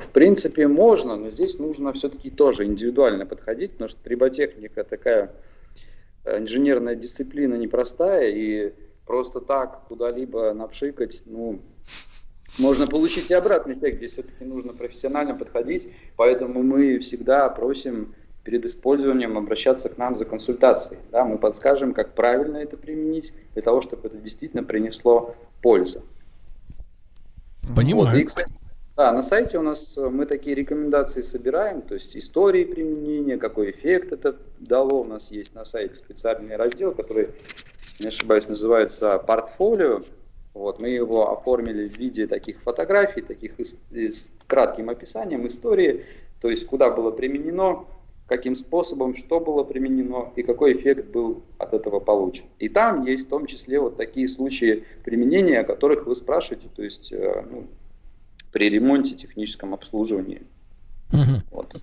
[0.00, 5.32] в принципе, можно, но здесь нужно все-таки тоже индивидуально подходить, потому что триботехника такая
[6.24, 8.72] э, инженерная дисциплина непростая, и
[9.06, 11.60] просто так куда-либо напшикать, ну,
[12.58, 13.98] можно получить и обратный эффект.
[13.98, 18.14] Здесь все-таки нужно профессионально подходить, поэтому мы всегда просим
[18.44, 21.00] перед использованием обращаться к нам за консультацией.
[21.12, 26.02] Да, мы подскажем, как правильно это применить, для того, чтобы это действительно принесло пользу.
[27.62, 28.20] Вот, Понимаю.
[28.20, 28.52] и, кстати,
[29.00, 33.70] да, на сайте у нас э, мы такие рекомендации собираем, то есть истории применения, какой
[33.70, 35.00] эффект это дало.
[35.00, 37.30] У нас есть на сайте специальный раздел, который,
[37.98, 40.02] не ошибаюсь, называется «Портфолио».
[40.52, 46.04] Вот, мы его оформили в виде таких фотографий, таких и с кратким описанием истории,
[46.42, 47.86] то есть куда было применено,
[48.26, 52.44] каким способом, что было применено и какой эффект был от этого получен.
[52.58, 56.82] И там есть в том числе вот такие случаи применения, о которых вы спрашиваете, то
[56.82, 57.66] есть э, ну,
[58.52, 60.42] при ремонте, техническом обслуживании.
[61.12, 61.42] Мгм.
[61.50, 61.80] Вот.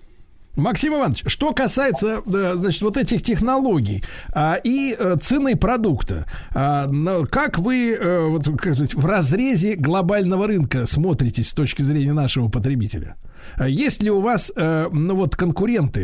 [0.58, 4.02] Максим Иванович, что касается, э, значит, вот этих технологий
[4.34, 6.88] а, и э, цены продукта, а,
[7.30, 12.48] как вы э, вот, как сказать, в разрезе глобального рынка смотритесь с точки зрения нашего
[12.48, 13.14] потребителя?
[13.56, 16.02] А Есть ли у вас, э, ну вот, конкуренты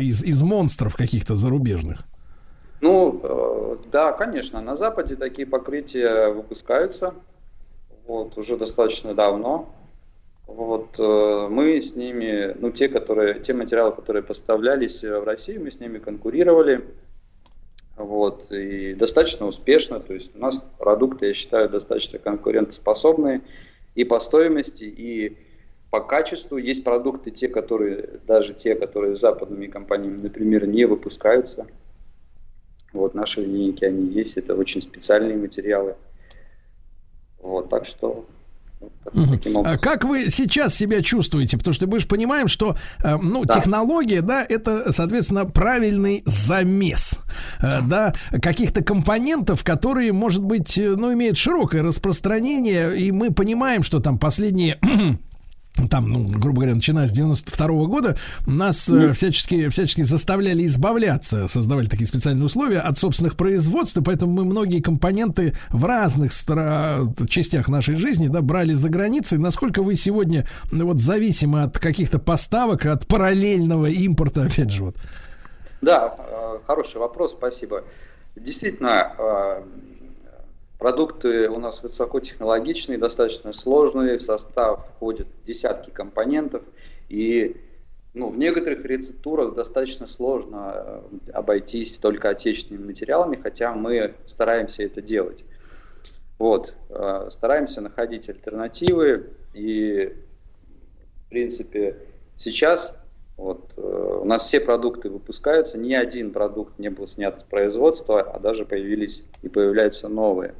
[0.00, 2.04] из, из монстров каких-то зарубежных?
[2.80, 7.14] Ну, да, конечно, на Западе такие покрытия выпускаются,
[8.06, 9.68] вот, уже достаточно давно.
[10.46, 15.64] Вот, э, мы с ними, ну, те, которые, те материалы, которые поставлялись э, в Россию,
[15.64, 16.84] мы с ними конкурировали,
[17.96, 23.40] вот, и достаточно успешно, то есть у нас продукты, я считаю, достаточно конкурентоспособные
[23.94, 25.36] и по стоимости, и
[25.90, 26.58] по качеству.
[26.58, 31.66] Есть продукты, те, которые, даже те, которые западными компаниями, например, не выпускаются.
[32.92, 35.96] Вот наши линейки, они есть, это очень специальные материалы.
[37.40, 38.26] Вот, так что
[39.30, 39.78] таким А образом.
[39.80, 41.56] как вы сейчас себя чувствуете?
[41.56, 43.54] Потому что мы же понимаем, что э, ну, Да.
[43.54, 47.20] технология, да, это, соответственно, правильный замес,
[47.60, 53.82] э, да, каких-то компонентов, которые, может быть, э, ну, имеют широкое распространение, и мы понимаем,
[53.82, 54.78] что там последние
[55.90, 58.16] там, ну, грубо говоря, начиная с 92 года,
[58.46, 64.32] нас э, всячески, всячески заставляли избавляться, создавали такие специальные условия от собственных производств, и поэтому
[64.32, 66.32] мы многие компоненты в разных
[67.28, 69.38] частях нашей жизни, да, брали за границей.
[69.38, 74.96] Насколько вы сегодня, ну, вот, зависимы от каких-то поставок, от параллельного импорта, опять же, вот?
[75.82, 77.84] Да, э, хороший вопрос, спасибо.
[78.34, 79.62] Действительно, э,
[80.78, 86.62] продукты у нас высокотехнологичные, достаточно сложные, в состав входят десятки компонентов,
[87.08, 87.56] и
[88.14, 95.02] ну, в некоторых рецептурах достаточно сложно э, обойтись только отечественными материалами, хотя мы стараемся это
[95.02, 95.44] делать.
[96.38, 100.14] Вот, э, стараемся находить альтернативы, и
[101.26, 101.98] в принципе
[102.36, 102.98] сейчас
[103.36, 108.22] вот, э, у нас все продукты выпускаются, ни один продукт не был снят с производства,
[108.22, 110.54] а даже появились и появляются новые.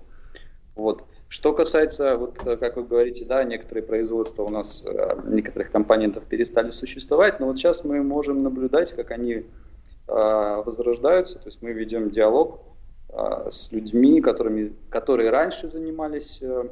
[0.76, 1.04] Вот.
[1.28, 6.24] Что касается, вот, э, как вы говорите, да, некоторые производства у нас, э, некоторых компонентов
[6.24, 9.42] перестали существовать, но вот сейчас мы можем наблюдать, как они э,
[10.06, 12.60] возрождаются, то есть мы ведем диалог
[13.08, 16.64] э, с людьми, которыми, которые раньше занимались э,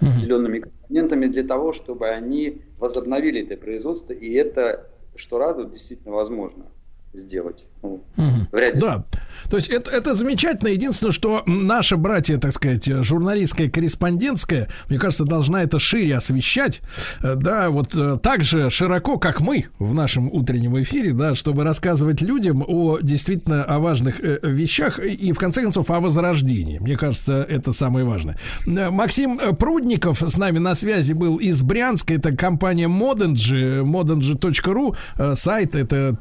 [0.00, 6.66] определенными компонентами для того, чтобы они возобновили это производство, и это, что радует, действительно возможно
[7.14, 7.64] сделать.
[7.82, 8.46] Ну, Мгм.
[8.52, 8.80] вряд ли.
[8.80, 9.04] Да.
[9.50, 10.68] То есть это, это замечательно.
[10.68, 16.80] Единственное, что наша братья, так сказать, журналистская, корреспондентская, мне кажется, должна это шире освещать.
[17.22, 21.64] Э, Да, вот э, так же широко, как мы в нашем утреннем эфире, да, чтобы
[21.64, 26.78] рассказывать людям о действительно о важных э, вещах и, в конце концов, о возрождении.
[26.78, 28.38] Мне кажется, это самое важное.
[28.64, 32.14] Максим Прудников с нами на связи был из Брянска.
[32.14, 34.96] Это компания Modengy, modengy.ru.
[35.18, 36.16] Э, Сайт это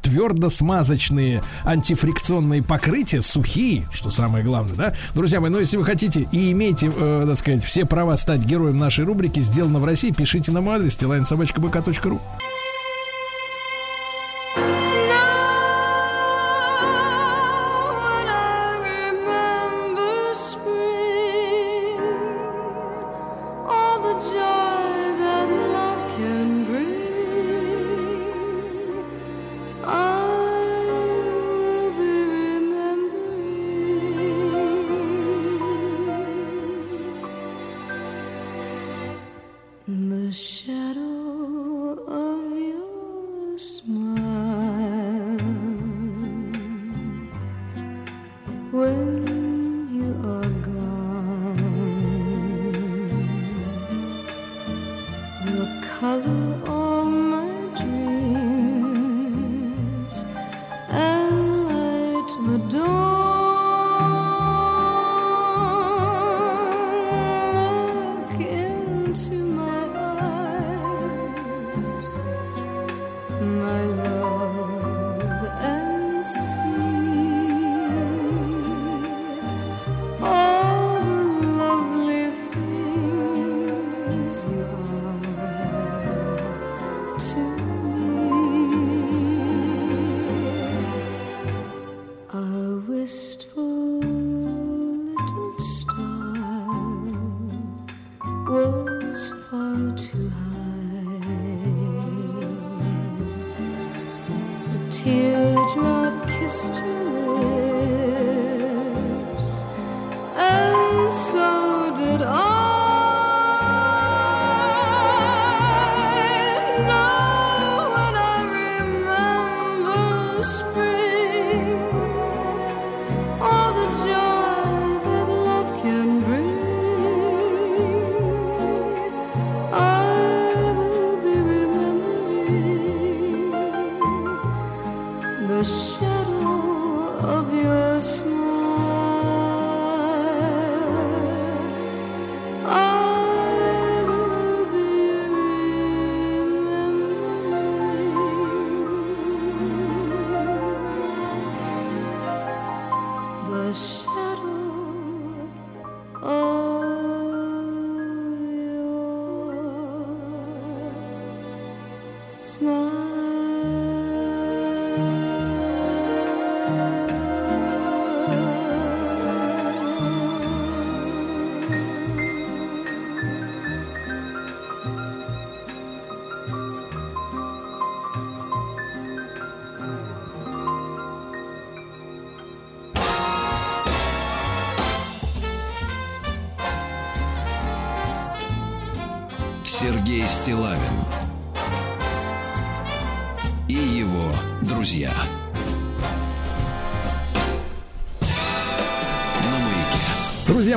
[0.82, 4.94] твердо-смазочные антифрикционные покрытия, сухие, что самое главное, да?
[5.14, 8.78] Друзья мои, ну если вы хотите и имеете, э, так сказать, все права стать героем
[8.78, 12.20] нашей рубрики «Сделано в России», пишите на мой адрес tilainsobachkabk.ru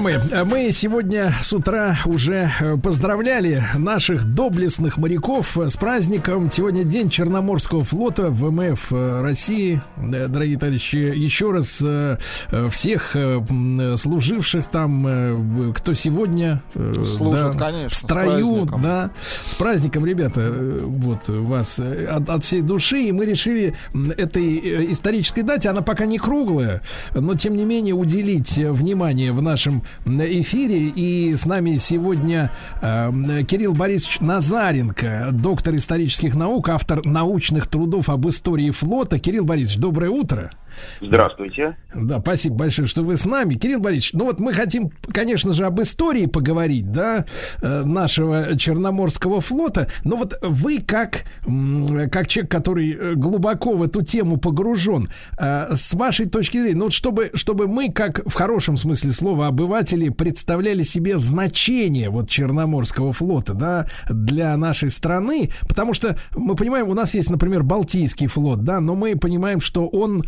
[0.07, 6.51] Э, мы сегодня с утра уже э, поздравляли наших доблестных моряков э, с праздником.
[6.51, 9.81] Сегодня день Черноморского флота ВМФ э, России.
[9.97, 11.83] Дорогие товарищи, еще раз
[12.71, 13.17] всех
[13.97, 18.83] служивших там, кто сегодня Служат, да, конечно, в с строю, праздником.
[18.83, 19.11] да,
[19.45, 20.53] с праздником, ребята,
[20.85, 23.75] вот вас от, от всей души, и мы решили
[24.17, 26.83] этой исторической дате, она пока не круглая,
[27.15, 30.89] но тем не менее уделить внимание в нашем эфире.
[30.89, 32.51] И с нами сегодня
[32.81, 39.19] э, Кирилл Борисович Назаренко, доктор исторических наук, автор научных трудов об истории флота.
[39.19, 40.51] Кирилл Борисович, доброе утро.
[41.01, 41.77] Здравствуйте.
[41.95, 43.55] Да, спасибо большое, что вы с нами.
[43.55, 47.25] Кирилл Борисович, ну вот мы хотим, конечно же, об истории поговорить, да,
[47.63, 49.89] э, нашего Черноморского флота.
[50.05, 51.25] Но вот вы как,
[52.11, 56.85] как человек, который э, глубоко в эту тему погружен, э, с вашей точки зрения, ну
[56.85, 63.13] вот чтобы, чтобы мы, как в хорошем смысле слова, обыватели, представляли себе значение вот Черноморского
[63.13, 68.65] флота, да, для нашей страны, потому что мы понимаем, у нас есть, например, Балтийский флот,
[68.65, 70.23] да, но мы понимаем, что он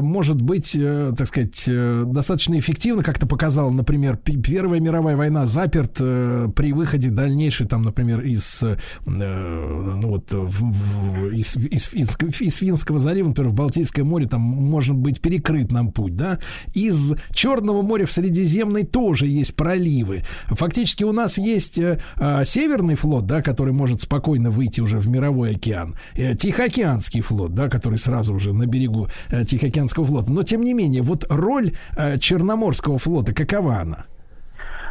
[0.00, 5.96] может быть, э, так сказать, э, достаточно эффективно, как-то показала, например, Первая мировая война заперт
[6.00, 8.76] э, при выходе дальнейшей, там, например, из, э,
[9.06, 14.40] ну, вот, в- в- из, из, из- из Финского залива, например, в Балтийское море, там
[14.40, 16.38] может быть перекрыт нам путь, да.
[16.74, 20.22] Из Черного моря в Средиземный тоже есть проливы.
[20.48, 25.08] Фактически у нас есть э, э, Северный флот, да, который может спокойно выйти уже в
[25.08, 30.30] мировой океан, э, Тихоокеанский флот, да, который сразу уже на берегу э, Тихоокеанского флота.
[30.30, 34.06] Но тем не менее, вот роль э, Черноморского флота, какова она?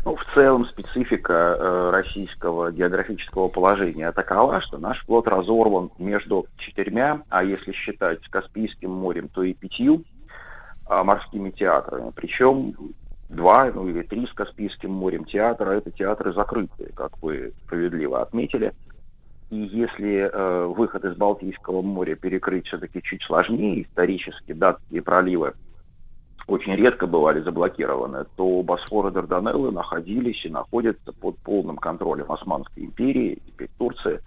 [0.06, 7.22] Ну, в целом специфика э, российского географического положения такова, что наш флот разорван между четырьмя,
[7.30, 10.04] а если считать Каспийским морем, то и пятью
[10.86, 12.12] а, морскими театрами.
[12.16, 12.74] Причем
[13.28, 18.74] два ну, или три с Каспийским морем театра это театры закрытые, как вы справедливо отметили.
[19.50, 25.54] И если э, выход из Балтийского моря перекрыть все-таки чуть сложнее, исторически датские проливы
[26.50, 32.86] очень редко бывали заблокированы, то Босфор и Дарданеллы находились и находятся под полным контролем Османской
[32.86, 34.20] империи, теперь Турции.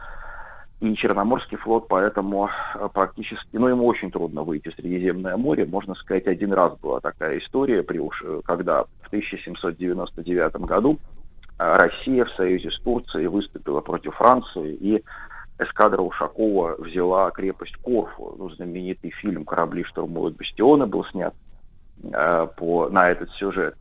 [0.80, 5.66] И Черноморский флот поэтому э, практически, ну, ему очень трудно выйти в Средиземное море.
[5.66, 10.98] Можно сказать, один раз была такая история, при э, когда в 1799 году
[11.62, 15.02] Россия в союзе с Турцией выступила против Франции, и
[15.58, 18.34] эскадра Ушакова взяла крепость Корфу.
[18.38, 21.34] Ну, знаменитый фильм «Корабли штурмуют бастионы» был снят
[22.02, 23.76] э, по, на этот сюжет.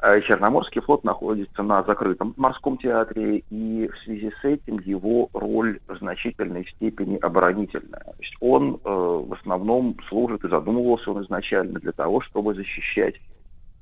[0.00, 5.80] Э, Черноморский флот находится на закрытом морском театре, и в связи с этим его роль
[5.88, 8.00] в значительной степени оборонительная.
[8.00, 13.16] То есть он э, в основном служит, и задумывался он изначально для того, чтобы защищать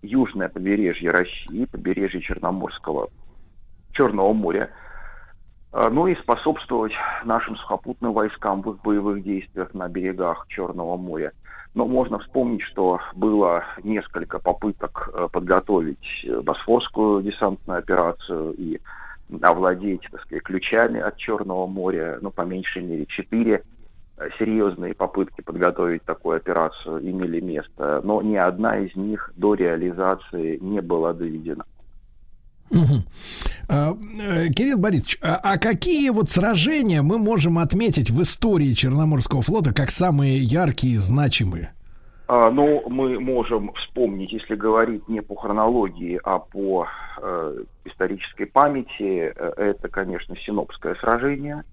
[0.03, 3.11] южное побережье России, побережье Черноморского,
[3.95, 4.71] Черного моря,
[5.73, 6.93] э, ну и способствовать
[7.25, 11.33] нашим сухопутным войскам в их боевых действиях на берегах Черного моря.
[11.75, 18.81] Но можно вспомнить, что было несколько попыток э, подготовить э, Босфорскую десантную операцию и
[19.43, 23.65] овладеть, так сказать, ключами от Черного моря, ну, по меньшей мере, четыре
[24.19, 30.59] э, серьезные попытки подготовить такую операцию имели место, но ни одна из них до реализации
[30.59, 31.65] не была доведена.
[32.71, 33.03] Мгм.
[33.69, 39.43] А, э, Кирилл Борисович, а, а какие вот сражения мы можем отметить в истории Черноморского
[39.43, 41.73] флота как самые яркие и значимые?
[42.27, 46.87] А, Ну, мы можем вспомнить, если говорить не по хронологии, а по
[47.21, 51.65] э, исторической памяти, э, это, конечно, Синопское сражение.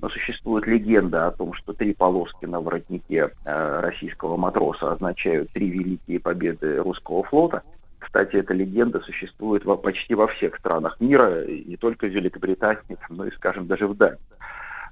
[0.00, 6.20] Но существует легенда о том, что три полоски на воротнике российского матроса означают три великие
[6.20, 7.62] победы русского флота.
[8.04, 13.26] Кстати, эта легенда существует во- почти во всех странах мира, не только в Великобритании, но
[13.26, 14.18] и, скажем, даже в Дании.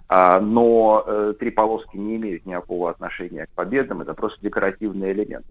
[0.09, 5.47] А, но э, три полоски не имеют никакого отношения к победам, это просто декоративный элемент.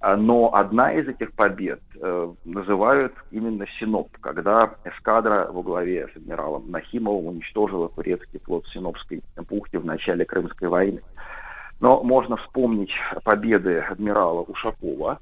[0.00, 6.16] А, но одна из этих побед э, называют именно Синоп, когда эскадра во главе с
[6.16, 11.02] адмиралом Нахимовым уничтожила турецкий флот Синопской бухте в начале Крымской войны.
[11.80, 12.92] Но можно вспомнить
[13.24, 15.18] победы адмирала Ушакова,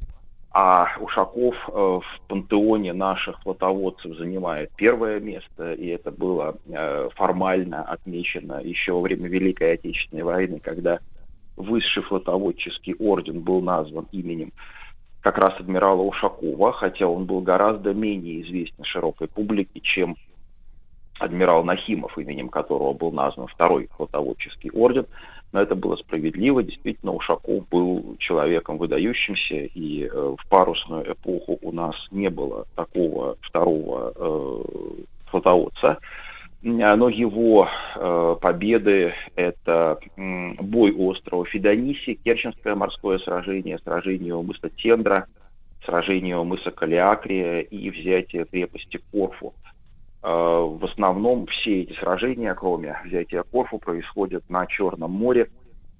[0.52, 7.82] а Ушаков э, в пантеоне наших флотоводцев занимает первое место, и это было э, формально
[7.82, 10.98] отмечено еще во время Великой Отечественной войны, когда
[11.56, 14.52] высший флотоводческий орден был назван именем
[15.20, 20.16] как раз адмирала Ушакова, хотя он был гораздо менее известен широкой публике, чем
[21.18, 25.06] адмирал Нахимов, именем которого был назван второй флотоводческий орден.
[25.52, 26.62] Но это было справедливо.
[26.62, 33.36] Действительно, Ушаков был человеком выдающимся, и э, в парусную эпоху у нас не было такого
[33.40, 35.98] второго э, флотоводца.
[36.62, 44.34] А, Но его э, победы– это м, бой у острова Федониси, Керченское морское сражение, сражение
[44.34, 45.26] у мыса Тендра,
[45.84, 49.54] сражение у мыса Калиакрия и взятие крепости Корфу.
[50.22, 55.50] Э, В основном все эти сражения, кроме взятия Корфу, происходят на Черном море,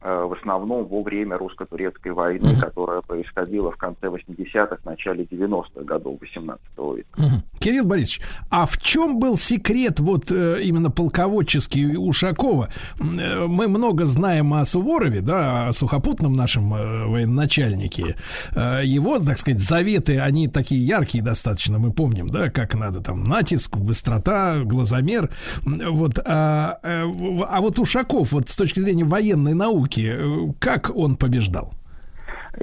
[0.03, 6.63] в основном во время русско-турецкой войны, которая происходила в конце 80-х, начале 90-х годов 18
[6.97, 7.09] века.
[7.17, 7.43] Мгм.
[7.59, 12.71] Кирилл Борисович, а в чем был секрет вот э, именно полководческий Ушакова?
[12.99, 18.17] Э, Мы много знаем о Суворове, да, о сухопутном нашем э, военачальнике.
[18.55, 23.25] Э, Его, так сказать, заветы, они такие яркие достаточно, мы помним, да, как надо там
[23.25, 25.31] натиск, быстрота, глазомер.
[25.65, 27.03] Вот, а, э,
[27.49, 31.73] а вот Ушаков, вот с точки зрения военной науки, э, как он побеждал?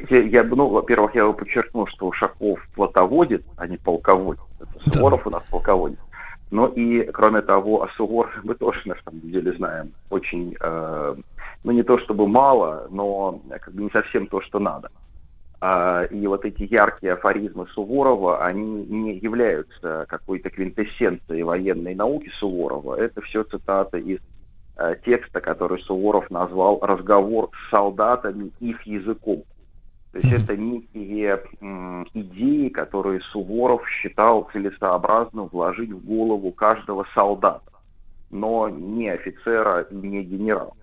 [0.10, 4.44] Я, ну, во-первых, я бы подчеркнул, что Ушаков флотоводит, а не полководец.
[4.60, 4.92] Это Да.
[4.92, 6.00] Суворов у нас полководец.
[6.52, 11.16] Но и, кроме того, о Суворове мы тоже, на самом деле, знаем очень, э,
[11.64, 14.90] ну, не то чтобы мало, но как бы не совсем то, что надо.
[15.60, 22.96] А, И вот эти яркие афоризмы Суворова, они не являются какой-то квинтэссенцией военной науки Суворова.
[22.96, 24.20] Это все цитаты из
[25.04, 29.44] текста, который Суворов назвал «Разговор с солдатами их языком».
[30.12, 31.44] То есть это некие
[32.14, 37.72] идеи, которые Суворов считал целесообразным вложить в голову каждого солдата,
[38.32, 40.74] но не офицера и не генерала.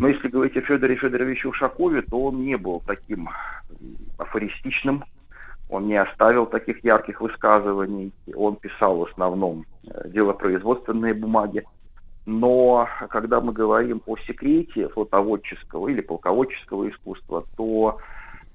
[0.00, 3.28] Но если говорить о Федоре Федоровиче Ушакове, то он не был таким
[4.18, 5.04] афористичным,
[5.68, 11.64] он не оставил таких ярких высказываний, он писал в основном э, делопроизводственные бумаги.
[12.26, 17.98] Но когда мы говорим о секрете флотоводческого или полководческого искусства, то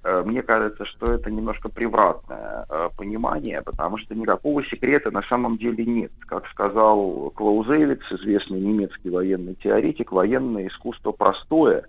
[0.04, 5.58] э, мне кажется, что это немножко превратное э, понимание, потому что никакого секрета на самом
[5.58, 6.12] деле нет.
[6.22, 11.86] Как сказал Клаузевиц, известный немецкий военный теоретик, военное искусство простое,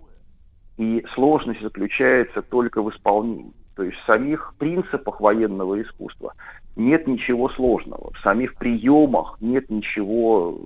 [0.77, 3.53] и сложность заключается только в исполнении.
[3.75, 6.33] То есть в самих принципах военного искусства
[6.75, 10.59] нет ничего сложного, в самих приемах нет ничего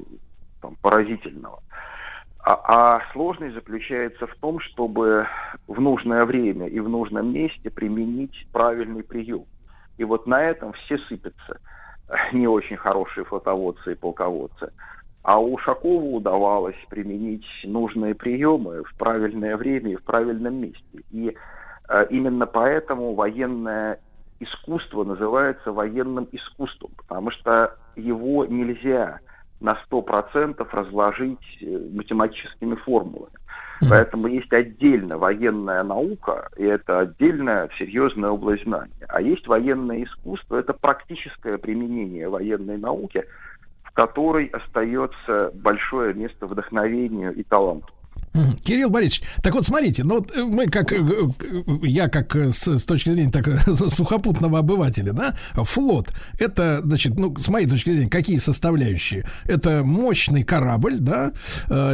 [0.65, 1.59] там, поразительного.
[2.39, 5.27] А, а сложность заключается в том, чтобы
[5.67, 9.45] в нужное время и в нужном месте применить правильный прием.
[9.97, 11.59] И вот на этом все сыпятся
[12.33, 14.71] не очень хорошие флотоводцы и полководцы.
[15.23, 20.99] А Ушакову удавалось применить нужные приемы в правильное время и в правильном месте.
[21.09, 21.35] И
[21.89, 23.99] э, именно поэтому военное
[24.39, 29.19] искусство называется военным искусством, потому что его нельзя
[29.59, 33.33] на 100% разложить э, математическими формулами.
[33.89, 39.05] Поэтому есть отдельно военная наука, и это отдельная серьезная область знания.
[39.09, 43.25] А есть военное искусство, это практическое применение военной науки–
[43.95, 47.87] которой остается большое место вдохновению и таланту.
[48.63, 52.67] Кирилл Борисович, так вот смотрите, ну вот э, мы как, э, э, я как с,
[52.67, 53.47] с точки зрения так,
[53.91, 59.25] сухопутного обывателя, да, флот, это, значит, ну, с моей точки зрения, какие составляющие?
[59.45, 61.31] Это мощный корабль, да,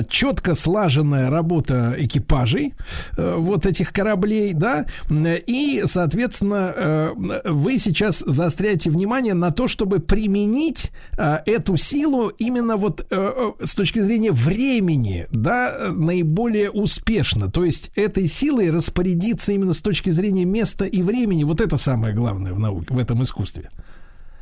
[0.09, 2.73] четко слаженная работа экипажей
[3.17, 7.11] вот этих кораблей, да, и, соответственно,
[7.45, 14.31] вы сейчас заостряете внимание на то, чтобы применить эту силу именно вот с точки зрения
[14.31, 17.51] времени, да, наиболее более успешно.
[17.51, 21.43] То есть этой силой распорядиться именно с точки зрения места и времени.
[21.43, 23.69] Вот это самое главное в науке, в этом искусстве.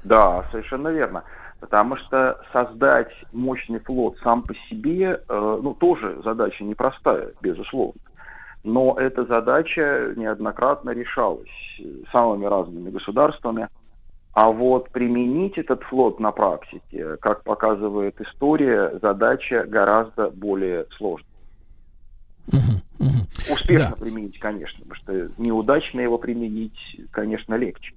[0.03, 1.24] Да, совершенно верно.
[1.60, 7.99] Потому что создать мощный флот сам по себе, э, ну, тоже задача непростая, безусловно.
[8.64, 11.49] Но эта задача неоднократно решалась
[12.11, 13.68] самыми разными государствами.
[14.34, 21.28] А вот применить этот флот на практике, как показывает история, задача гораздо более сложная.
[22.51, 23.53] Угу, угу.
[23.53, 23.95] Успешно да.
[23.95, 26.77] применить, конечно, потому что неудачно его применить,
[27.11, 27.93] конечно, легче.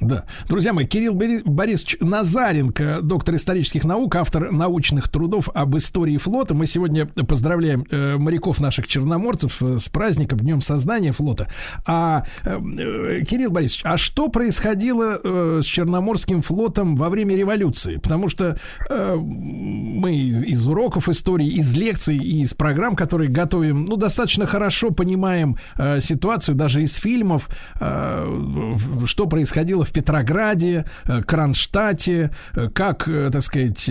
[0.00, 0.24] Да.
[0.48, 6.52] Друзья мои, Кирилл Борисович Назаренко, доктор исторических наук, автор научных трудов об истории флота.
[6.52, 11.48] Мы сегодня поздравляем э, моряков наших черноморцев э, с праздником, Днем создания флота.
[11.86, 15.20] А, э, Кирилл Борисович, а что происходило
[15.62, 17.96] с Черноморским флотом во время революции?
[17.96, 18.58] Потому что
[18.90, 25.56] мы из уроков истории, из лекций из программ, которые готовим, ну, достаточно хорошо понимаем
[26.00, 27.48] ситуацию, даже из фильмов,
[27.78, 33.90] что происходило в Петрограде, э, Кронштадте, э, как, э, так сказать,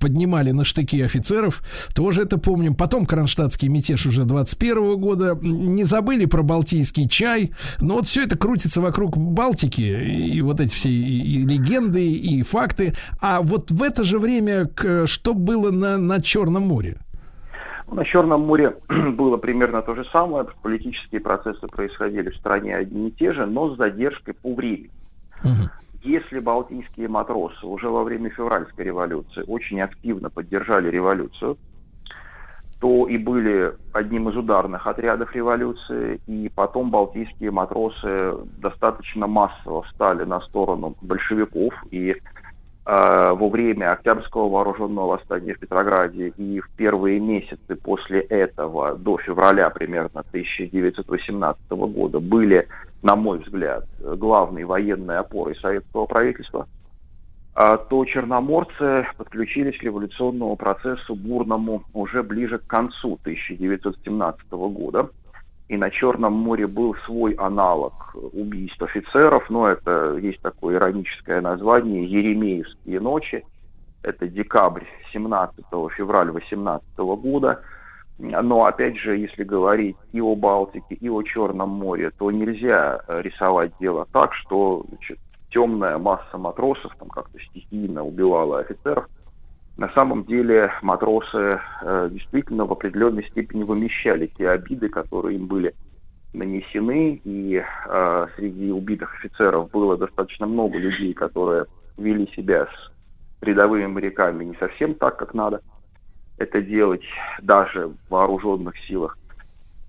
[0.00, 1.62] поднимали на штыки офицеров,
[1.94, 2.74] тоже это помним.
[2.74, 5.38] Потом Кронштадтский мятеж уже 21 года.
[5.40, 7.52] Не забыли про балтийский чай.
[7.80, 9.82] Но вот все это крутится вокруг Балтики.
[9.82, 12.94] И вот эти все и легенды, и факты.
[13.20, 14.68] А вот в это же время
[15.06, 16.98] что было на, на Черном море?
[17.90, 20.46] На Черном море было примерно то же самое.
[20.62, 24.90] Политические процессы происходили в стране одни и те же, но с задержкой по времени.
[25.42, 25.70] Угу.
[26.02, 31.56] Если балтийские матросы уже во время февральской революции очень активно поддержали революцию,
[32.80, 40.22] то и были одним из ударных отрядов революции, и потом балтийские матросы достаточно массово встали
[40.24, 42.16] на сторону большевиков, и
[42.88, 49.68] во время Октябрьского вооруженного восстания в Петрограде и в первые месяцы после этого, до февраля
[49.68, 52.66] примерно 1918 года, были,
[53.02, 56.66] на мой взгляд, главной военной опорой советского правительства,
[57.54, 65.10] а то черноморцы подключились к революционному процессу бурному уже ближе к концу 1917 года–
[65.68, 72.04] и на Черном море был свой аналог убийств офицеров, но это есть такое ироническое название
[72.04, 73.44] «Еремеевские ночи».
[74.02, 75.64] Это декабрь 17
[75.94, 77.60] февраля 18 года.
[78.18, 83.72] Но опять же, если говорить и о Балтике, и о Черном море, то нельзя рисовать
[83.78, 85.18] дело так, что значит,
[85.50, 89.06] темная масса матросов там как-то стихийно убивала офицеров.
[89.78, 95.72] На самом деле матросы э, действительно в определенной степени вымещали те обиды, которые им были
[96.34, 102.92] нанесены, и э, среди убитых офицеров было достаточно много людей, которые вели себя с
[103.40, 105.60] рядовыми моряками не совсем так, как надо
[106.38, 107.04] это делать
[107.40, 109.16] даже в вооруженных силах.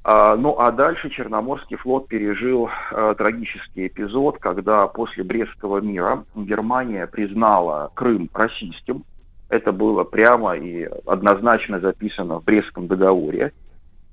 [0.03, 7.07] А, ну а дальше Черноморский флот пережил а, трагический эпизод, когда после Брестского мира Германия
[7.07, 9.03] признала Крым российским.
[9.49, 13.51] Это было прямо и однозначно записано в Брестском договоре.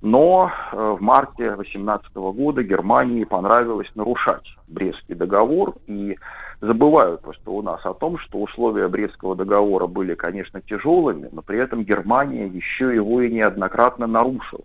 [0.03, 6.17] Но э, в марте 2018 года Германии понравилось нарушать Брестский договор и
[6.61, 11.59] забывают просто у нас о том, что условия Брестского договора были, конечно, тяжелыми, но при
[11.59, 14.65] этом Германия еще его и неоднократно нарушила.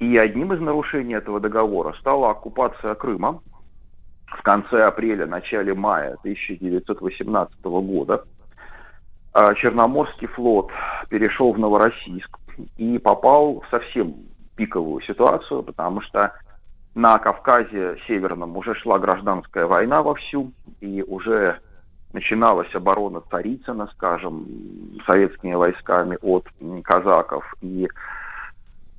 [0.00, 3.40] И одним из нарушений этого договора стала оккупация Крыма
[4.26, 8.24] в конце апреля, начале мая 1918 года.
[9.32, 10.70] А Черноморский флот
[11.08, 12.38] перешел в Новороссийск
[12.76, 14.14] и попал в совсем
[14.56, 16.32] пиковую ситуацию, потому что
[16.94, 21.60] на Кавказе Северном уже шла гражданская война вовсю, и уже
[22.12, 24.46] начиналась оборона Царицына, скажем,
[25.06, 26.48] советскими войсками от
[26.82, 27.88] казаков, и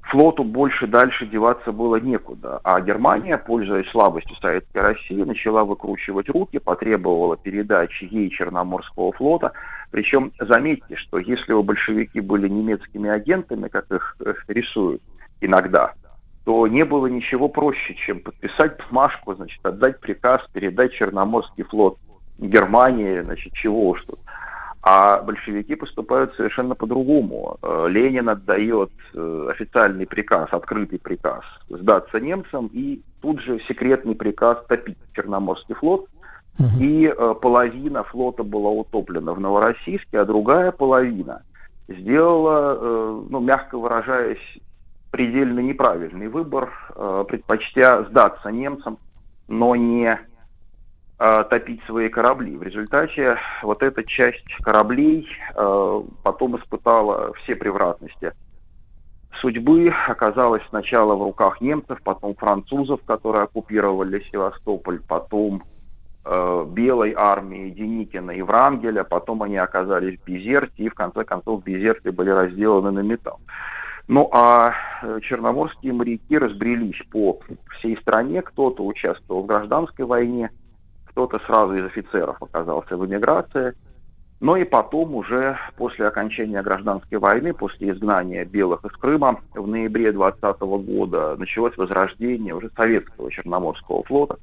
[0.03, 2.59] флоту больше дальше деваться было некуда.
[2.63, 9.51] А Германия, пользуясь слабостью Советской России, начала выкручивать руки, потребовала передачи ей Черноморского флота.
[9.91, 14.15] Причем заметьте, что если у большевики были немецкими агентами, как их
[14.47, 15.01] рисуют
[15.41, 15.93] иногда,
[16.45, 21.97] то не было ничего проще, чем подписать бумажку, значит, отдать приказ, передать Черноморский флот
[22.39, 24.19] Германии, значит, чего уж тут.
[24.83, 27.57] А большевики поступают совершенно по-другому.
[27.61, 34.57] Э, Ленин отдает э, официальный приказ, открытый приказ сдаться немцам и тут же секретный приказ
[34.67, 36.07] топить Черноморский флот.
[36.79, 41.43] И э, половина флота была утоплена в Новороссийске, а другая половина
[41.87, 44.39] сделала, ну, мягко выражаясь,
[45.11, 48.97] предельно неправильный выбор, э, предпочтя сдаться немцам,
[49.47, 50.17] но не
[51.19, 52.57] э, топить свои корабли.
[52.57, 58.33] В результате вот эта часть кораблей э, потом испытала все превратности
[59.41, 65.63] судьбы, оказалась сначала в руках немцев, потом французов, которые оккупировали Севастополь, потом
[66.23, 71.63] Белой армии Деникина и Врангеля, потом они оказались в Безерте, и в конце концов в
[71.63, 73.39] Безерте были разделаны на металл.
[74.07, 77.39] Ну а э, черноморские моряки разбрелись по
[77.77, 78.41] всей стране.
[78.41, 80.51] Кто-то участвовал в гражданской войне,
[81.05, 83.73] кто-то сразу из офицеров оказался в эмиграции.
[84.41, 90.11] Но и потом уже после окончания гражданской войны, после изгнания белых из Крыма в ноябре
[90.11, 94.37] 2020 года началось возрождение уже советского Черноморского флота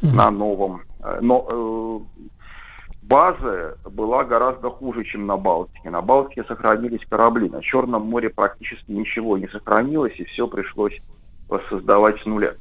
[0.00, 0.82] на новом.
[1.02, 1.98] Э, но э,
[3.02, 5.90] база была гораздо хуже, чем на Балтике.
[5.90, 10.98] На Балтике сохранились корабли, на Черном море практически ничего не сохранилось, и все пришлось
[11.48, 12.54] воссоздавать с нуля.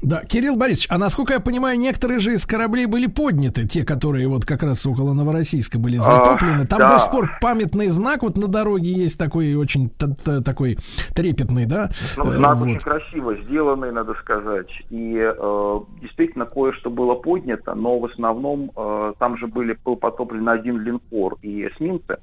[0.00, 4.28] Да, Кирилл Борисович, а насколько я понимаю, некоторые же из кораблей были подняты, те, которые
[4.28, 6.66] вот как раз около Новороссийска были затоплены.
[6.66, 6.90] Там да.
[6.90, 10.78] до сих пор памятный знак вот на дороге есть такой очень такой
[11.16, 11.90] трепетный, да?
[12.16, 12.68] Ну, знак вот.
[12.68, 14.70] очень красиво сделанный, надо сказать.
[14.90, 20.48] И э, действительно кое-что было поднято, но в основном э, там же были, был потоплен
[20.48, 22.18] один линкор и эсминцы.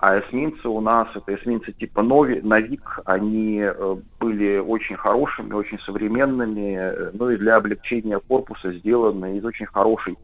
[0.00, 5.78] А эсминцы у нас, это эсминцы типа Нови, Новик, они э, были очень хорошими, очень
[5.80, 10.16] современными, э, ну и для облегчения корпуса сделаны из очень хорошей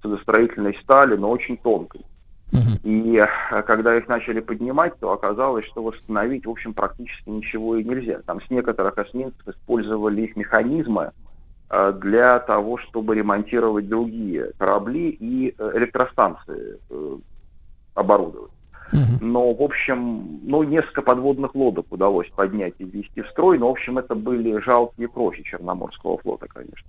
[0.00, 2.06] судостроительной стали, но очень тонкой.
[2.52, 2.80] Uh-huh.
[2.84, 7.84] И э, когда их начали поднимать, то оказалось, что восстановить, в общем, практически ничего и
[7.84, 8.22] нельзя.
[8.24, 11.12] Там с некоторых эсминцев использовали их механизмы
[12.00, 16.78] для того, чтобы ремонтировать другие корабли и электростанции
[17.94, 18.52] оборудовать.
[19.20, 23.72] Но, в общем, ну, несколько подводных лодок удалось поднять и ввести в строй, но, в
[23.72, 26.88] общем, это были жалкие крохи Черноморского флота, конечно.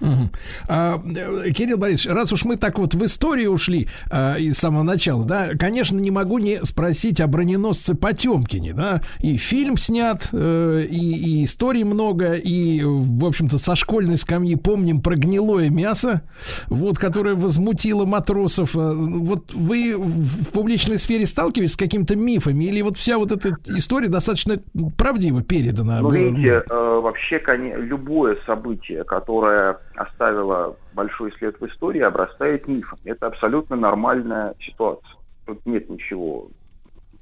[0.00, 0.30] Угу.
[0.68, 4.82] А, э, Кирилл Борисович, раз уж мы так вот в историю ушли а, из самого
[4.82, 10.84] начала, да, конечно, не могу не спросить о броненосце Потемкине, да, и фильм снят, э,
[10.90, 16.22] и, и историй много, и, в общем-то, со школьной скамьи помним про гнилое мясо,
[16.66, 18.74] вот, которое возмутило матросов.
[18.74, 23.56] А, вот вы в публичной сфере сталкиваетесь с какими-то мифами, или вот вся вот эта
[23.68, 24.56] история достаточно
[24.98, 26.00] правдиво передана?
[26.00, 32.98] Ну, видите, э, вообще, конечно, любое событие, которое оставила большой след в истории, обрастает мифом.
[33.04, 35.16] Это абсолютно нормальная ситуация.
[35.46, 36.48] Тут нет ничего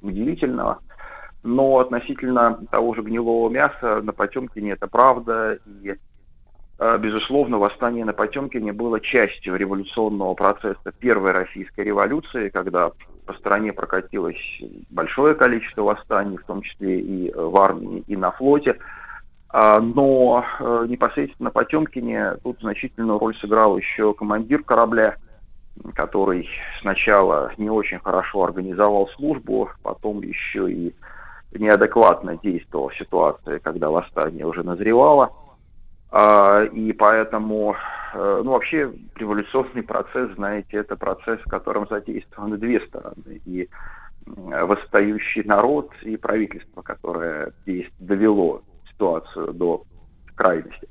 [0.00, 0.78] удивительного.
[1.42, 5.58] Но относительно того же гнилого мяса на Потемкине это правда.
[5.66, 5.94] И,
[6.78, 12.92] э, безусловно, восстание на Потемкине было частью революционного процесса первой российской революции, когда
[13.26, 18.78] по стране прокатилось большое количество восстаний, в том числе и в армии, и на флоте.
[19.52, 25.16] А, но э, непосредственно Потемкине тут значительную роль сыграл еще командир корабля,
[25.94, 26.48] который
[26.80, 30.94] сначала не очень хорошо организовал службу, потом еще и
[31.52, 35.32] неадекватно действовал в ситуации, когда восстание уже назревало.
[36.10, 37.76] А, и поэтому,
[38.14, 43.42] э, ну, вообще, революционный процесс, знаете, это процесс, в котором задействованы две стороны.
[43.44, 43.68] И
[44.24, 47.52] восстающий народ, и правительство, которое
[47.98, 48.62] довело
[49.02, 49.82] ситуацию до
[50.34, 50.88] крайности.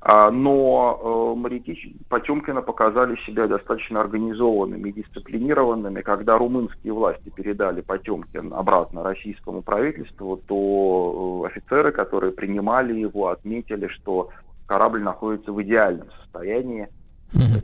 [0.00, 6.02] А, но э, моряки Потемкина показали себя достаточно организованными и дисциплинированными.
[6.02, 13.88] Когда румынские власти передали Потемкин обратно российскому правительству, то э, офицеры, которые принимали его, отметили,
[13.88, 14.30] что
[14.66, 16.88] корабль находится в идеальном состоянии,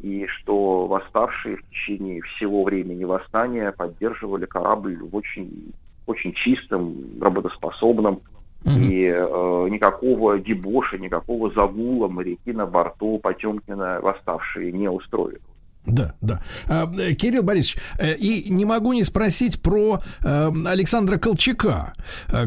[0.02, 5.72] и что восставшие в течение всего времени восстания поддерживали корабль в очень,
[6.06, 8.20] очень чистом, работоспособном,
[8.65, 15.41] и э, никакого дебоша, никакого загула моряки на борту Потемкина восставшие не устроили.
[15.86, 16.40] Да, да.
[16.66, 21.93] А, э, Кирилл Борисович, э, и не могу не спросить про э, Александра Колчака,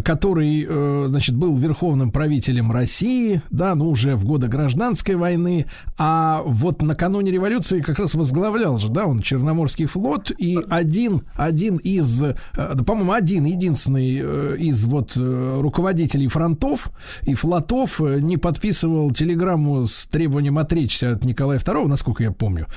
[0.04, 0.68] который,
[1.08, 7.32] значит, был верховным правителем России, да, ну уже в годы гражданской войны, а вот накануне
[7.32, 12.24] революции как раз возглавлял же, да, он Черноморский флот, и один, один из,
[12.54, 16.92] по-моему, один единственный из вот руководителей фронтов
[17.24, 22.68] и флотов не подписывал телеграмму с требованием отречься от Николая II, насколько я помню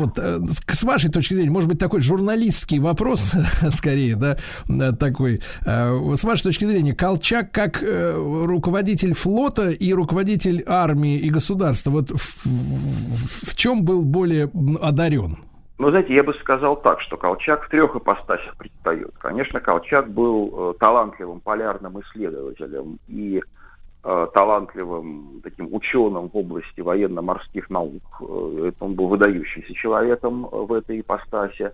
[0.00, 3.34] вот э, с вашей точки зрения, может быть, такой журналистский вопрос,
[3.70, 4.36] скорее, да,
[4.68, 5.40] э, такой.
[5.66, 12.10] Э, с вашей точки зрения, Колчак как руководитель флота и руководитель армии и государства, вот
[12.10, 14.50] в, в, чем был более
[14.82, 15.36] одарен?
[15.78, 19.12] Ну, знаете, я бы сказал так, что Колчак в трех ипостасях предстает.
[19.18, 23.42] Конечно, Колчак был талантливым полярным исследователем и
[24.02, 28.02] талантливым таким ученым в области военно-морских наук.
[28.20, 31.72] Э, он был выдающимся человеком в этой ипостаси.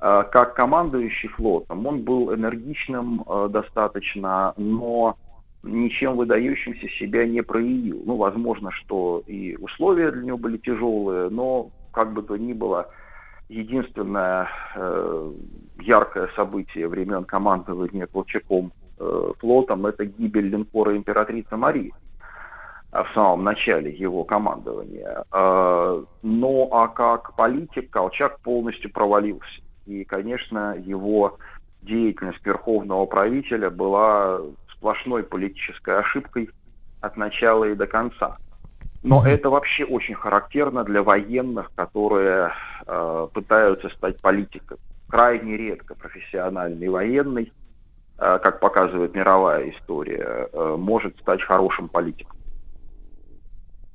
[0.00, 5.16] Э, как командующий флотом он был энергичным достаточно, но
[5.62, 8.02] ничем выдающимся себя не проявил.
[8.04, 12.88] Ну, возможно, что и условия для него были тяжелые, но как бы то ни было,
[13.48, 15.32] единственное э,
[15.80, 18.72] яркое событие времен командования Колчаком
[19.04, 21.92] Э, флотом, это гибель линкора императрицы Марии
[22.92, 25.24] в самом начале его командования.
[25.32, 29.60] Э, но а как политик Колчак полностью провалился.
[29.86, 31.38] И, конечно, его
[31.80, 34.40] деятельность верховного правителя была
[34.72, 36.50] сплошной политической ошибкой
[37.00, 38.36] от начала и до конца.
[39.02, 39.30] Но mm-hmm.
[39.30, 42.52] это вообще очень характерно для военных, которые
[42.86, 44.80] э, пытаются стать политиками.
[45.08, 47.52] Крайне редко профессиональный военный
[48.38, 52.36] как показывает мировая история, э, может стать хорошим политиком.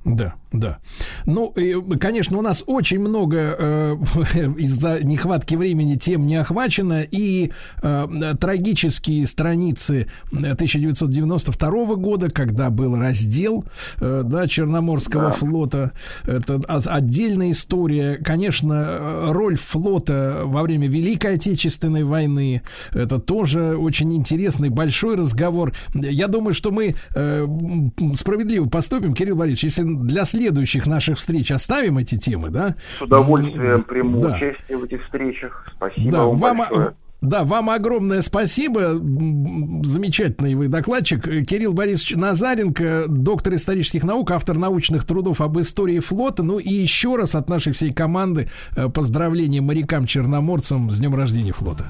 [0.04, 0.78] Да, да.
[1.26, 3.96] Ну, и, конечно, у нас очень много э,
[4.56, 7.02] из-за нехватки времени тем не охвачено.
[7.02, 7.50] И
[7.82, 13.64] э, трагические страницы 1992 года, когда был раздел
[14.00, 15.30] э, да, Черноморского да.
[15.32, 15.92] флота.
[16.24, 18.16] Это отдельная история.
[18.16, 22.62] Конечно, роль флота во время Великой Отечественной войны.
[22.92, 25.74] Это тоже очень интересный большой разговор.
[25.92, 27.46] Я думаю, что мы э,
[28.14, 32.76] справедливо поступим, Кирилл Борисович, если для следующих наших встреч оставим эти темы, да?
[32.98, 34.36] С удовольствием приму да.
[34.36, 35.66] участие в этих встречах.
[35.76, 36.94] Спасибо да, вам, вам большое.
[37.20, 38.92] Да, вам огромное спасибо.
[39.84, 41.24] Замечательный вы докладчик.
[41.46, 46.44] Кирилл Борисович Назаренко, доктор исторических наук, автор научных трудов об истории флота.
[46.44, 51.86] Ну и еще раз от нашей всей команды э, поздравления морякам-черноморцам с днем рождения флота.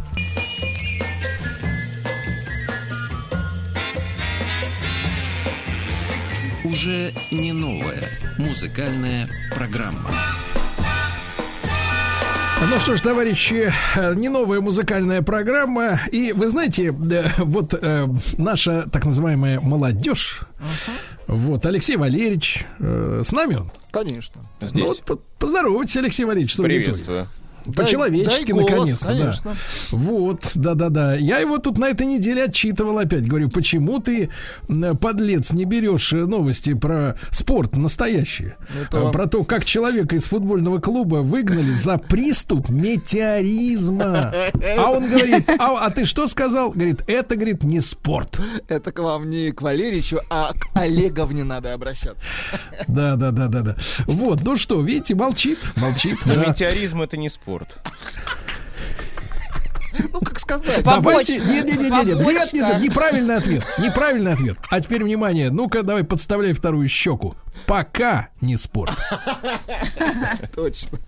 [6.69, 8.03] Уже не новая
[8.37, 10.11] музыкальная программа.
[12.61, 13.73] Ну что ж, товарищи,
[14.17, 16.01] не новая музыкальная программа.
[16.11, 20.93] И вы знаете, э, вот э, наша так называемая молодежь, uh-huh.
[21.29, 23.73] вот Алексей Валерьевич, э, с нами он?
[23.91, 24.43] Конечно.
[24.61, 24.75] Здесь.
[24.75, 26.57] Ну, вот, поздоровайтесь, Алексей Валерьевич.
[26.57, 27.29] Приветствую.
[27.75, 29.15] По-человечески, наконец-то,
[29.45, 29.53] да.
[29.91, 31.15] Вот, да-да-да.
[31.15, 33.27] Я его тут на этой неделе отчитывал опять.
[33.27, 34.31] Говорю, почему ты,
[35.01, 38.57] подлец, не берешь э, новости про спорт настоящие?
[38.75, 44.33] Ну, то- Э, Про то, как человека из футбольного клуба выгнали за приступ метеоризма.
[44.79, 46.71] А он говорит, а, а ты что сказал?
[46.71, 48.41] Говорит, это, говорит, не спорт.
[48.69, 52.25] Это к вам не к Валеричу, а к Олеговне надо обращаться.
[52.87, 53.77] Да, да, да, да, да.
[54.07, 56.19] Вот, ну что, видите, молчит, молчит.
[56.27, 56.47] Но да.
[56.47, 57.58] метеоризм это не спорт.
[60.13, 60.85] Ну, как сказать.
[60.85, 62.33] Давайте, нет, нет, нет, нет, нет, Побочка.
[62.33, 64.59] нет, нет, неправильный ответ, неправильный ответ.
[64.71, 67.35] А теперь внимание, ну-ка, давай подставляй вторую щеку.
[67.67, 68.97] Пока не спорт.
[70.55, 70.99] Точно.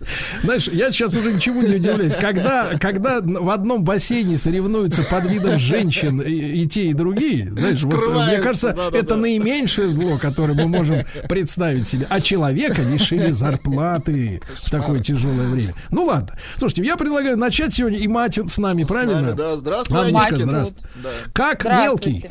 [0.43, 2.15] Знаешь, я сейчас уже ничему не удивляюсь.
[2.15, 7.81] Когда, когда в одном бассейне соревнуются под видом женщин и, и те, и другие, знаешь,
[7.83, 8.97] вот, Скрываются, мне кажется, да-да-да.
[8.97, 12.07] это наименьшее зло, которое мы можем представить себе.
[12.09, 15.73] А человека лишили зарплаты в такое тяжелое время.
[15.89, 16.37] Ну ладно.
[16.57, 19.21] Слушайте, я предлагаю начать сегодня, и мать с нами, правильно?
[19.21, 20.47] Нами, да, здравствуй, Анечка, Анечка.
[20.47, 20.83] здравствуй.
[21.03, 21.09] Да.
[21.33, 22.09] Как Здравствуйте.
[22.11, 22.29] мелкий?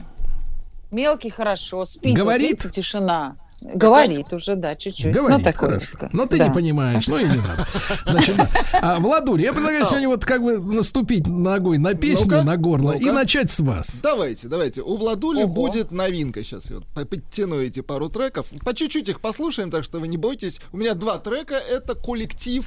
[0.90, 2.14] Мелкий хорошо, спит.
[2.16, 2.50] Говорит?
[2.50, 3.36] Вот видите, тишина.
[3.62, 5.14] Говорит уже, да, чуть-чуть.
[5.14, 5.86] Говорит, ну, такое хорошо.
[6.00, 6.12] вот.
[6.14, 6.48] Но ты Да.
[6.48, 7.66] не понимаешь, ну и не надо.
[8.06, 8.48] Значит, да.
[8.80, 12.92] а, Владуль, я предлагаю сегодня вот как бы наступить ногой на песню, Ну-ка, на горло
[12.92, 13.12] и ну-ка.
[13.12, 13.96] начать с вас.
[14.02, 14.80] Давайте, давайте.
[14.82, 15.52] У Владули Ого.
[15.52, 16.42] будет новинка.
[16.42, 18.46] Сейчас я вот по- подтяну эти пару треков.
[18.64, 20.60] По чуть-чуть их послушаем, так что вы не бойтесь.
[20.72, 21.54] У меня два трека.
[21.56, 22.64] Это коллектив.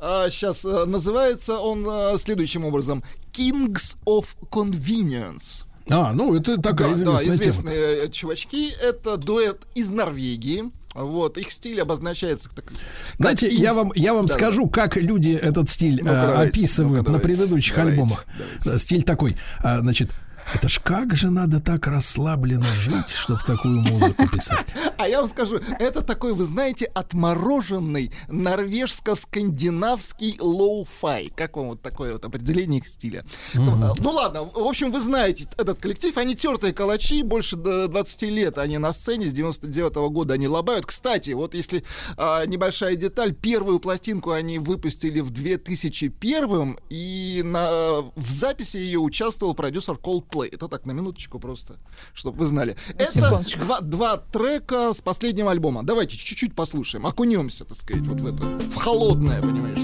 [0.00, 3.02] сейчас называется он а, следующим образом.
[3.32, 5.64] Kings of Convenience.
[5.88, 7.50] А, ну это такая да, известная да, тема.
[7.50, 8.70] известные э, чувачки.
[8.82, 10.72] Это дуэт из Норвегии.
[10.94, 12.72] Вот, их стиль обозначается так,
[13.18, 17.12] Знаете, я вам, я вам Да, скажу, как люди этот стиль а, давайте, описывают ну-ка,
[17.12, 18.24] на давайте, предыдущих давайте, альбомах.
[18.64, 18.82] давайте.
[18.82, 20.10] Стиль такой, а, значит,
[20.54, 24.74] это ж как же надо так расслабленно жить, чтобы такую музыку писать.
[24.96, 31.32] А я вам скажу, это такой, вы знаете, отмороженный норвежско-скандинавский lo-fi.
[31.34, 33.24] Как вам вот такое вот определение их стиля?
[33.54, 36.16] Ну, ну ладно, в общем, вы знаете этот коллектив.
[36.16, 40.86] Они тертые калачи, больше до 20 лет они на сцене, с 99 года они лобают.
[40.86, 41.82] Кстати, вот если
[42.16, 49.54] а, небольшая деталь, первую пластинку они выпустили в 2001 и на, в записи ее участвовал
[49.54, 50.35] продюсер Coldplay.
[50.44, 51.78] Это так, на минуточку просто,
[52.14, 52.76] чтобы вы знали.
[52.98, 55.82] Это два, два трека с последнего альбома.
[55.82, 59.82] Давайте чуть-чуть послушаем, окунемся, так сказать, вот в это, в холодное, понимаешь,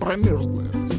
[0.00, 0.89] промерзлое.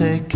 [0.00, 0.29] Take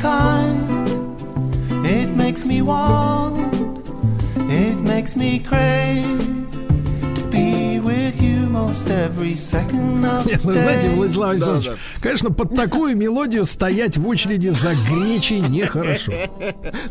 [0.00, 0.86] kind.
[1.84, 3.54] It makes me want,
[4.50, 6.04] it makes me crave
[7.14, 10.88] to be with you most every second of Нет, вы знаете.
[10.88, 11.78] Владислав Александрович, Да, да.
[12.00, 16.12] конечно, под такую мелодию стоять в очереди за гречей нехорошо.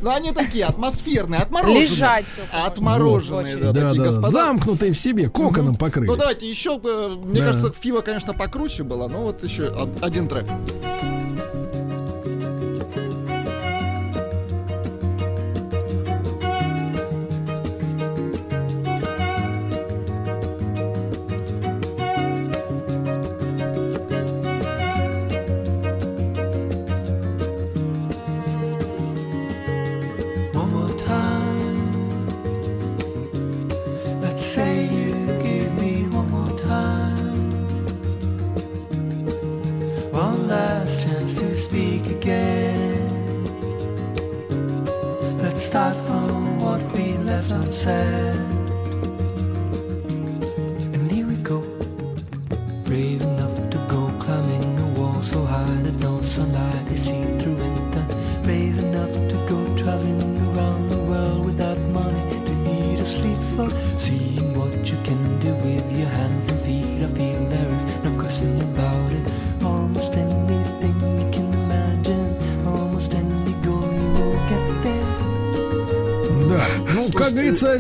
[0.02, 1.82] Ну, они такие атмосферные, отмороженные.
[1.90, 2.26] Лежать.
[2.52, 4.30] Отмороженные, да, Да, такие да, господа.
[4.32, 6.08] замкнутые в себе, коконом покрыли.
[6.08, 10.28] Ну, давайте еще, э, мне кажется, Фива, конечно, покруче была, но вот еще од- один
[10.30, 10.46] трек.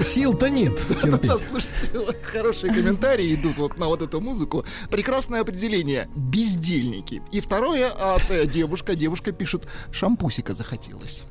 [0.05, 1.31] Сил-то нет терпеть.
[1.49, 4.65] Слушайте, хорошие комментарии идут вот на вот эту музыку.
[4.89, 6.09] Прекрасное определение.
[6.15, 7.21] Бездельники.
[7.31, 8.95] И второе от э, девушка.
[8.95, 11.23] Девушка пишет, шампусика захотелось.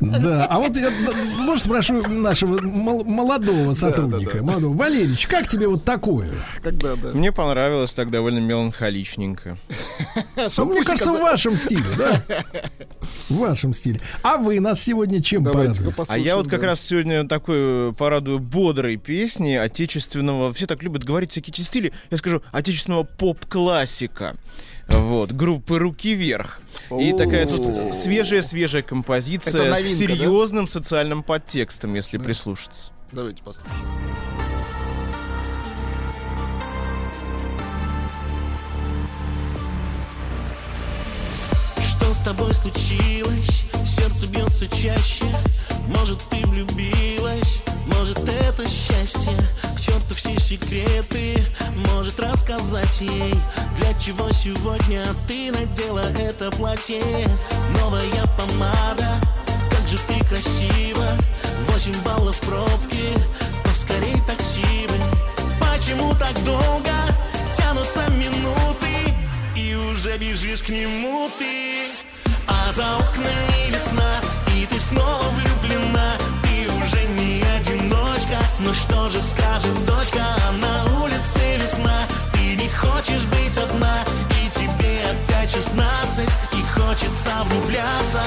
[0.00, 0.90] Да, а вот я,
[1.38, 4.76] может, спрошу нашего мол- молодого сотрудника, молодого.
[4.76, 6.32] Валерич, как тебе вот такое?
[6.62, 7.08] Когда, да.
[7.12, 9.58] Мне понравилось так довольно меланхоличненько.
[10.56, 12.22] Ну, мне кажется, в вашем стиле, да?
[13.28, 14.00] В вашем стиле.
[14.22, 15.94] А вы нас сегодня чем порадуете?
[16.08, 20.52] А я вот как раз сегодня такой порадую бодрой песни отечественного.
[20.52, 21.92] Все так любят говорить всякие стили.
[22.10, 24.36] Я скажу отечественного поп-классика.
[24.88, 26.60] Вот, группы «Руки вверх».
[26.90, 30.14] И такая тут свежая-свежая композиция с новинка, да?
[30.14, 32.92] серьезным социальным подтекстом, если прислушаться.
[33.12, 33.76] Давайте послушаем.
[41.88, 43.64] Что с тобой случилось?
[43.86, 45.24] Сердце бьется чаще
[45.88, 47.62] Может ты влюбилась?
[47.86, 49.32] Может это счастье?
[49.76, 51.44] К черту все секреты.
[51.88, 53.34] Может рассказать ей
[53.76, 57.02] Для чего сегодня ты надела это платье.
[57.80, 59.08] Новая помада
[59.70, 61.06] Как же ты красива.
[61.68, 63.12] Восемь баллов пробки
[63.64, 64.94] Поскорей такси бы.
[65.60, 66.92] Почему так долго
[67.56, 69.14] Тянутся минуты?
[69.54, 71.90] И уже бежишь к нему ты.
[72.48, 74.20] А за окнами весна
[74.56, 76.12] И ты снова влюблена
[78.58, 82.00] Ну что же скажет дочка А на улице весна.
[82.32, 83.98] Ты не хочешь быть одна
[84.42, 88.22] И тебе опять шестнадцать И хочется влюбляться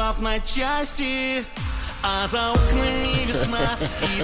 [0.00, 1.44] разорвав на части
[2.02, 3.58] А за окнами весна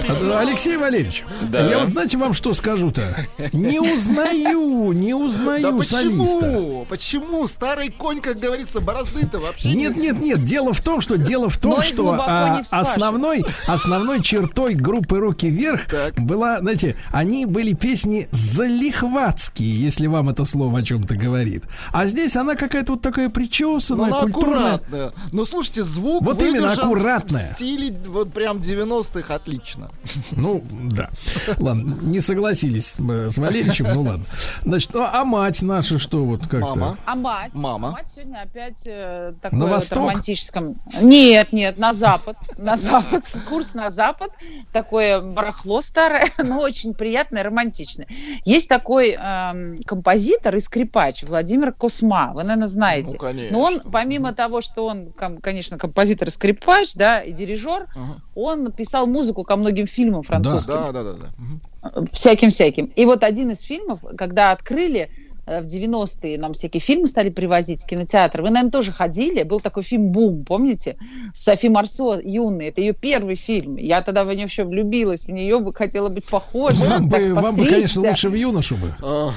[0.09, 1.69] А, снова Алексей Валерьевич, Да.
[1.69, 3.15] я вот знаете вам что скажу-то?
[3.53, 6.39] Не узнаю, не Да узнаю солиста.
[6.39, 6.85] почему?
[6.89, 7.47] Почему?
[7.47, 10.43] Старый конь, как говорится, борозды-то вообще Нет, нет, нет.
[10.43, 15.47] Дело в том, что дело в том, Но что а, основной основной чертой группы Руки
[15.49, 15.81] вверх
[16.17, 21.63] была, знаете, они были песни залихватские, если вам это слово о чем-то говорит.
[21.91, 24.73] А здесь она какая-то вот такая Ну, причесанная, она культурная.
[24.75, 25.13] аккуратная.
[25.31, 27.53] Ну, слушайте, звук Вот именно аккуратная.
[27.53, 29.91] В стиле вот прям 90-х отлично.
[30.31, 31.09] Ну, да.
[31.57, 34.25] Ладно, не согласились э, с Валерьевичем, ну ладно.
[34.63, 36.59] Значит, ну, а мать наша что вот как-то?
[36.59, 36.97] Мама.
[37.05, 37.51] А мать?
[37.53, 37.91] Мама.
[37.91, 39.97] Мать сегодня опять э, такой На вот восток?
[39.97, 40.75] романтическом.
[41.01, 42.37] Нет, нет, на запад.
[42.57, 43.25] На запад.
[43.49, 44.31] Курс на запад.
[44.71, 48.07] Такое барахло старое, но очень приятное, романтичное.
[48.45, 52.31] Есть такой эм, композитор и скрипач Владимир Косма.
[52.33, 53.11] Вы, наверное, знаете.
[53.13, 53.57] Ну, конечно.
[53.57, 55.11] Но он, помимо того, что он,
[55.41, 57.56] конечно, композитор и скрипач, да, и дирижер,
[57.95, 58.21] Ага.
[58.35, 61.27] он писал музыку ко многим фильмам французским Да, да, да, да.
[61.37, 62.07] Мгм.
[62.11, 62.85] всяким-всяким.
[62.95, 65.09] И вот один из фильмов, когда открыли
[65.45, 68.41] э, в 90-е, нам всякие фильмы стали привозить в кинотеатр.
[68.41, 69.43] Вы, наверное, тоже ходили.
[69.43, 70.97] Был такой фильм «Бум», помните?
[71.33, 72.65] Софи Марсо, юный.
[72.67, 73.77] Это ее первый фильм.
[73.77, 75.25] Я тогда в нее еще влюбилась.
[75.25, 76.75] В нее бы хотела быть похожа.
[76.83, 78.93] Вам бы, вам бы, конечно, лучше в юношу бы.
[78.99, 79.31] Ну,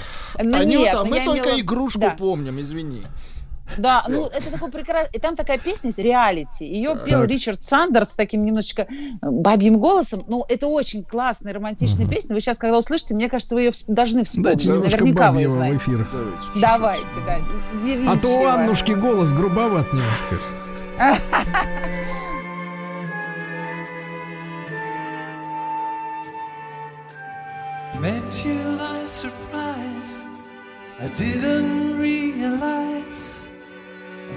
[0.56, 2.16] Анюта, нет, ну, мы только имела- игрушку Да.
[2.18, 3.02] помним, извини.
[3.76, 5.10] Да, ну это такой прекрасный.
[5.12, 6.64] И там такая песня реалити.
[6.64, 7.30] Ее пел Так.
[7.30, 8.86] Ричард Сандерс с таким немножечко э,
[9.22, 10.24] бабьим голосом.
[10.28, 12.34] Ну, это очень классная, романтичная песня.
[12.34, 14.44] Вы сейчас, когда услышите, мне кажется, вы ее должны вспомнить.
[14.44, 16.08] Дайте немножко Наверняка вы в эфир.
[16.56, 17.38] Давайте, да.
[18.08, 18.46] А то у.
[18.46, 20.38] Аннушки голос грубоват немножко.
[28.00, 30.24] Met you by surprise.
[30.98, 33.29] I didn't realize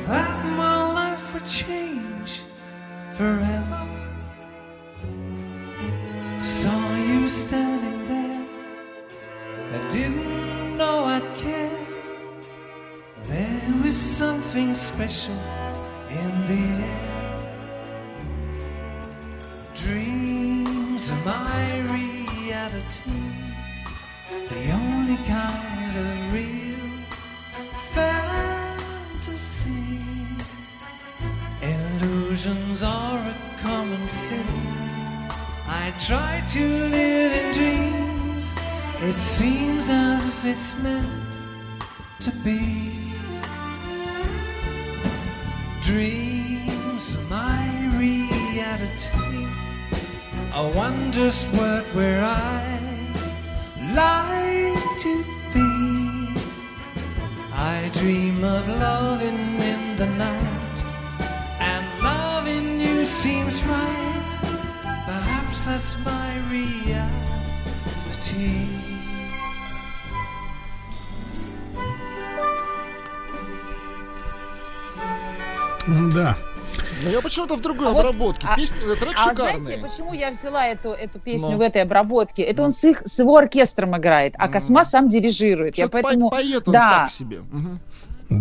[0.07, 2.41] that my life would change
[3.13, 3.87] forever.
[6.39, 8.45] Saw you standing there.
[9.73, 11.79] I didn't know I'd care.
[13.27, 15.39] There was something special
[16.09, 17.13] in the air.
[19.75, 23.11] Dreams are my reality,
[24.49, 26.79] the only kind of real
[27.93, 28.32] fantasy.
[32.33, 34.47] Illusions are a common thing.
[35.67, 38.55] I try to live in dreams.
[39.01, 41.31] It seems as if it's meant
[42.21, 43.13] to be.
[45.83, 47.67] Dreams are my
[48.01, 49.45] reality.
[50.55, 52.63] A wondrous world where I
[53.93, 55.23] like to
[55.53, 56.33] be.
[57.53, 60.52] I dream of loving in the night,
[63.03, 64.31] you seems right.
[65.05, 67.03] Perhaps that's my reality.
[76.15, 76.35] Да.
[77.03, 78.47] Но я почему-то в другой А вот- обработке.
[78.49, 79.63] а- Песня, э, трек А шикарный.
[79.65, 81.57] знаете, почему я взяла эту, эту песню Ну.
[81.57, 82.43] в этой обработке?
[82.43, 85.77] Это он с, их, с его оркестром играет, а Косма сам дирижирует.
[85.77, 86.29] Я поэтому...
[86.29, 87.41] поет он да, так себе.
[87.51, 87.81] Мгм.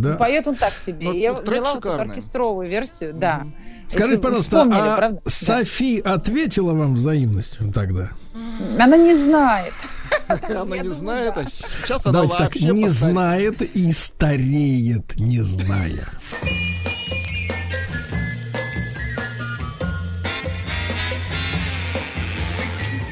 [0.00, 0.16] Да.
[0.16, 1.08] поет он так себе.
[1.08, 3.46] Но я взяла вот оркестровую версию, да.
[3.88, 5.20] Скажите, Если пожалуйста, а правда?
[5.24, 5.30] Да.
[5.30, 8.10] Софи ответила вам взаимностью тогда?
[8.78, 9.74] Она не знает.
[10.28, 16.06] Она не знает, а сейчас она Давайте так, не знает и стареет, не зная.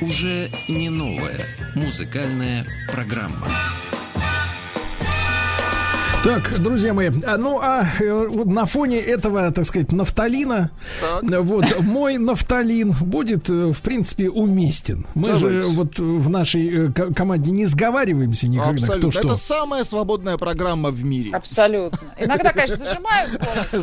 [0.01, 1.41] Уже не новая
[1.75, 3.49] музыкальная программа.
[6.23, 10.71] Так, друзья мои, а, ну а э, вот на фоне этого, так сказать, нафталина,
[11.23, 15.07] э, вот мой нафталин будет, э, в принципе, уместен.
[15.15, 15.61] Мы Давайте.
[15.63, 18.99] же вот в нашей ко- команде не сговариваемся никогда, Абсолютно.
[18.99, 19.21] кто что.
[19.21, 21.31] Это самая свободная программа в мире.
[21.35, 21.99] Абсолютно.
[22.19, 23.41] Иногда, конечно, зажимают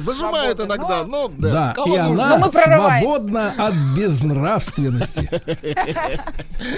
[0.57, 1.51] свободы, иногда, но- но да.
[1.51, 2.35] Да, Кого и нужно?
[2.35, 5.27] Она свободна от безнравственности.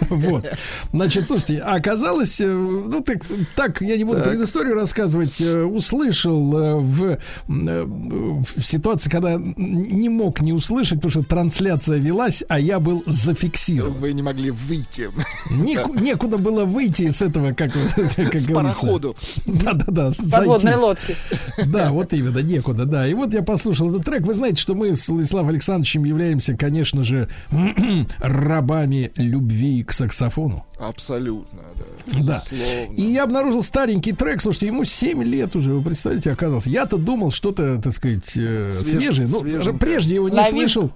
[0.09, 0.45] Вот.
[0.91, 3.19] Значит, слушайте, оказалось, ну так,
[3.55, 4.29] так я не буду Так.
[4.29, 7.17] предысторию рассказывать, услышал э, в, э,
[7.47, 13.93] в ситуации, когда не мог не услышать, потому что трансляция велась, а я был зафиксирован.
[13.93, 15.09] Вы не могли выйти
[15.49, 17.71] Неку- некуда было выйти с этого, как,
[18.15, 18.53] как с говорится.
[18.53, 19.15] пароходу.
[19.45, 20.11] Да-да-да.
[20.11, 21.15] с- Подводной лодки.
[21.65, 23.07] да, вот именно, некуда, да.
[23.07, 24.21] И вот я послушал этот трек.
[24.21, 27.29] Вы знаете, что мы с Владиславом Александровичем являемся, конечно же,
[28.19, 30.65] рабами любви к саксофону.
[30.79, 31.59] Абсолютно,
[32.23, 32.43] да.
[32.95, 34.41] И я обнаружил старенький трек.
[34.41, 36.69] Слушайте, ему 7 лет уже, вы представляете, оказался.
[36.69, 39.27] Я-то думал, что-то, так сказать, э, Свеж- свежее.
[39.27, 39.77] Ну, свеженькое.
[39.77, 40.51] прежде его не Новинка.
[40.59, 40.91] слышал.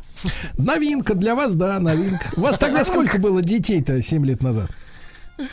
[0.58, 2.28] Новинка для вас, да, новинка.
[2.38, 4.70] У вас тогда сколько было детей-то 7 лет назад?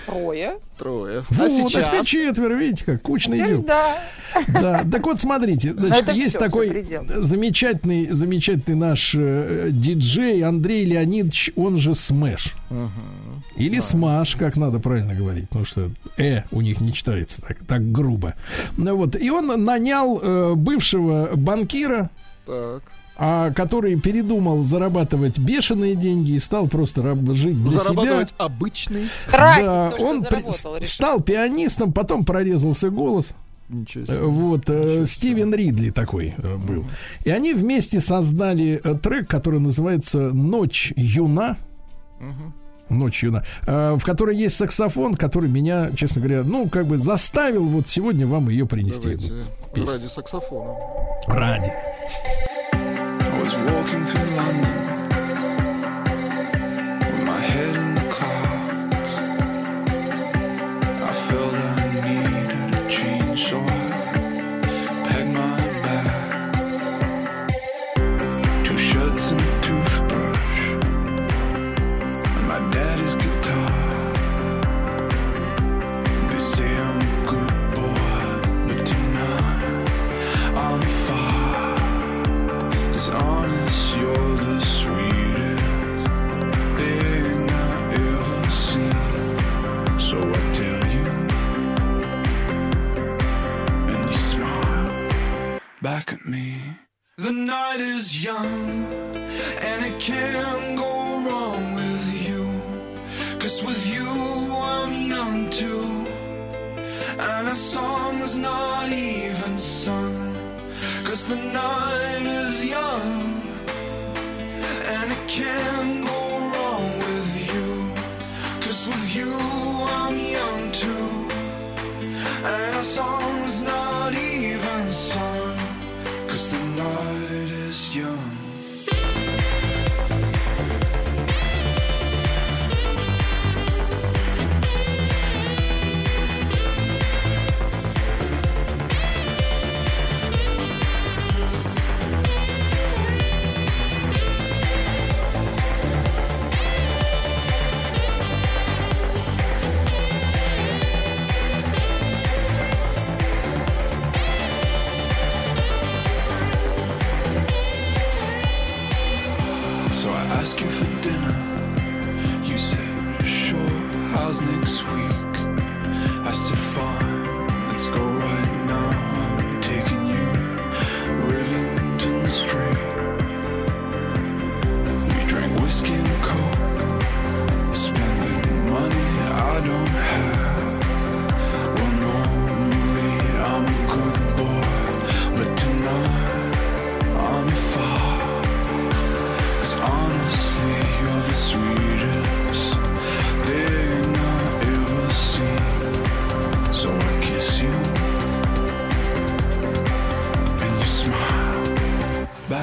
[0.07, 0.59] Трое.
[0.79, 1.25] Трое.
[1.31, 2.07] Вот, а теперь сейчас?
[2.07, 3.67] четверо, видите, как кучно Теперь идет.
[3.67, 3.99] да.
[4.49, 7.03] Да, так вот смотрите, значит, это есть всё, такой предел.
[7.09, 12.55] замечательный, замечательный наш э, диджей Андрей Леонидович, он же Смэш.
[13.57, 17.93] Или Смаш, как надо правильно говорить, потому что э у них не читается так, так
[17.93, 18.35] грубо.
[18.77, 22.11] Ну вот, и он нанял э, бывшего банкира,
[22.47, 22.83] Так.
[23.17, 27.81] а, который передумал зарабатывать бешеные деньги и стал просто раб- жить для себя.
[27.81, 29.09] Зарабатывать обычный.
[29.31, 33.35] Тратить Да, то, он при- стал пианистом, потом прорезался голос.
[33.69, 34.19] Ничего Э, себе.
[34.23, 36.85] Вот, э, Стивен Ридли такой э, был.
[37.25, 41.57] И они вместе создали трек, который называется «Ночь юна».
[42.91, 47.65] Ночь юна, э, в которой есть саксофон, который меня, честно говоря, ну, как бы заставил
[47.65, 49.15] вот сегодня вам ее принести.
[49.15, 49.95] Давайте песню.
[49.95, 50.75] ради саксофона.
[51.27, 51.73] Ради.
[53.43, 54.90] was walking through London
[95.95, 96.47] back at me.
[97.19, 98.61] The night is young,
[99.69, 100.93] and it can't go
[101.25, 102.45] wrong with you.
[103.41, 104.11] Cause with you,
[104.75, 105.87] I'm young too.
[107.31, 110.17] And a song's not even sung.
[111.07, 113.43] Cause the night is young
[114.95, 116.00] And it can't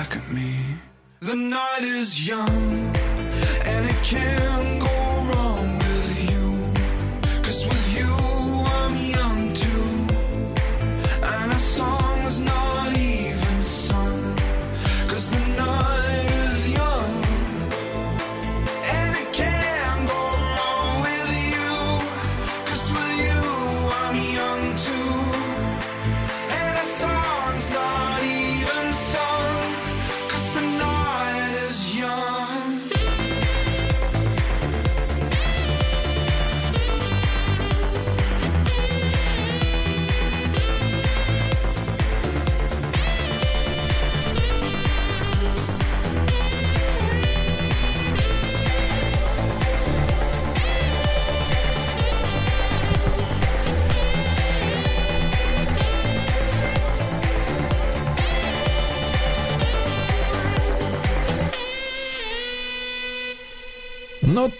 [0.09, 0.55] back at me.
[1.21, 2.47] The night is young,
[3.65, 4.46] and it can't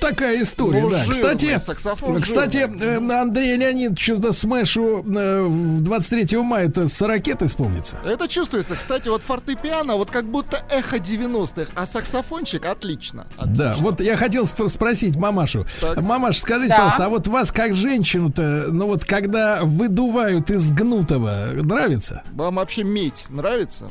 [0.10, 0.98] такая история, Ну, да.
[0.98, 3.16] жирный Кстати, саксофон кстати, жирный.
[3.16, 7.98] э, Андрей Леонидович смешу э, в 23 мая это с ракетой вспомнится.
[8.04, 8.76] Это чувствуется.
[8.76, 13.28] Кстати, вот фортепиано, вот как будто эхо 90-х, а саксофончик отлично.
[13.44, 15.66] Да, вот я хотел сп- спросить мамашу.
[15.82, 16.02] Так.
[16.02, 16.76] Мамаш, скажите, Да.
[16.78, 22.24] пожалуйста, а вот вас как женщину-то, ну вот когда выдувают из гнутого, нравится?
[22.34, 23.90] Вам вообще медь нравится?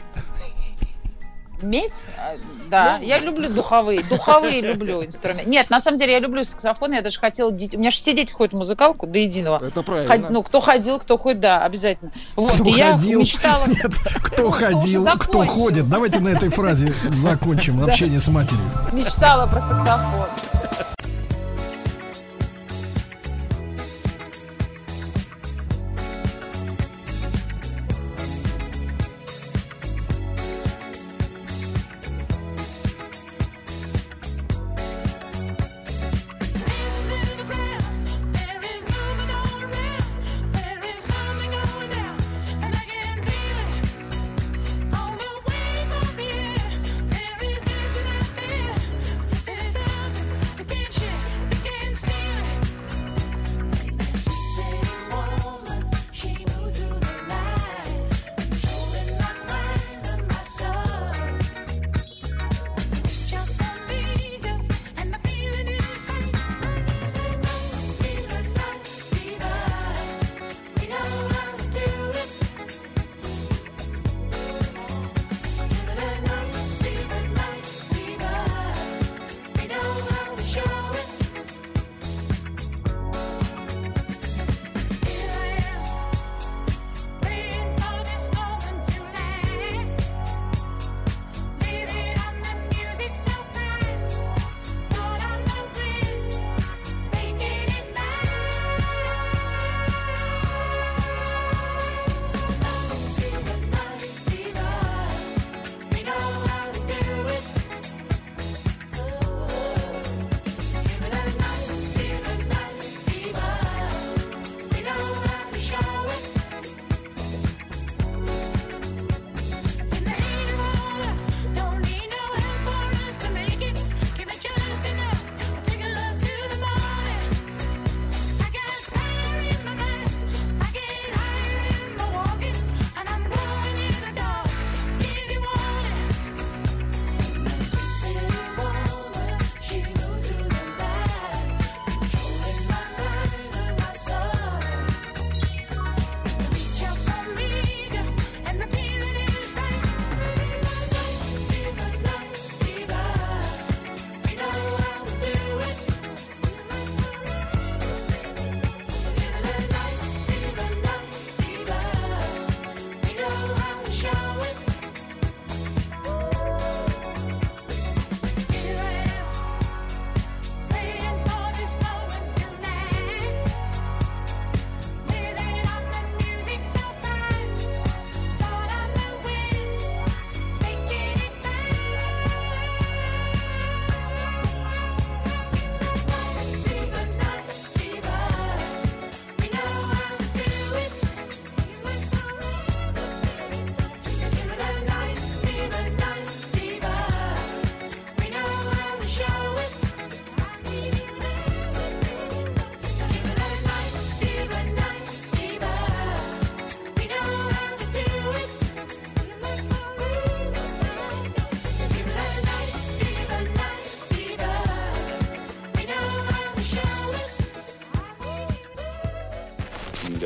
[1.67, 2.07] Медь?
[2.19, 2.35] А,
[2.71, 4.03] Да, я люблю духовые.
[4.03, 5.49] Духовые люблю инструменты.
[5.51, 6.93] Нет, на самом деле я люблю саксофон.
[6.93, 7.51] Я даже хотела...
[7.51, 9.65] У меня же все дети ходят в музыкалку до единого.
[9.65, 10.13] Это правильно.
[10.15, 12.11] Ход- Ну, кто ходил, кто ходит, да, обязательно.
[12.37, 13.21] Вот, Кто и я ходил?
[13.21, 13.65] мечтала...
[13.69, 15.89] Нет, кто ходил, кто ходит.
[15.89, 18.65] Давайте на этой фразе закончим общение с матерью.
[18.93, 20.27] Мечтала про саксофон.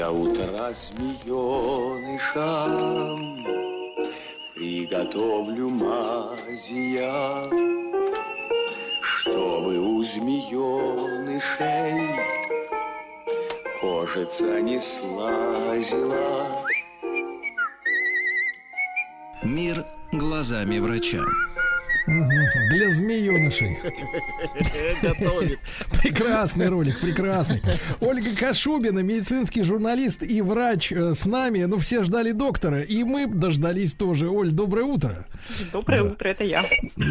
[0.00, 1.44] Для утра змеенышам
[4.54, 7.50] Приготовлю мази я,
[9.02, 12.18] Чтобы у змеенышей
[13.78, 16.64] Кожица не слазила.
[19.42, 21.26] Мир глазами врача.
[22.06, 23.76] Для змеенышей.
[25.02, 25.58] Готовит.
[26.02, 27.60] Прекрасный ролик, прекрасный.
[28.00, 31.64] Ольга Кашубина, медицинский журналист и врач э, с нами.
[31.64, 34.28] Ну, все ждали доктора, и мы дождались тоже.
[34.30, 35.26] Оль, доброе утро.
[35.72, 36.64] Доброе утро, это я.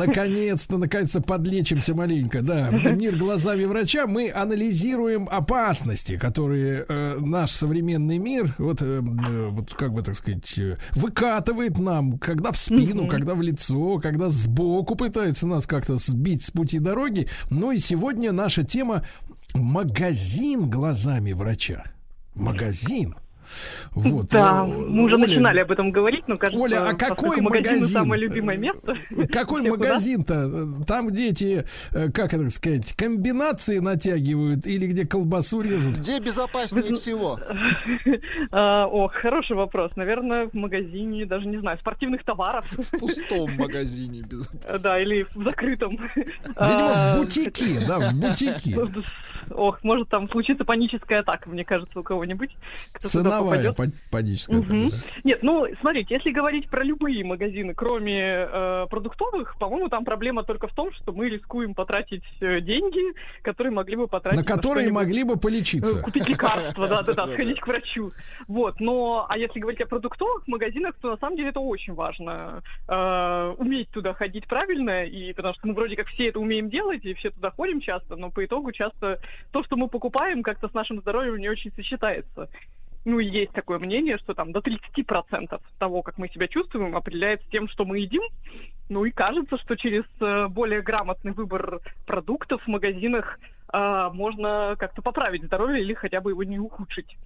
[0.08, 2.42] Наконец-то, наконец-то подлечимся маленько.
[2.42, 4.08] Да, мир глазами врача.
[4.08, 10.16] Мы анализируем опасности, которые э, наш современный мир, вот, э, э, вот как бы так
[10.16, 13.10] сказать, э, выкатывает нам, когда в спину, Мгм.
[13.10, 17.28] когда в лицо, когда сбоку пытается нас как-то сбить с пути дороги.
[17.50, 19.04] Ну и сегодня наша тема
[19.54, 21.84] магазин глазами врача.
[22.36, 23.16] Магазин.
[23.92, 24.28] Вот.
[24.30, 28.22] Да, мы уже Оля, начинали об этом говорить, но кажется, Оля, а какой магазин самое
[28.22, 28.96] любимое место.
[29.32, 30.84] Какой магазин-то?
[30.88, 35.98] Там, где эти, э, как это сказать, комбинации натягивают или где колбасу режут?
[36.00, 37.40] Где безопаснее всего?
[38.52, 39.92] А, Ох, хороший вопрос.
[39.96, 42.66] Наверное, в магазине, даже не знаю, спортивных товаров.
[42.72, 44.22] В пустом магазине.
[44.22, 44.50] без-
[44.82, 45.92] Да, или в закрытом.
[46.16, 48.76] Видимо, А, в бутике, да, в бутике.
[49.52, 52.56] Ох, может там случится паническая атака, мне кажется, у кого-нибудь.
[52.94, 53.74] кто Ценовая
[54.12, 54.60] паническая.
[54.60, 54.90] атака, Мгм.
[54.90, 54.96] да.
[55.24, 60.68] Нет, ну, смотрите, если говорить про любые магазины, кроме э, продуктовых, по-моему, там проблема только
[60.68, 63.02] в том, что мы рискуем потратить э, деньги,
[63.42, 65.04] которые могли бы потратить На которые что-нибудь.
[65.04, 66.02] могли бы Э, полечиться.
[66.02, 67.34] Купить лекарства, да, да, да, Да-да.
[67.34, 68.12] сходить к врачу.
[68.48, 72.62] Вот, но, а если говорить о продуктовых магазинах, то на самом деле это очень важно.
[72.88, 77.06] Э, уметь туда ходить правильно, и потому что мы вроде как все это умеем делать,
[77.06, 79.20] и все туда ходим часто, но по итогу часто
[79.52, 82.50] то, что мы покупаем, как-то с нашим здоровьем не очень сочетается.
[83.06, 87.68] Ну, есть такое мнение, что там до 30% того, как мы себя чувствуем, определяется тем,
[87.70, 88.22] что мы едим.
[88.90, 93.40] Ну и кажется, что через э, более грамотный выбор продуктов в магазинах
[93.72, 97.18] э, можно как-то поправить здоровье или хотя бы его не ухудшить.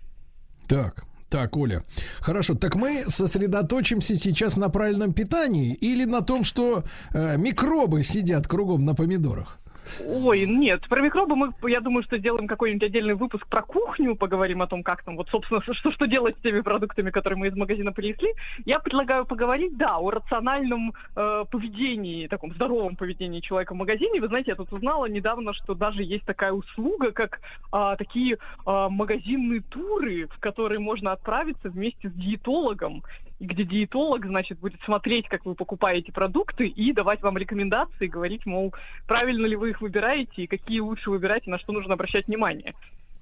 [0.68, 1.84] Так, так, Оля.
[2.20, 8.48] Хорошо, так мы сосредоточимся сейчас на правильном питании или на том, что э, микробы сидят
[8.48, 9.60] кругом на помидорах?
[10.06, 14.62] Ой, нет, про микробы мы, я думаю, что сделаем какой-нибудь отдельный выпуск про кухню, поговорим
[14.62, 17.56] о том, как там, вот, собственно, что, что делать с теми продуктами, которые мы из
[17.56, 18.34] магазина принесли.
[18.66, 24.22] Я предлагаю поговорить, да, о рациональном э, поведении, таком здоровом поведении человека в магазине.
[24.22, 27.40] Вы знаете, я тут узнала недавно, что даже есть такая услуга, как
[27.72, 33.04] а, такие а, магазинные туры, в которые можно отправиться вместе с диетологом,
[33.40, 38.74] где диетолог, значит, будет смотреть, как вы покупаете продукты и давать вам рекомендации, говорить, мол,
[39.08, 42.74] правильно ли вы их выбираете и какие лучше выбирать и на что нужно обращать внимание.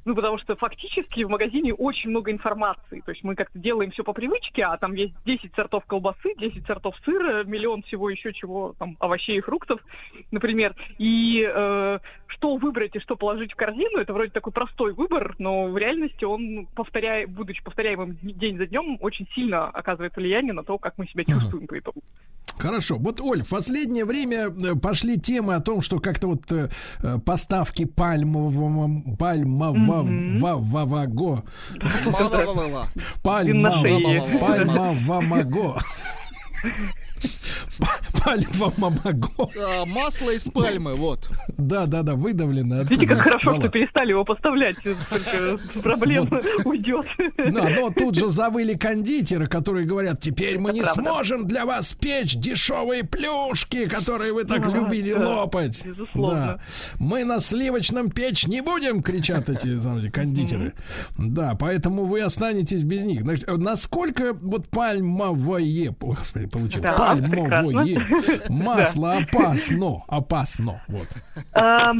[0.03, 3.01] Ну, потому что фактически в магазине очень много информации.
[3.05, 6.65] То есть мы как-то делаем все по привычке, а там есть 10 сортов колбасы, 10
[6.65, 9.79] сортов сыра, миллион всего еще чего, там, овощей и фруктов,
[10.31, 10.75] например.
[10.97, 15.67] И э, что выбрать и что положить в корзину, это вроде такой простой выбор, но
[15.67, 20.77] в реальности он, повторяя, будучи повторяемым день за днем, очень сильно оказывает влияние на то,
[20.79, 22.01] как мы себя чувствуем по итогу.
[22.61, 22.97] Хорошо.
[22.99, 27.19] Вот, Оль, в последнее время э, пошли темы о том, что как-то вот э, э,
[27.25, 30.07] поставки пальмового, пальмового,
[30.39, 31.43] Ла-ла-ла-ла.
[33.23, 34.41] пальмового,
[38.23, 39.51] пальмового, пальмового.
[39.59, 41.29] А, Масло из пальмы, вот.
[41.57, 42.81] Да, да, да, выдавлено.
[42.83, 46.29] Видите, как хорошо, что перестали его поставлять, сколько проблем
[46.65, 47.05] уйдет.
[47.37, 52.35] Да, но тут же завыли кондитеры, которые говорят, теперь мы не сможем для вас печь
[52.35, 55.85] дешевые плюшки, которые вы так любили лопать.
[55.85, 56.35] безусловно.
[56.35, 56.59] Да.
[56.99, 59.79] Мы на сливочном печь не будем, кричат эти
[60.11, 60.73] кондитеры.
[61.17, 63.21] Да, поэтому вы останетесь без них.
[63.21, 68.07] Значит, э, насколько вот пальмовое, господи, получается, Да, пальмовое
[68.49, 70.81] масло опасно, опасно.
[70.87, 71.07] Вот.
[71.53, 71.99] Эм,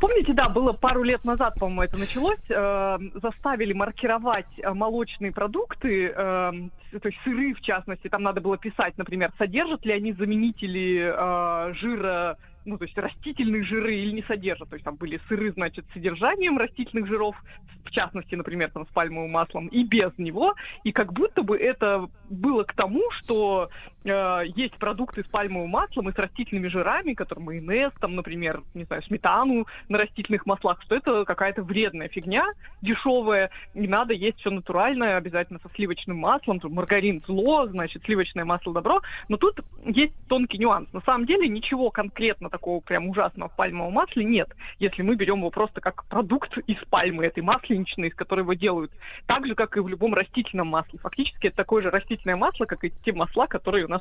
[0.00, 6.08] Помните, да, было пару лет назад, по-моему, это началось, эм, заставили маркировать э, молочные продукты,
[6.08, 11.12] эм, то есть сыры, в частности, там надо было писать, например, содержат ли они заменители
[11.14, 14.68] э, жира, ну, то есть растительные жиры или не содержат.
[14.68, 17.36] То есть там были сыры, значит, с содержанием растительных жиров,
[17.84, 20.54] в частности, например, там с пальмовым маслом, и без него.
[20.82, 23.70] И как будто бы это было к тому, что
[24.06, 28.84] э, есть продукты с пальмовым маслом и с растительными жирами, которые майонез, там, например, не
[28.84, 32.46] знаю, сметану на растительных маслах, что это какая-то вредная фигня,
[32.82, 38.72] дешевая, и надо есть все натуральное, обязательно со сливочным маслом, маргарин зло, значит, сливочное масло
[38.72, 40.92] добро, но тут есть тонкий нюанс.
[40.92, 45.38] На самом деле ничего конкретно такого прям ужасного в пальмовом масле нет, если мы берем
[45.38, 48.92] его просто как продукт из пальмы, этой масленичной, из которой его делают,
[49.26, 50.98] так же, как и в любом растительном масле.
[50.98, 53.95] Фактически это такое же растительное масло, как и те масла, которые у нас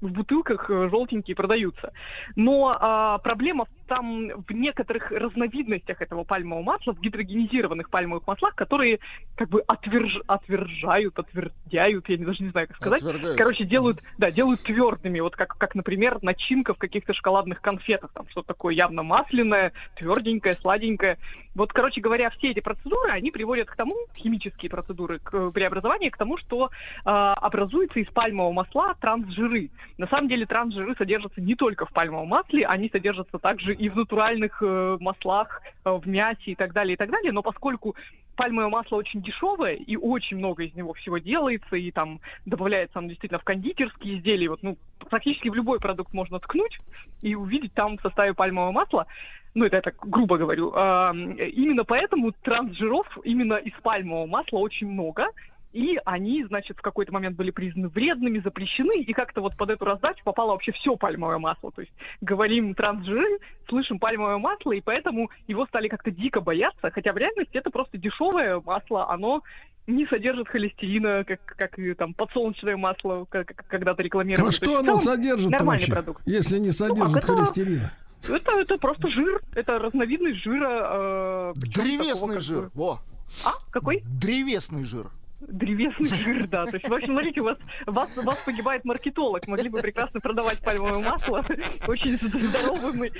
[0.00, 1.92] в бутылках э, желтенькие продаются.
[2.36, 9.00] Но а, проблема там в некоторых разновидностях этого пальмового масла, в гидрогенизированных пальмовых маслах, которые
[9.34, 10.20] как бы отверж...
[10.28, 13.02] отвержают, отвердяют, я даже не знаю, как сказать.
[13.02, 13.36] Отвергают.
[13.36, 18.28] Короче, делают, да, делают твердыми, вот как, как, например, начинка в каких-то шоколадных конфетах, там
[18.28, 21.18] что-то такое явно масляное, тверденькое, сладенькое.
[21.56, 26.12] Вот, короче говоря, все эти процедуры, они приводят к тому, химические процедуры к э, преобразованию,
[26.12, 29.70] к тому, что э, образуется из пальмового масла трансжиры.
[29.98, 33.96] На самом деле трансжиры содержатся не только в пальмовом масле, они содержатся также и в
[33.96, 37.32] натуральных э, маслах, э, в мясе и так далее, и так далее.
[37.32, 37.96] Но поскольку
[38.36, 43.08] пальмовое масло очень дешевое, и очень много из него всего делается, и там добавляется оно
[43.08, 44.76] действительно в кондитерские изделия, вот, ну,
[45.08, 46.78] практически в любой продукт можно ткнуть
[47.22, 49.06] и увидеть там в составе пальмового масла,
[49.54, 54.88] ну, это я так грубо говорю, а, именно поэтому трансжиров именно из пальмового масла очень
[54.88, 55.28] много,
[55.72, 59.84] и они, значит, в какой-то момент были признаны вредными, запрещены, и как-то вот под эту
[59.84, 61.70] раздачу попало вообще все пальмовое масло.
[61.72, 67.12] То есть говорим трансжиры, слышим пальмовое масло, и поэтому его стали как-то дико бояться, хотя
[67.12, 69.42] в реальности это просто дешевое масло, оно
[69.86, 74.42] не содержит холестерина, как, как и там подсолнечное масло, как, как когда-то рекламировали.
[74.48, 76.22] А То что оно содержит Нормальный вообще, продукт.
[76.26, 77.92] если не Ну, содержит как это- холестерина?
[78.28, 80.68] Это, это просто жир, это разновидность жира.
[80.82, 82.60] э, Древесный такого, как жир.
[82.64, 83.00] бы- Во.
[83.46, 83.52] А?
[83.70, 84.02] Какой?
[84.20, 85.06] Древесный жир.
[85.40, 86.66] Древесный жир, да.
[86.66, 89.46] То есть, в общем, смотрите, у вас, вас, вас погибает маркетолог.
[89.48, 91.44] Могли бы прекрасно продавать пальмовое масло
[91.88, 93.10] очень здоровыми,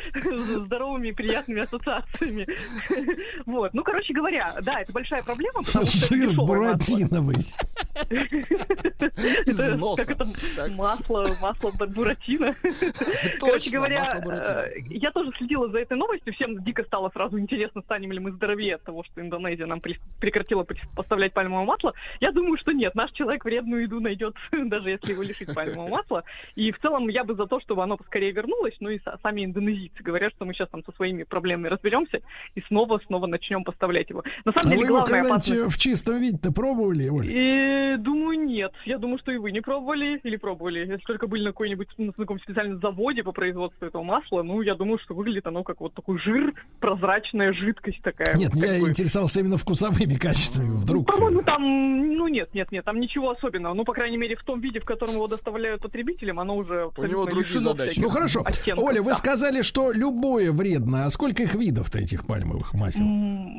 [0.65, 2.47] здоровыми и приятными ассоциациями.
[3.47, 3.73] Вот.
[3.75, 6.47] Ну, короче говоря, да, это большая проблема, потому что это Жир масло.
[6.47, 7.37] буратиновый.
[9.47, 10.05] Из Это носа.
[10.05, 12.55] Как это масло, масло бу- буратино.
[12.63, 14.53] Короче Точно, говоря, масло буратино.
[14.59, 16.33] э, я тоже следила за этой новостью.
[16.35, 20.67] Всем дико стало сразу интересно, станем ли мы здоровее от того, что Индонезия нам прекратила
[20.95, 21.95] поставлять пальмовое масло.
[22.21, 22.95] Я думаю, что нет.
[22.95, 26.25] Наш человек вредную еду найдет, даже если его лишить пальмового масла.
[26.57, 28.75] И в целом я бы за то, чтобы оно поскорее вернулось.
[28.81, 32.21] Ну и са- сами индонезийцы говорят, что мы сейчас там со своими проблемами разберемся
[32.55, 34.23] и снова-снова начнем поставлять его.
[34.45, 35.75] На А самом деле, вы его когда-нибудь опасность...
[35.77, 37.27] в чистом виде-то пробовали, Оль?
[37.29, 38.73] И, думаю, нет.
[38.85, 40.81] Я думаю, что и вы не пробовали или пробовали.
[40.81, 44.75] Если только были на какой-нибудь на каком специальном заводе по производству этого масла, ну, я
[44.75, 48.35] думаю, что выглядит оно как вот такой жир, прозрачная жидкость такая.
[48.37, 48.89] Нет, вот, как я бы.
[48.89, 50.77] интересовался именно вкусовыми качествами.
[50.77, 51.07] Вдруг.
[51.13, 53.75] По-моему, там, ну нет, нет, нет, там ничего особенного.
[53.75, 57.27] Ну, по крайней мере, в том виде, в котором его доставляют потребителям, оно уже абсолютно
[57.27, 58.01] другие лишено задачи.
[58.01, 58.43] Ну хорошо.
[58.45, 59.15] оттенков, Оля, вы да.
[59.15, 61.05] сказали, что любое вредно.
[61.05, 63.05] А сколько их видов-то этих пальмовых масел?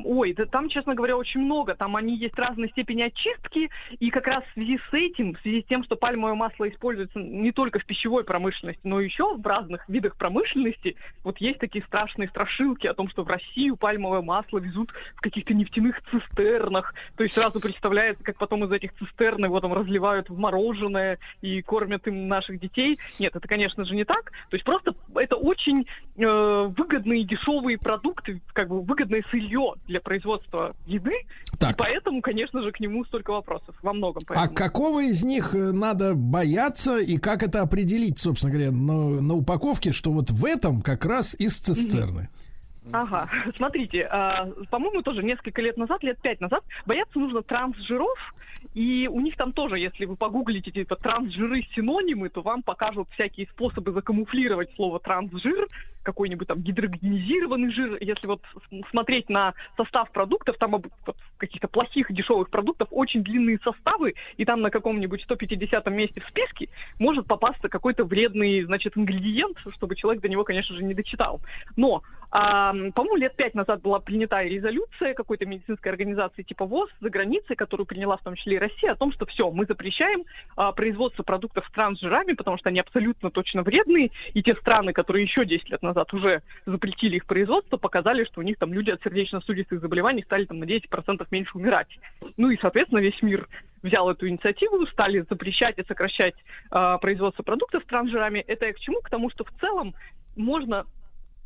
[0.04, 1.74] Ой, да там, честно говоря, очень много.
[1.74, 5.62] Там они есть разной степени очистки, и как раз в связи с этим, в связи
[5.62, 9.88] с тем, что пальмовое масло используется не только в пищевой промышленности, но еще в разных
[9.88, 14.92] видах промышленности, вот есть такие страшные страшилки о том, что в Россию пальмовое масло везут
[15.16, 16.94] в каких-то нефтяных цистернах.
[17.16, 21.60] То есть сразу представляется, как потом из этих цистерн его там разливают в мороженое и
[21.60, 22.98] кормят им наших детей.
[23.18, 24.32] Нет, это, конечно же, не так.
[24.48, 25.86] То есть просто это очень
[26.16, 32.72] э, выгодные дешевые продукты, как бы выгодное сырье для производства еды, и поэтому, конечно же,
[32.72, 34.22] к нему столько вопросов во многом.
[34.28, 34.54] А Поэтому.
[34.54, 39.92] какого из них э, надо бояться и как это определить, собственно говоря, на, на упаковке,
[39.92, 42.28] что вот в этом как раз из цистерны?
[42.90, 48.34] Ага, смотрите, а, по-моему, тоже несколько лет назад, лет пять назад, бояться нужно трансжиров,
[48.74, 53.46] и у них там тоже, если вы погуглите типа трансжиры синонимы, то вам покажут всякие
[53.46, 55.68] способы закамуфлировать слово трансжир,
[56.02, 57.98] какой-нибудь там гидрогенизированный жир.
[58.00, 58.42] Если вот
[58.90, 64.60] смотреть на состав продуктов, там вот каких-то плохих дешевых продуктов очень длинные составы, и там
[64.60, 70.28] на каком-нибудь 150 месте в списке может попасться какой-то вредный, значит, ингредиент, чтобы человек до
[70.28, 71.40] него, конечно же, не дочитал.
[71.76, 77.10] Но, а, по-моему, лет пять назад была принята резолюция какой-то медицинской организации типа ВОЗ за
[77.10, 80.24] границей, которую приняла в том числе и Россия, о том, что все, мы запрещаем
[80.56, 85.24] а, производство продуктов с трансжирами, потому что они абсолютно точно вредные, и те страны, которые
[85.24, 89.02] еще 10 лет назад уже запретили их производство, показали, что у них там люди от
[89.02, 91.88] сердечно-сосудистых заболеваний стали там на 10% меньше умирать.
[92.36, 93.48] Ну и, соответственно, весь мир
[93.82, 96.34] взял эту инициативу, стали запрещать и сокращать
[96.70, 98.40] а, производство продуктов с трансжирами.
[98.40, 99.00] Это к чему?
[99.00, 99.94] К тому, что в целом
[100.36, 100.86] можно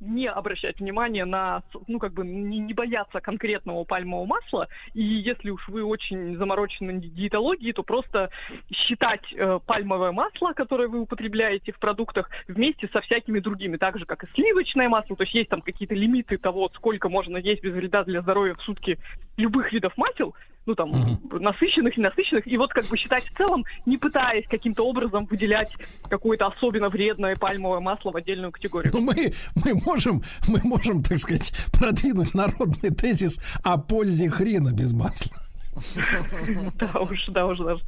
[0.00, 5.50] не обращать внимания на, ну, как бы, не, не бояться конкретного пальмового масла, и если
[5.50, 8.30] уж вы очень заморочены диетологией, то просто
[8.70, 14.04] считать э, пальмовое масло, которое вы употребляете в продуктах, вместе со всякими другими, так же,
[14.04, 17.72] как и сливочное масло, то есть есть там какие-то лимиты того, сколько можно есть без
[17.72, 18.98] вреда для здоровья в сутки
[19.36, 20.34] любых видов масел,
[20.66, 25.26] ну там, насыщенных, ненасыщенных, и вот как бы считать в целом, не пытаясь каким-то образом
[25.26, 25.72] выделять
[26.08, 28.92] какое-то особенно вредное пальмовое масло в отдельную категорию.
[28.92, 29.32] Ну, мы,
[29.64, 35.45] мы можем, мы можем, так сказать, продвинуть народный тезис о пользе хрена без масла.
[36.78, 37.72] Да уж, да уж, да.
[37.74, 37.80] уж.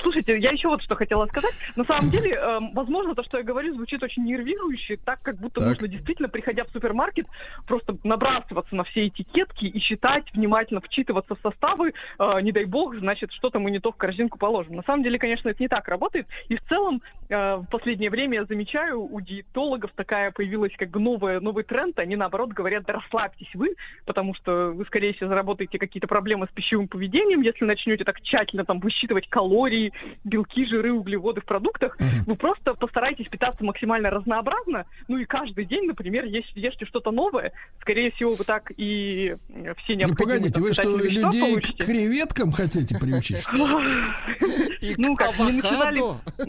[0.00, 1.54] Слушайте, я еще вот что хотела сказать.
[1.76, 5.64] На самом деле, эм, возможно, то, что я говорю, звучит очень нервирующе, так как будто
[5.64, 7.26] нужно действительно, приходя в супермаркет,
[7.66, 11.94] просто набрасываться на все этикетки и считать, внимательно вчитываться в составы.
[12.18, 14.76] Э, Не дай бог, значит, что-то мы не то в корзинку положим.
[14.76, 16.26] На самом деле, конечно, это не так работает.
[16.48, 21.00] И в целом, э, в последнее время я замечаю, у диетологов такая появилась как бы
[21.00, 21.98] новая, новый тренд.
[21.98, 26.54] Они, наоборот, говорят, да расслабьтесь вы, потому что вы, скорее всего, заработаете какие-то проблемы с
[26.54, 29.92] пищевым поведением, если начнете так тщательно там высчитывать калории,
[30.24, 31.96] белки, жиры, углеводы в продуктах.
[32.26, 37.52] Вы просто постарайтесь питаться максимально разнообразно, ну и каждый день, например, ешь- ешьте что-то новое.
[37.80, 41.84] Скорее всего, вы так и э, все Ну, необходимые погодите, там, вы что, людей к
[41.84, 43.44] креветкам хотите приучить?
[44.98, 46.00] Ну как, не начинали...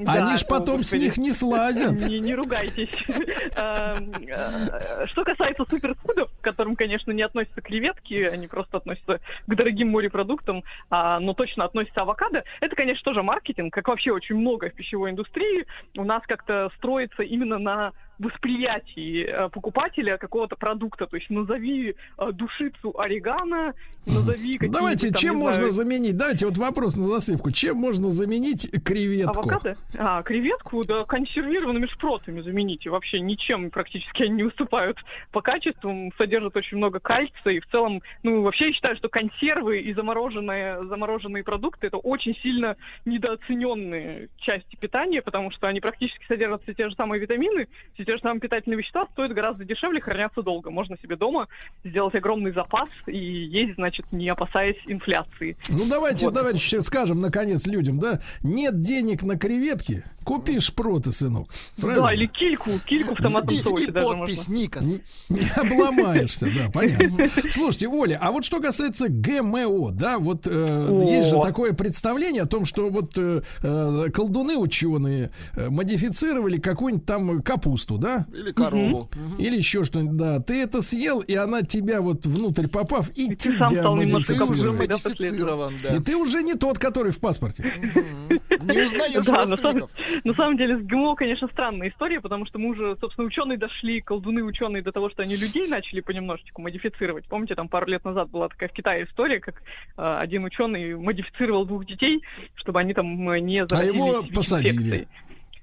[0.07, 1.93] Они ж потом с них не слазят.
[2.07, 2.89] Не, не ругайтесь.
[3.07, 9.55] Эм, э, Что касается суперфудов, к которым, конечно, не относятся креветки, они просто относятся к
[9.55, 14.69] дорогим морепродуктам, а, но точно относятся авокадо, это, конечно, тоже маркетинг, как вообще очень много
[14.69, 15.65] в пищевой индустрии.
[15.97, 21.07] У нас как-то строится именно на восприятии э, покупателя какого-то продукта.
[21.07, 23.73] То есть назови э, душицу орегано,
[24.05, 26.17] назови какие-нибудь Давайте, там, чем можно знаю, заменить?
[26.17, 27.51] Давайте вот вопрос на засыпку.
[27.51, 29.39] Чем можно заменить креветку?
[29.39, 29.75] Авокадо?
[29.97, 32.89] А, креветку, да, консервированными шпротами замените.
[32.89, 34.97] Вообще ничем практически они не уступают
[35.31, 39.79] по качеству, содержат очень много кальция, и в целом, ну, вообще я считаю, что консервы
[39.79, 46.63] и замороженные, замороженные продукты это очень сильно недооцененные части питания, потому что они практически содержат
[46.63, 50.41] все те же самые витамины, все те же самые питательные вещества, стоят гораздо дешевле, хранятся
[50.41, 50.71] долго.
[50.71, 51.49] Можно себе дома
[51.83, 55.57] сделать огромный запас и есть, значит, не опасаясь инфляции.
[55.69, 56.35] Ну давайте, Вот.
[56.35, 58.21] товарищи, скажем наконец людям, да?
[58.41, 61.47] Нет денег на креветки, купи шпроты, сынок.
[61.77, 62.07] Правильно?
[62.07, 64.53] Да, или кильку, кильку в томатном соусе и даже подпись можно.
[64.53, 64.85] Никас.
[65.29, 67.29] Не обломаешься, да, понятно.
[67.49, 72.45] Слушайте, Оля, а вот что касается ГМО, да, вот э, есть же такое представление о
[72.45, 78.25] том, что вот э, э, колдуны ученые модифицировали какую-нибудь там капусту, да?
[78.33, 79.09] Или корову.
[79.37, 80.41] Или еще что-нибудь, да.
[80.41, 84.33] Ты это съел, и она тебя вот внутрь попав, и, ты тебя сам стал немножко
[84.33, 85.95] Ты уже модифицирован, да.
[85.95, 87.63] И ты уже не тот, который в паспорте.
[87.63, 89.91] Не узнаешь самом, родственников.
[90.23, 94.01] На самом деле с ГМО, конечно, странная история, потому что мы уже, собственно, ученые дошли,
[94.01, 97.25] колдуны ученые до того, что они людей начали понемножечку модифицировать.
[97.27, 99.61] Помните, там пару лет назад была такая в Китае история, как
[99.97, 102.21] э, один ученый модифицировал двух детей,
[102.55, 104.35] чтобы они там э, не А заразились его ВИЧ-инфекцией.
[104.35, 105.07] посадили.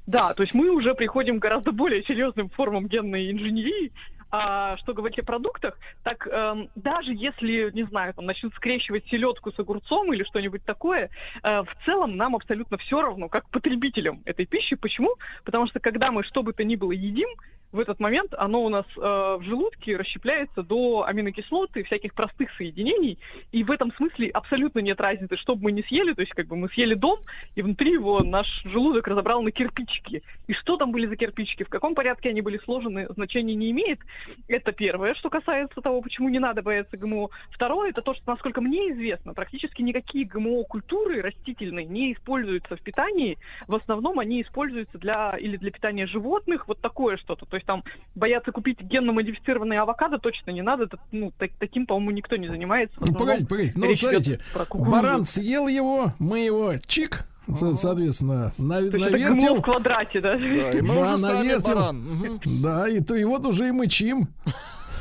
[0.06, 3.90] Да, то есть мы уже приходим к гораздо более серьезным формам генной инженерии.
[4.36, 9.52] А что говорить о продуктах, так эм, даже если, не знаю, там начнут скрещивать селедку
[9.52, 11.08] с огурцом или что-нибудь такое,
[11.44, 14.74] э, в целом нам абсолютно все равно, как потребителям этой пищи.
[14.74, 15.14] Почему?
[15.44, 17.28] Потому что когда мы что бы то ни было едим,
[17.74, 22.50] в этот момент оно у нас э, в желудке расщепляется до аминокислот и всяких простых
[22.56, 23.18] соединений,
[23.50, 26.46] и в этом смысле абсолютно нет разницы, что бы мы не съели, то есть как
[26.46, 27.18] бы мы съели дом,
[27.56, 30.22] и внутри его наш желудок разобрал на кирпичики.
[30.46, 33.98] И что там были за кирпичики, в каком порядке они были сложены, значения не имеет.
[34.46, 37.30] Это первое, что касается того, почему не надо бояться ГМО.
[37.50, 43.36] Второе, это то, что, насколько мне известно, практически никакие ГМО-культуры растительные не используются в питании.
[43.66, 47.46] В основном они используются для или для питания животных, вот такое что-то.
[47.46, 47.82] То есть там
[48.14, 50.84] бояться купить генно-модифицированные авокадо точно не надо.
[50.84, 52.96] Это, ну, так- таким, по-моему, никто не занимается.
[53.00, 53.74] Ну, погодите, погодите.
[53.76, 54.40] Ну, смотрите,
[54.74, 59.56] баран съел его, мы его чик, со- соответственно, на- То есть это навертел.
[59.56, 60.36] в квадрате, да?
[60.36, 61.74] Да, и мы Да, уже сами навертел.
[61.74, 61.96] баран.
[61.98, 62.40] Мгм.
[62.62, 64.28] Да, и то и вот уже и мычим.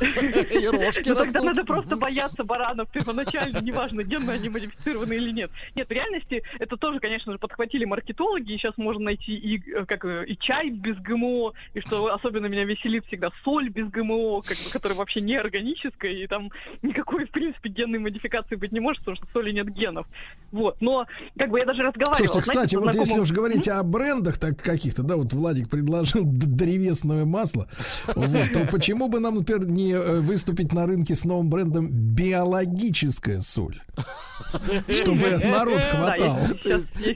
[0.00, 5.50] И рожки Ну тогда надо просто бояться баранов первоначально, неважно, генно они модифицированы или нет.
[5.74, 9.84] Нет, в реальности это тоже, конечно же, подхватили маркетологи, и сейчас можно найти и, э,
[9.86, 14.42] как, э, и чай без ГМО, и что особенно меня веселит всегда соль без ГМО,
[14.42, 16.50] как бы, которая вообще не органическая, и там
[16.82, 20.06] никакой, в принципе, генной модификации быть не может, потому что соли нет генов.
[20.52, 21.06] Вот, но
[21.38, 22.26] как бы я даже разговаривала.
[22.26, 25.68] Слушайте, знаете, кстати, вот если знакомым- уж говорить о брендах так каких-то, да, вот Владик
[25.68, 27.68] предложил древесное масло,
[28.14, 33.40] вот, то почему бы нам, например, не э, выступить на рынке с новым брендом биологическая
[33.40, 33.80] соль?
[34.88, 36.38] Чтобы народ хватал.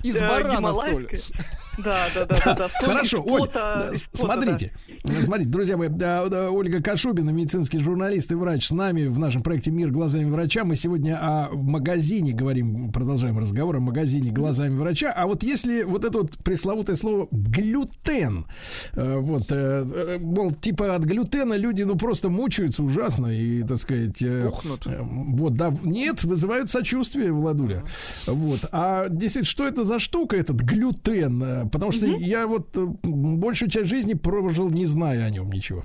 [0.03, 1.09] Из барана соль.
[1.79, 2.69] Да, да, да, да, да.
[2.81, 4.73] Хорошо, Оль, э, смотрите,
[5.05, 9.71] э, смотрите, друзья мои, Ольга Кашубина, медицинский журналист и врач с нами в нашем проекте
[9.71, 10.65] «Мир глазами врача».
[10.65, 15.13] Мы сегодня о магазине говорим, продолжаем разговор о магазине глазами врача.
[15.13, 18.47] А вот если вот это вот пресловутое слово глютен,
[18.95, 19.53] э, вот,
[20.21, 24.23] мол, типа от глютена люди, ну, просто мучаются ужасно и, так сказать...
[24.45, 24.85] Пухнут.
[24.87, 27.85] Вот, да, нет, вызывают сочувствие, Владуля.
[28.27, 31.68] Вот, а действительно, что это за штука, этот глютен?
[31.69, 35.83] Потому что я вот э, большую часть жизни прожил, не зная о нем ничего.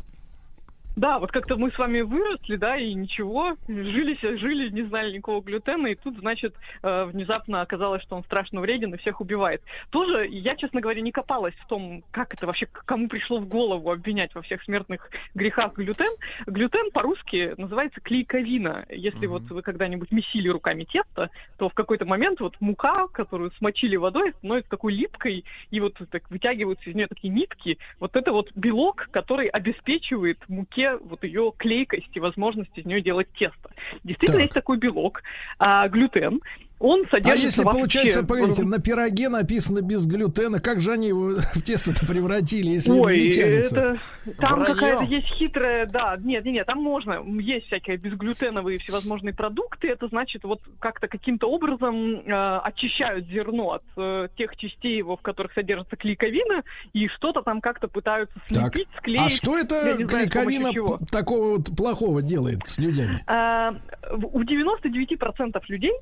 [0.95, 5.11] Да, вот как-то мы с вами выросли, да, и ничего, жили себе, жили, не знали
[5.11, 9.63] никакого глютена, и тут, значит, э, внезапно оказалось, что он страшно вреден и всех убивает.
[9.89, 13.91] Тоже я, честно говоря, не копалась в том, как это вообще, кому пришло в голову
[13.91, 16.13] обвинять во всех смертных грехах глютен.
[16.45, 18.85] Глютен по-русски называется клейковина.
[18.89, 23.95] Если вот вы когда-нибудь месили руками тесто, то в какой-то момент вот мука, которую смочили
[23.95, 27.80] водой, становится такой липкой, и вот так вытягиваются из нее такие нитки.
[27.99, 33.27] Вот это вот белок, который обеспечивает муке вот ее клейкость и возможность из нее делать
[33.33, 33.71] тесто.
[34.03, 34.43] Действительно, Так.
[34.43, 35.23] есть такой белок,
[35.59, 36.41] а глютен.
[36.85, 41.07] Он А содержится если, вообще получается, погодите, на пироге написано без глютена, как же они
[41.07, 43.77] его в тесто-то превратили, если Ой, не тянется?
[43.77, 43.99] это
[44.37, 49.87] там какая-то есть хитрая, да, нет, нет, нет, там можно, есть всякие безглютеновые всевозможные продукты,
[49.87, 55.21] это значит вот как-то каким-то образом э, очищают зерно от э, тех частей его, в
[55.21, 59.21] которых содержится клейковина, и что-то там как-то пытаются Так, слепить, склеить.
[59.21, 63.07] а что это знаю, клейковина п- такого вот плохого делает с людьми?
[63.27, 63.71] А,
[64.11, 65.93] в- у 99% людей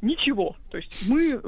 [0.00, 0.56] ничего.
[0.70, 1.40] То есть мы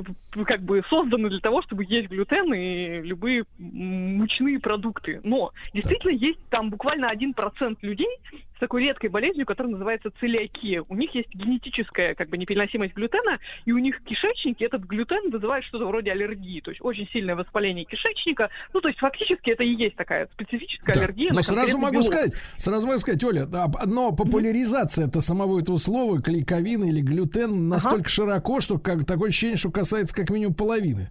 [0.44, 5.20] как бы созданы для того, чтобы есть глютен и любые мучные продукты.
[5.22, 8.16] Но действительно есть там буквально 1% людей
[8.60, 10.84] с такой редкой болезнью, которая называется целиакия.
[10.86, 15.30] У них есть генетическая как бы непереносимость глютена, и у них в кишечнике этот глютен
[15.30, 16.60] вызывает что-то вроде аллергии.
[16.60, 18.50] То есть очень сильное воспаление кишечника.
[18.74, 21.00] Ну, то есть фактически это и есть такая специфическая Да.
[21.00, 21.30] аллергия.
[21.30, 22.04] Но на сразу могу белок.
[22.06, 27.68] сказать, сразу могу сказать, Оля, да, но популяризация это самого этого слова клейковина или глютен
[27.68, 31.08] настолько широко, что как такое ощущение, что касается как минимум половины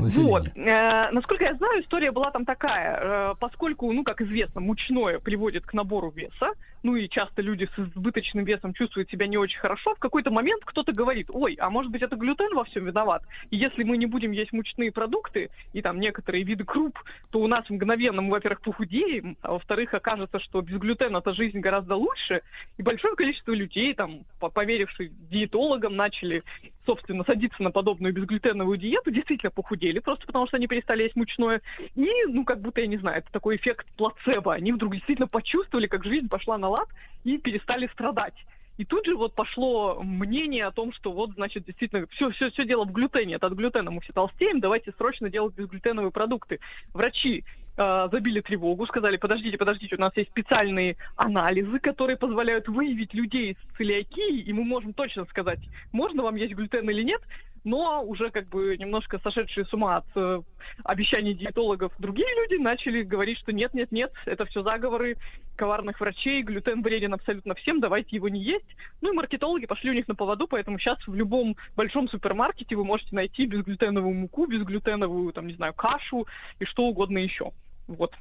[0.00, 0.30] населения.
[0.30, 0.46] Вот.
[0.56, 2.98] Э, насколько я знаю, история была там такая.
[3.00, 6.50] Э, поскольку, ну, как известно, мучное приводит к набору веса,
[6.82, 10.62] ну и часто люди с избыточным весом чувствуют себя не очень хорошо, в какой-то момент
[10.64, 13.22] кто-то говорит, ой, а может быть это глютен во всем виноват?
[13.50, 16.98] И если мы не будем есть мучные продукты и там некоторые виды круп,
[17.30, 21.96] то у нас мгновенно мы, во-первых, похудеем, а во-вторых, окажется, что без глютена-то жизнь гораздо
[21.96, 22.42] лучше,
[22.76, 26.42] и большое количество людей, там, по- поверивших диетологам, начали
[26.88, 31.60] собственно, садиться на подобную безглютеновую диету, действительно похудели, просто потому что они перестали есть мучное.
[31.94, 34.54] И, ну, как будто, я не знаю, это такой эффект плацебо.
[34.54, 36.88] Они вдруг действительно почувствовали, как жизнь пошла на лад
[37.24, 38.32] и перестали страдать.
[38.78, 42.64] И тут же вот пошло мнение о том, что вот, значит, действительно, все, все, все
[42.64, 43.34] дело в глютене.
[43.34, 46.58] Это от глютена мы все толстеем, давайте срочно делать безглютеновые продукты.
[46.94, 47.44] Врачи
[47.78, 53.76] забили тревогу, сказали, подождите, подождите, у нас есть специальные анализы, которые позволяют выявить людей с
[53.76, 55.60] целиакией, и мы можем точно сказать,
[55.92, 57.22] можно вам есть глютен или нет,
[57.64, 60.40] но уже как бы немножко сошедшие с ума от э,
[60.84, 65.16] обещаний диетологов другие люди начали говорить, что нет, нет, нет, это все заговоры
[65.56, 68.76] коварных врачей, глютен вреден абсолютно всем, давайте его не есть.
[69.00, 72.84] Ну и маркетологи пошли у них на поводу, поэтому сейчас в любом большом супермаркете вы
[72.84, 76.26] можете найти безглютеновую муку, безглютеновую, там, не знаю, кашу
[76.58, 77.52] и что угодно еще.
[77.88, 78.12] Вот.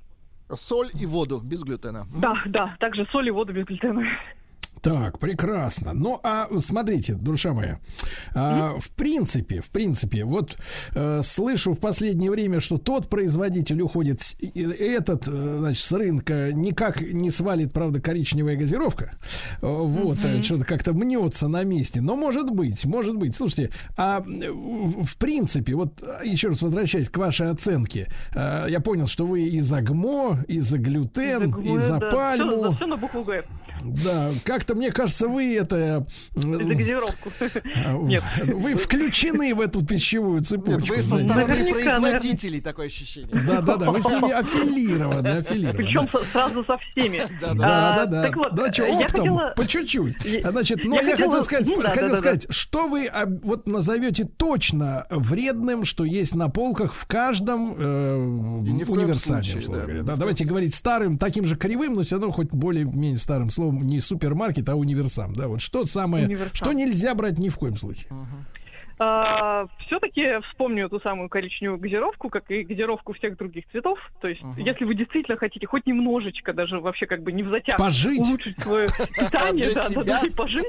[0.54, 2.06] Соль и воду без глютена.
[2.20, 4.04] Да, да, также соль и воду без глютена.
[4.82, 5.94] Так, прекрасно.
[5.94, 7.80] Ну, а смотрите, душа моя,
[8.34, 10.58] а, в принципе, в принципе, вот
[10.94, 16.52] э, слышу в последнее время, что тот производитель уходит, и- этот, э, значит, с рынка
[16.54, 19.18] никак не свалит, правда, коричневая газировка.
[19.62, 22.02] Э, Вот, э, что-то как-то мнется на месте.
[22.02, 23.36] Но может быть, может быть.
[23.36, 29.26] Слушайте, а в принципе, вот еще раз возвращаясь к вашей оценке, э, я понял, что
[29.26, 32.64] вы и за ГМО, и за глютен, и за Да, пальму.
[32.64, 33.44] Все, все на букву Г.
[33.84, 36.06] Да, как-то мне кажется, вы это...
[36.36, 37.32] э, За газировку.
[37.86, 38.24] а, Нет.
[38.44, 40.80] Вы включены в эту пищевую цепочку.
[40.82, 43.30] Нет, вы со стороны Наверняка, производителей такое ощущение.
[43.46, 45.78] Да, да, да, вы с ними аффилированы, аффилированы.
[45.78, 47.22] Причем сразу со всеми.
[47.40, 47.56] Да, А,
[47.98, 48.22] да, да.
[48.24, 49.08] Так вот, да, что, я оптом,
[49.38, 50.16] хотела- по чуть-чуть.
[50.26, 52.48] Я- А, Значит, но я я, хотел хотела- сказать, Ну да, хотел да, да, сказать,
[52.50, 58.64] что вы а, вот назовете точно вредным, что есть на полках в каждом э,
[59.68, 60.04] говоря.
[60.04, 64.02] Да, давайте говорить старым, таким же кривым, но все равно хоть более-менее старым словом, не
[64.02, 65.36] супермаркет, а универсам.
[65.36, 66.54] Да, вот что самое, Универсам.
[66.56, 68.08] что нельзя брать ни в коем случае.
[68.98, 74.00] Все-таки вспомню эту самую коричневую газировку, как и газировку всех других цветов.
[74.22, 74.56] То есть, Мгм.
[74.58, 78.20] если вы действительно хотите хоть немножечко, даже вообще как бы не в затяг, Пожить.
[78.20, 80.68] улучшить свое питание, да, да, да, и пожить,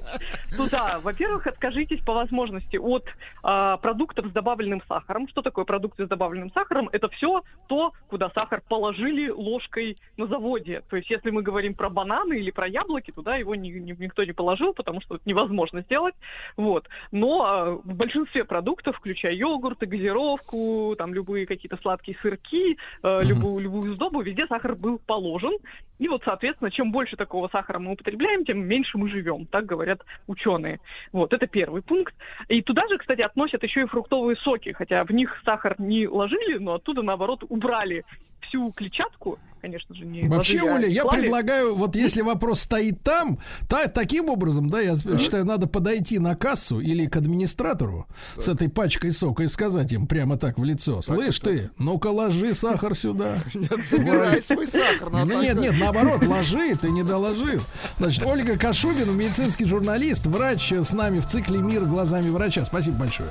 [0.56, 3.04] то да, во-первых, откажитесь по возможности от
[3.42, 5.28] а, продуктов с добавленным сахаром.
[5.28, 6.88] Что такое продукты с добавленным сахаром?
[6.92, 10.82] Это все то, куда сахар положили ложкой на заводе.
[10.90, 14.24] То есть, если мы говорим про бананы или про яблоки, туда его ни- ни- никто
[14.24, 16.14] не положил, потому что это невозможно сделать.
[16.56, 16.88] Вот.
[17.10, 23.62] Но а, в большинстве продуктов, включая йогурты, газировку, там любые какие-то сладкие сырки, э, любую,
[23.62, 25.52] любую сдобу, везде сахар был положен.
[25.98, 30.00] И вот, соответственно, чем больше такого сахара мы употребляем, тем меньше мы живем, так говорят
[30.26, 30.80] ученые.
[31.12, 32.14] Вот, это первый пункт.
[32.48, 36.58] И туда же, кстати, относят еще и фруктовые соки, хотя в них сахар не ложили,
[36.58, 38.04] но оттуда, наоборот, убрали
[38.40, 41.20] всю клетчатку, конечно же, не Вообще, ложили, а Оля, я клали.
[41.20, 46.34] предлагаю, вот если вопрос стоит там, та, таким образом, да, я считаю, надо подойти на
[46.34, 51.02] кассу или к администратору с этой пачкой сока и сказать им прямо так в лицо,
[51.02, 53.38] слышь ты, ну-ка ложи сахар сюда.
[53.54, 55.12] Нет, забирай свой сахар.
[55.12, 57.62] Нет, так нет, наоборот, ложи, ты не доложил.
[57.98, 62.64] Значит, Ольга Кашубина, медицинский журналист, врач с нами в цикле «Мир глазами врача».
[62.64, 63.30] Спасибо большое.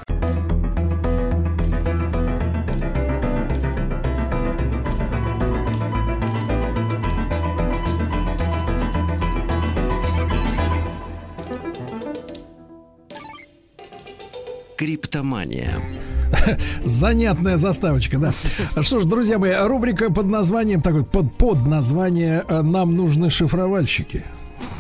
[14.78, 15.74] Криптомания.
[16.86, 18.34] Занятная заставочка, да.
[18.84, 24.24] Что ж, друзья мои, рубрика под названием, такой под, под название э, «Нам нужны шифровальщики».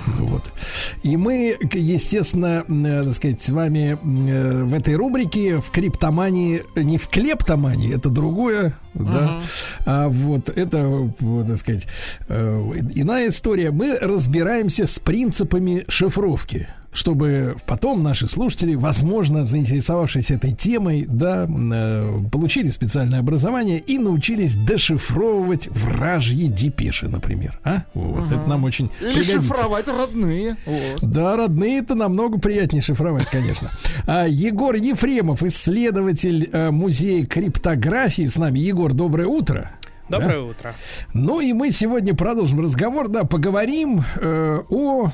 [0.05, 0.53] Вот.
[1.01, 6.99] И мы, естественно, э, так сказать, с вами э, в этой рубрике в криптомании, не
[6.99, 9.41] в клептомании, это другое, да,
[9.85, 11.11] а вот это,
[11.47, 11.87] так сказать,
[12.29, 13.71] иная история.
[13.71, 16.67] Мы разбираемся с принципами шифровки
[16.97, 24.55] чтобы потом наши слушатели, возможно, заинтересовавшись этой темой, да, э, получили специальное образование и научились
[24.55, 27.59] дешифровывать вражьи депеши, например.
[27.63, 27.83] А?
[27.93, 29.41] Вот, это нам очень Или пригодится.
[29.41, 30.57] шифровать родные.
[30.65, 31.03] Вот.
[31.03, 33.69] Да, родные это намного приятнее шифровать, конечно.
[34.07, 38.57] А, Егор Ефремов, исследователь э, музея криптографии с нами.
[38.57, 39.71] Егор, доброе утро.
[40.09, 40.43] Доброе Да?
[40.43, 40.75] утро.
[41.13, 45.09] Ну и мы сегодня продолжим разговор, да, поговорим э, о э,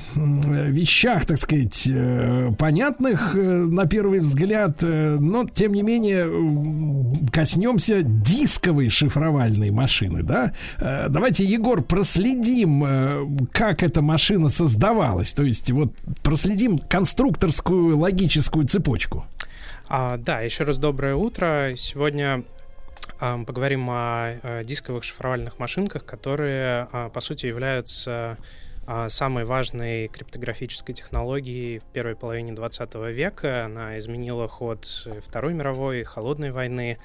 [0.70, 7.26] вещах, так сказать, э, понятных э, на первый взгляд, э, но тем не менее м,
[7.32, 10.52] коснемся дисковой шифровальной машины, да.
[10.78, 15.92] Э, давайте, Егор, проследим, э, как эта машина создавалась, то есть вот
[16.22, 19.26] проследим конструкторскую логическую цепочку.
[19.88, 21.72] А, да, еще раз доброе утро.
[21.76, 22.42] Сегодня
[23.18, 28.38] поговорим о, дисковых шифровальных машинках, которые, а, по сути, являются
[28.86, 33.64] а, самой важной криптографической технологией в первой половине 20 века.
[33.64, 34.86] Она изменила ход
[35.26, 36.98] Второй мировой, Холодной войны.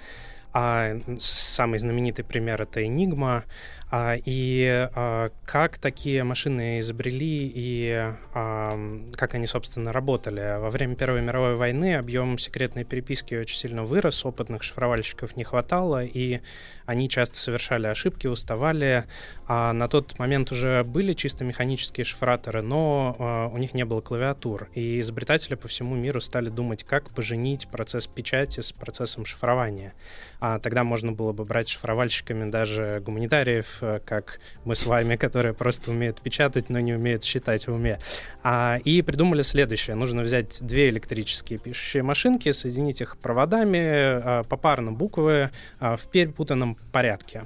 [0.51, 3.43] А, самый знаменитый пример это Enigma.
[3.91, 10.59] А, и а, как такие машины изобрели и как они, собственно, работали.
[10.59, 16.03] Во время Первой мировой войны объем секретной переписки очень сильно вырос, опытных шифровальщиков не хватало,
[16.03, 16.41] и
[16.85, 19.05] они часто совершали ошибки, уставали.
[19.47, 24.01] А на тот момент уже были чисто механические шифраторы, но а, у них не было
[24.01, 24.69] клавиатур.
[24.75, 29.93] И изобретатели по всему миру стали думать, как поженить процесс печати с процессом шифрования.
[30.41, 35.53] А тогда можно было бы брать шифровальщиками даже гуманитариев, э, как мы с вами, которые
[35.53, 37.99] просто умеют печатать, но не умеют считать в уме.
[38.41, 39.95] А, и придумали следующее.
[39.95, 46.75] Нужно взять две электрические пишущие машинки, соединить их проводами, а, попарно буквы а, в перепутанном
[46.93, 47.43] порядке.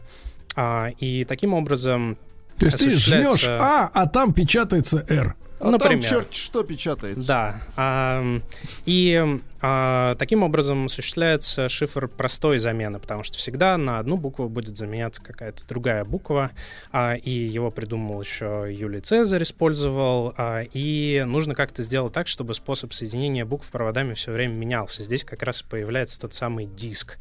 [0.56, 2.18] А, и таким образом
[2.60, 3.08] То есть ты жмешь
[3.48, 5.36] осуществляется- А, а там печатается Р.
[5.64, 6.02] А Например.
[6.02, 7.26] там черт что печатается.
[7.26, 7.56] Да.
[7.78, 8.44] ам,
[8.86, 14.76] и а, таким образом осуществляется шифр простой замены, потому что всегда на одну букву будет
[14.76, 16.52] заменяться какая-то другая буква,
[16.92, 22.54] а, и его придумал еще Юлий Цезарь, использовал, а, и нужно как-то сделать так, чтобы
[22.56, 25.02] способ соединения букв проводами все время менялся.
[25.02, 27.18] Здесь как раз появляется тот самый диск.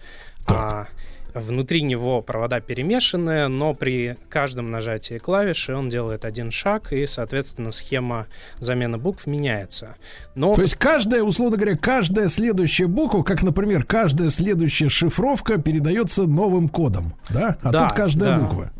[0.49, 0.89] А,
[1.35, 7.73] Внутри него провода перемешаны, но при каждом нажатии клавиши он делает один шаг, и, соответственно,
[7.73, 8.27] схема
[8.59, 9.95] замены букв меняется.
[10.35, 16.25] Но То есть каждая, условно говоря, каждая следующая буква, как, например, каждая следующая шифровка передается
[16.25, 17.57] новым кодом, да?
[17.63, 18.39] А Да, тут каждая да.
[18.39, 18.73] буква.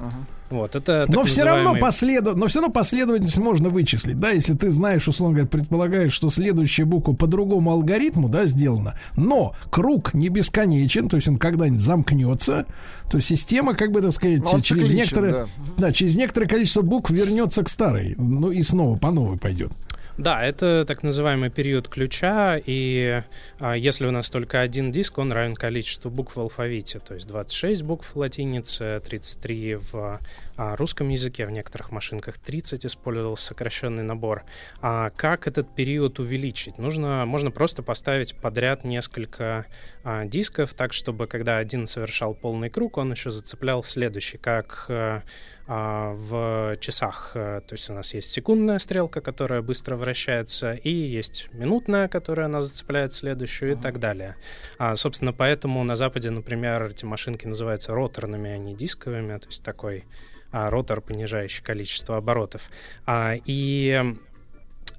[0.53, 2.37] Вот, это Но все равно называемый- последов...
[2.37, 6.85] но все равно последовательность можно вычислить, да, если ты знаешь, условно говоря, предполагаешь, что следующая
[6.85, 12.67] буква по другому алгоритму, да, сделана, но круг не бесконечен, то есть он когда-нибудь замкнется,
[13.11, 15.47] то система, как бы, так сказать, Ну, через некоторое, да.
[15.79, 19.73] да, через некоторое количество букв вернется к старой, ну и снова по новой пойдет.
[20.19, 23.23] Да, это так называемый период ключа, и
[23.59, 27.27] а, если у нас только один диск, он равен количеству букв в алфавите, то есть
[27.27, 30.21] 26 букв в латинице, 33 в
[30.57, 34.45] а, русском языке, в некоторых машинках 30 использовался сокращенный набор.
[34.81, 36.79] А как этот период увеличить?
[36.79, 39.67] Нужно, можно просто поставить подряд несколько
[40.05, 45.23] а, дисков, так чтобы когда один совершал полный круг, он еще зацеплял следующий, как а,
[45.67, 47.31] а, в часах.
[47.33, 52.61] То есть у нас есть секундная стрелка, которая быстро вращается, и есть минутная, которая она
[52.61, 54.37] зацепляет следующую, и так далее.
[54.79, 59.63] А, собственно, поэтому на Западе, например, эти машинки называются роторными, а не дисковыми, то есть
[59.63, 60.05] такой
[60.53, 62.71] а, ротор, понижающий количество оборотов.
[63.07, 64.15] А, и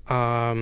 [0.05, 0.55] а,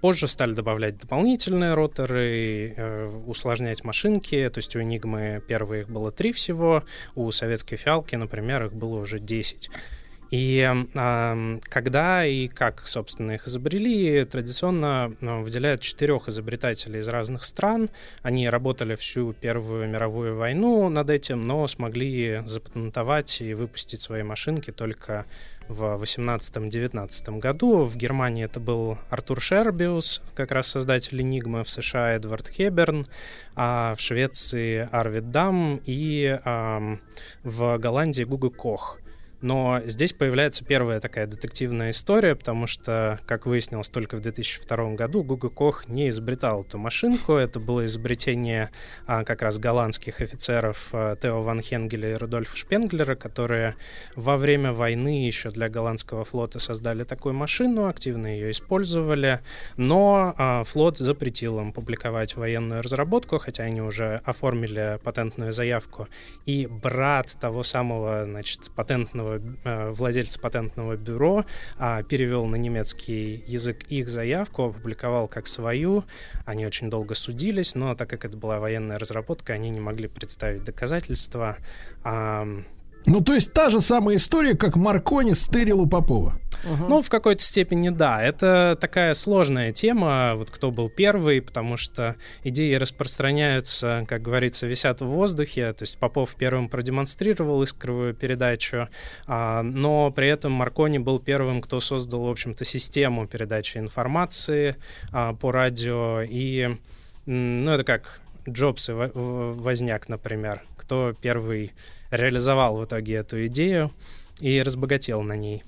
[0.00, 4.48] позже стали добавлять дополнительные роторы, э, усложнять машинки.
[4.48, 6.82] То есть у Enigma первые их было три всего,
[7.14, 9.70] у советской фиалки, например, их было уже 10.
[10.30, 10.60] И
[10.94, 17.88] э, когда и как, собственно, их изобрели, традиционно э, выделяют четырех изобретателей из разных стран.
[18.22, 24.70] Они работали всю Первую мировую войну над этим, но смогли запатентовать и выпустить свои машинки
[24.70, 25.24] только
[25.68, 27.84] в 18-19 году.
[27.84, 33.06] В Германии это был Артур Шербиус, как раз создатель Enigma, в США Эдвард Хеберн,
[33.54, 36.96] а в Швеции Арвид Дам и э,
[37.44, 38.98] в Голландии Гуга Кох.
[39.40, 45.22] Но здесь появляется первая такая детективная история, потому что, как выяснилось только в 2002 году,
[45.22, 47.34] Гуга Кох не изобретал эту машинку.
[47.34, 48.70] Это было изобретение
[49.06, 53.76] а, как раз голландских офицеров а, Тео Ван Хенгеля и Рудольфа Шпенглера, которые
[54.16, 59.40] во время войны еще для голландского флота создали такую машину, активно ее использовали,
[59.76, 66.08] но а, флот запретил им публиковать военную разработку, хотя они уже оформили патентную заявку.
[66.44, 71.44] И брат того самого, значит, патентного патентного, э, владельца патентного бюро
[71.78, 76.04] а, перевел на немецкий язык их заявку, опубликовал как свою.
[76.44, 80.64] Они очень долго судились, но так как это была военная разработка, они не могли представить
[80.64, 81.56] доказательства.
[83.08, 86.38] Ну, то есть та же самая история, как Маркони стырил у Попова.
[86.64, 88.22] Ну, в какой-то степени да.
[88.22, 95.00] Это такая сложная тема, вот кто был первый, потому что идеи распространяются, как говорится, висят
[95.00, 95.72] в воздухе.
[95.72, 98.88] То есть Попов первым продемонстрировал искровую передачу,
[99.26, 104.76] а, но при этом Маркони был первым, кто создал, в общем-то, систему передачи информации
[105.12, 106.22] а, по радио.
[106.28, 106.76] И,
[107.24, 110.62] ну, это как Джобс и Возняк, например.
[110.76, 111.72] Кто первый
[112.10, 113.92] реализовал в итоге эту идею
[114.40, 115.62] и разбогател на ней.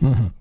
[0.00, 0.32] Угу.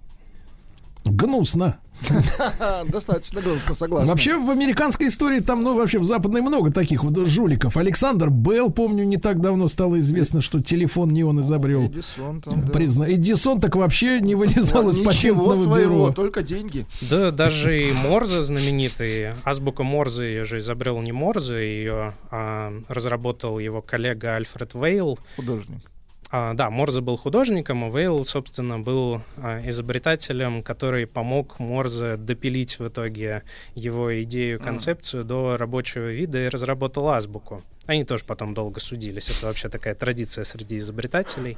[1.06, 1.80] Гнусно.
[2.88, 4.08] Достаточно гнусно, согласен.
[4.08, 7.78] Вообще в американской истории там, ну вообще в западной много таких вот жуликов.
[7.78, 11.86] Александр Белл, помню, не так давно стало известно, что телефон не он изобрел.
[11.86, 12.68] Эдисон там.
[12.70, 13.12] Призна...
[13.12, 16.14] Эдисон так вообще не вылезал из патентного своего, бюро.
[16.14, 16.86] только деньги.
[17.02, 23.60] Да, даже и Морзе знаменитый, азбука Морзе ее же изобрел не Морзе, ее а, разработал
[23.60, 25.20] его коллега Альфред Вейл.
[25.36, 25.93] Художник.
[26.36, 32.80] А, да, Морзе был художником, а Вейл, собственно, был а, изобретателем, который помог Морзе допилить
[32.80, 33.44] в итоге
[33.76, 35.28] его идею, концепцию mm.
[35.28, 37.62] до рабочего вида и разработал азбуку.
[37.86, 39.30] Они тоже потом долго судились.
[39.30, 41.56] Это вообще такая традиция среди изобретателей.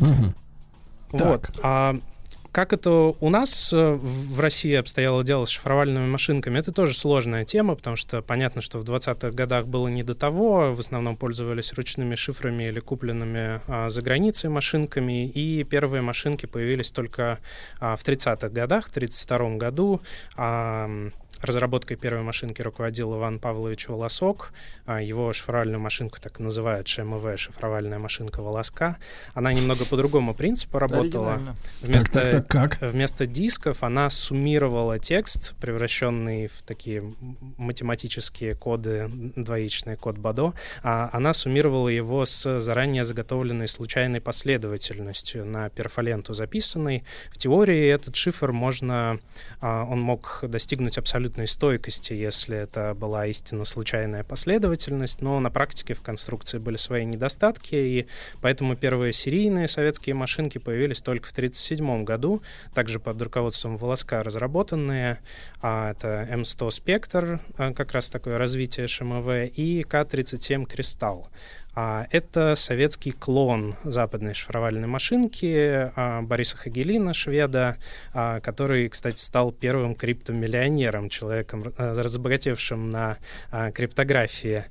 [0.00, 0.34] Mm-hmm.
[1.12, 1.42] Вот.
[1.42, 1.50] Так.
[1.62, 1.96] А
[2.56, 7.44] как это у нас э, в России обстояло дело с шифровальными машинками, это тоже сложная
[7.44, 11.74] тема, потому что понятно, что в 20-х годах было не до того, в основном пользовались
[11.74, 17.40] ручными шифрами или купленными а, за границей машинками, и первые машинки появились только
[17.78, 20.00] а, в 30-х годах, в 32 году.
[20.34, 20.88] А,
[21.40, 24.52] Разработкой первой машинки руководил Иван Павлович Волосок.
[24.86, 28.96] А, его шифровальную машинку так называют ШМВ, шифровальная машинка Волоска.
[29.34, 31.40] Она немного по другому принципу работала.
[31.80, 32.92] Вместо, так, так, так, как?
[32.92, 37.02] вместо дисков она суммировала текст, превращенный в такие
[37.56, 40.52] математические коды, двоичный код Бадо.
[40.82, 47.04] А она суммировала его с заранее заготовленной случайной последовательностью на перфоленту записанной.
[47.30, 49.18] В теории этот шифр можно,
[49.60, 55.50] а, он мог достигнуть абсолютно абсолютной стойкости, если это была истинно случайная последовательность, но на
[55.50, 58.06] практике в конструкции были свои недостатки, и
[58.40, 62.42] поэтому первые серийные советские машинки появились только в 1937 году,
[62.74, 65.18] также под руководством Волоска разработанные,
[65.60, 71.28] а это М100 Спектр, а, как раз такое развитие ШМВ, и К-37 Кристалл.
[71.78, 77.76] А, это советский клон западной шифровальной машинки а, Бориса Хагелина, шведа,
[78.14, 83.18] а, который, кстати, стал первым криптомиллионером, человеком, разбогатевшим на
[83.74, 84.64] криптографии.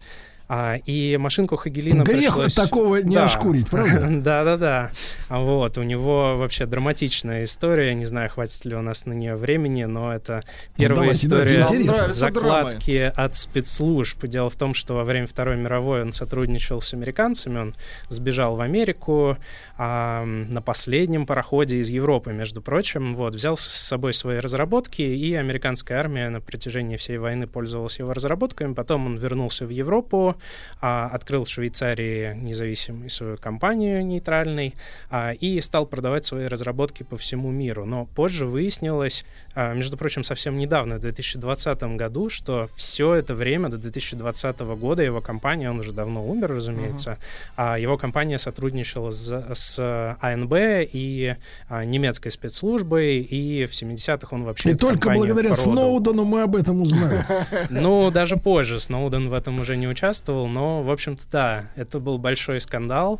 [0.48, 2.53] А, и машинку Хагелина Грех пришлось...
[2.53, 3.25] такого не Да.
[3.25, 4.07] ошкурить, правда?
[4.09, 4.91] Да-да-да.
[5.27, 7.93] А Вот, у него вообще драматичная история.
[7.95, 10.43] Не знаю, хватит ли у нас на нее времени, но это
[10.75, 14.24] первая давайте, давайте, история закладки от спецслужб.
[14.25, 17.75] Дело в том, что во время Второй мировой он сотрудничал с американцами, он
[18.09, 19.38] сбежал в Америку
[19.77, 23.13] а, на последнем пароходе из Европы, между прочим.
[23.13, 28.13] Вот, взял с собой свои разработки, и американская армия на протяжении всей войны пользовалась его
[28.13, 28.73] разработками.
[28.73, 30.37] Потом он вернулся в Европу,
[30.79, 34.75] а, открыл в Швейцарии независимую свою компанию нейтральной
[35.09, 37.85] а, и стал продавать свои разработки по всему миру.
[37.85, 43.67] Но позже выяснилось, а, между прочим, совсем недавно, в 2020 году, что все это время,
[43.69, 47.17] до 2020 года, его компания, он уже давно умер, разумеется,
[47.57, 50.53] а его компания сотрудничала с, с АНБ
[50.92, 51.35] и
[51.68, 55.64] а, немецкой спецслужбой, и в 70-х он вообще И только благодаря продал.
[55.64, 57.19] Сноудену мы об этом узнали.
[57.69, 62.18] Ну, даже позже Сноуден в этом уже не участвовал, но, в общем-то, да, это был
[62.18, 63.19] большой скандал.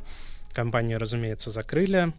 [0.54, 2.14] Компанию, разумеется, закрыли.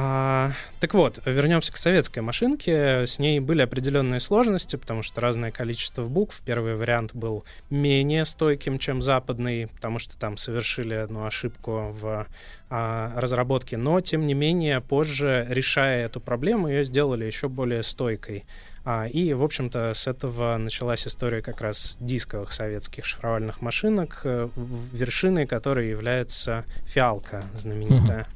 [0.00, 3.04] А, так вот, вернемся к советской машинке.
[3.04, 6.40] С ней были определенные сложности, потому что разное количество букв.
[6.44, 12.28] Первый вариант был менее стойким, чем западный, потому что там совершили одну ошибку в
[12.70, 13.76] а, разработке.
[13.76, 18.44] Но, тем не менее, позже, решая эту проблему, ее сделали еще более стойкой.
[18.84, 24.48] А, и, в общем-то, с этого началась история как раз дисковых советских шифровальных машинок, э,
[24.92, 28.28] вершиной которой является фиалка знаменитая.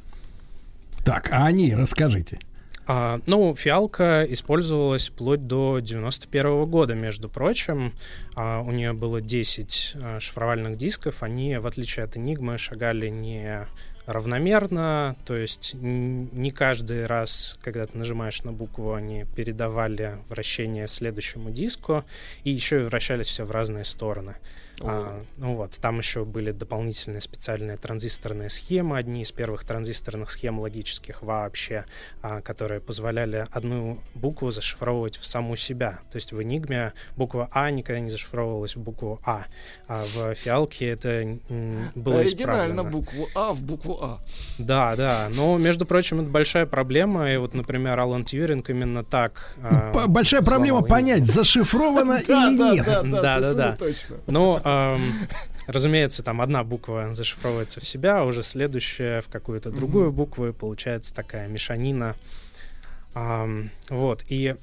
[1.04, 2.38] Так, а о ней расскажите.
[2.86, 7.94] А, ну, фиалка использовалась вплоть до 91 года, между прочим.
[8.34, 11.22] А, у нее было 10 а, шифровальных дисков.
[11.22, 13.66] Они, в отличие от Enigma, шагали не
[14.06, 21.50] равномерно, то есть не каждый раз, когда ты нажимаешь на букву, они передавали вращение следующему
[21.50, 22.04] диску,
[22.42, 24.36] и еще и вращались все в разные стороны.
[24.80, 30.58] А, ну вот, там еще были дополнительные специальные транзисторные схемы, одни из первых транзисторных схем
[30.60, 31.84] логических вообще,
[32.22, 36.00] а, которые позволяли одну букву зашифровывать в саму себя.
[36.10, 39.44] То есть в Enigma буква А никогда не зашифровывалась в букву А,
[39.88, 41.38] а в фиалке это
[41.94, 42.84] было Оригинально исправлено.
[42.84, 44.20] букву А в букву А.
[44.58, 45.28] Да, да.
[45.30, 47.30] Но, между прочим, это большая проблема.
[47.32, 49.54] И вот, например, Алан Тьюринг именно так...
[49.62, 52.86] а, Большая проблема понять, зашифровано Да, или да, нет.
[52.86, 54.61] да, да, да, да.
[55.66, 60.52] разумеется, там одна буква зашифровывается в себя, а уже следующая в какую-то другую букву, и
[60.52, 62.16] получается такая мешанина.
[63.14, 64.56] Вот, и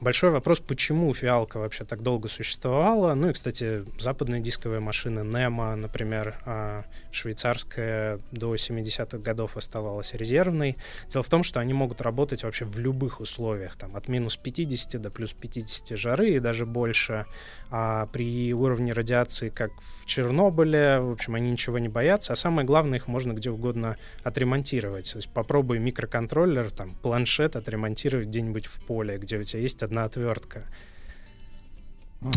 [0.00, 3.14] большой вопрос, почему фиалка вообще так долго существовала.
[3.14, 10.76] Ну и, кстати, западные дисковые машины Немо, например, а, швейцарская до 70-х годов оставалась резервной.
[11.08, 15.00] Дело в том, что они могут работать вообще в любых условиях, там от минус 50
[15.00, 17.26] до плюс 50 жары и даже больше.
[17.70, 22.32] А при уровне радиации, как в Чернобыле, в общем, они ничего не боятся.
[22.32, 25.10] А самое главное, их можно где угодно отремонтировать.
[25.12, 30.04] То есть попробуй микроконтроллер, там, планшет отремонтировать где-нибудь в поле, где у тебя есть одна
[30.04, 30.64] отвертка.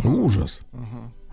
[0.03, 0.59] Ужас.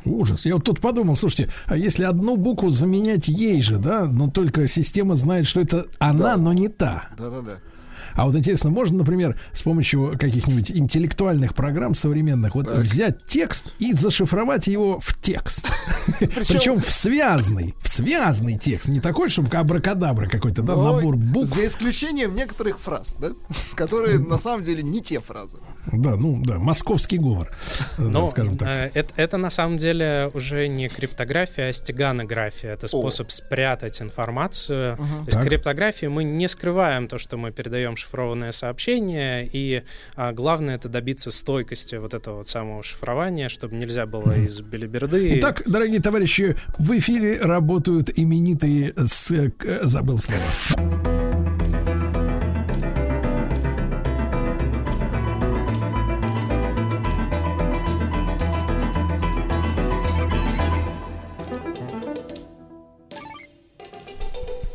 [0.04, 0.46] Ужас.
[0.46, 4.68] Я вот тут подумал, слушайте, а если одну букву заменять ей же, да, но только
[4.68, 7.08] система знает, что это она, но не та.
[7.18, 7.58] Да-да-да.
[8.14, 13.92] А вот интересно, можно, например, с помощью каких-нибудь интеллектуальных программ современных вот взять текст и
[13.92, 15.66] зашифровать его в текст.
[16.18, 18.88] Причем в связный, в связный текст.
[18.88, 21.48] Не такой, чтобы абракадабра какой-то, да, набор букв.
[21.48, 23.30] За исключением некоторых фраз, да?
[23.74, 25.58] Которые на самом деле не те фразы.
[25.92, 27.50] Да, ну да, московский говор,
[27.96, 28.68] да, Но скажем так.
[28.68, 32.72] э, это, это на самом деле уже не криптография, а стеганография.
[32.72, 34.96] Это способ спрятать информацию.
[34.96, 35.44] То есть Так.
[35.44, 39.82] в криптографии мы не скрываем то, что мы передаем шифрованное сообщение, и
[40.16, 45.38] а, главное это добиться стойкости вот этого вот самого шифрования, чтобы нельзя было из белиберды.
[45.38, 49.52] Итак, дорогие товарищи, в эфире работают именитые с...
[49.82, 51.17] Забыл слово.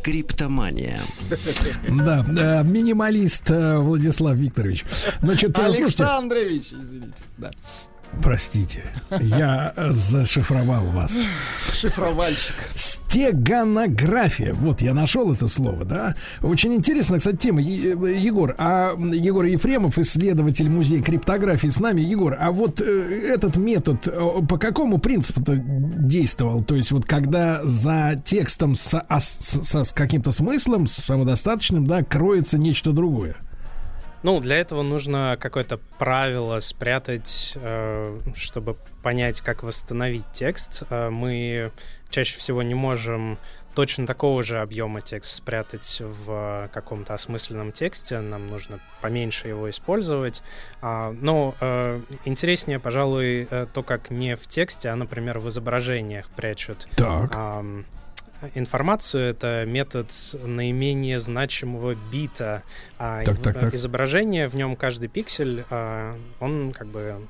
[0.03, 0.99] Криптомания.
[1.87, 4.85] Да, э, минималист э, Владислав Викторович.
[5.21, 7.13] Значит, э, слушайте, Александрович, извините.
[7.37, 7.51] Да.
[8.21, 8.83] Простите,
[9.19, 11.23] я зашифровал вас.
[11.73, 12.55] Шифровальщик.
[12.75, 14.53] Стеганография.
[14.53, 16.15] Вот я нашел это слово, да.
[16.41, 17.61] Очень интересная, кстати, тема.
[17.61, 22.01] Э, Егор, а Егор Ефремов, исследователь музея криптографии с нами.
[22.01, 22.85] Егор, а вот э,
[23.33, 26.63] этот метод э, по какому принципу действовал?
[26.63, 29.29] То есть вот когда за текстом со- а с,
[29.63, 33.35] со- с каким-то смыслом, самодостаточным, да, кроется нечто другое.
[34.23, 40.83] Ну, для этого нужно какое-то правило спрятать, э, чтобы понять, как восстановить текст.
[40.89, 41.71] Э, Мы
[42.09, 43.37] чаще всего не можем
[43.75, 50.43] точно такого же объема текст спрятать в каком-то осмысленном тексте, нам нужно поменьше его использовать.
[50.79, 56.87] А, но э, интереснее, пожалуй, то, как не в тексте, а, например, в изображениях прячут.
[56.95, 57.35] Так.
[58.43, 60.11] А, информацию это метод
[60.43, 62.63] наименее значимого бита.
[62.97, 63.73] А Так, так, так.
[63.73, 67.25] изображение в нем каждый пиксель, а, он как бы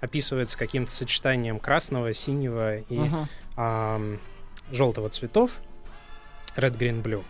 [0.00, 3.28] описывается каким-то сочетанием красного, синего и Ага.
[3.56, 4.20] ам,
[4.70, 5.52] желтого цветов.
[6.56, 7.24] Red, green, blue.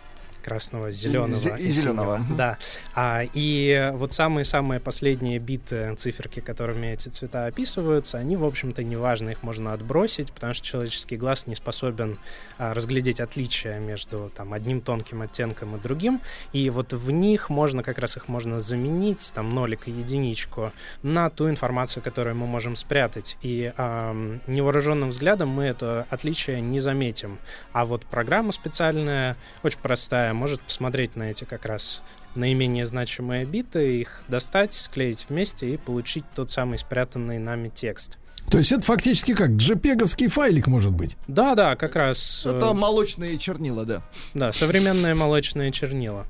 [0.45, 2.17] Красного, зеленого зе- и и, зелёного.
[2.19, 2.35] синего.
[2.37, 2.57] Да.
[2.93, 8.95] А, и вот самые-самые последние биты, циферки, которыми эти цвета описываются, они, в общем-то, не
[8.95, 12.19] важны, их можно отбросить, потому что человеческий глаз не способен
[12.59, 16.21] а, разглядеть отличия между там, одним тонким оттенком и другим.
[16.53, 21.31] И вот в них можно, как раз их можно заменить, там, нолик и единичку, на
[21.31, 23.35] ту информацию, которую мы можем спрятать.
[23.41, 27.39] И ам, невооруженным взглядом мы это отличие не заметим.
[27.73, 32.01] А вот программа специальная, очень простая, может посмотреть на эти как раз
[32.35, 38.17] наименее значимые биты, их достать, склеить вместе и получить тот самый спрятанный нами текст.
[38.49, 41.17] То есть это фактически как джепеговский файлик может быть.
[41.27, 42.45] Да, да, как раз.
[42.45, 44.03] Это э, молочные чернила, да.
[44.33, 46.27] Да, современные молочные чернила.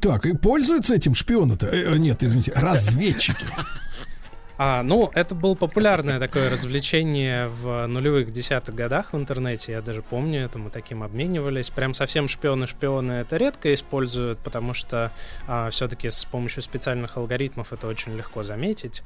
[0.00, 1.66] Так, и пользуются этим шпионы-то?
[1.66, 3.44] Э, э, нет, извините, разведчики.
[4.58, 9.72] А, ну, это было популярное такое развлечение в нулевых десятых годах в интернете.
[9.72, 11.70] Я даже помню это, мы таким обменивались.
[11.70, 15.10] Прям совсем шпионы-шпионы это редко используют, потому что
[15.70, 19.02] все-таки с помощью специальных алгоритмов это очень легко заметить.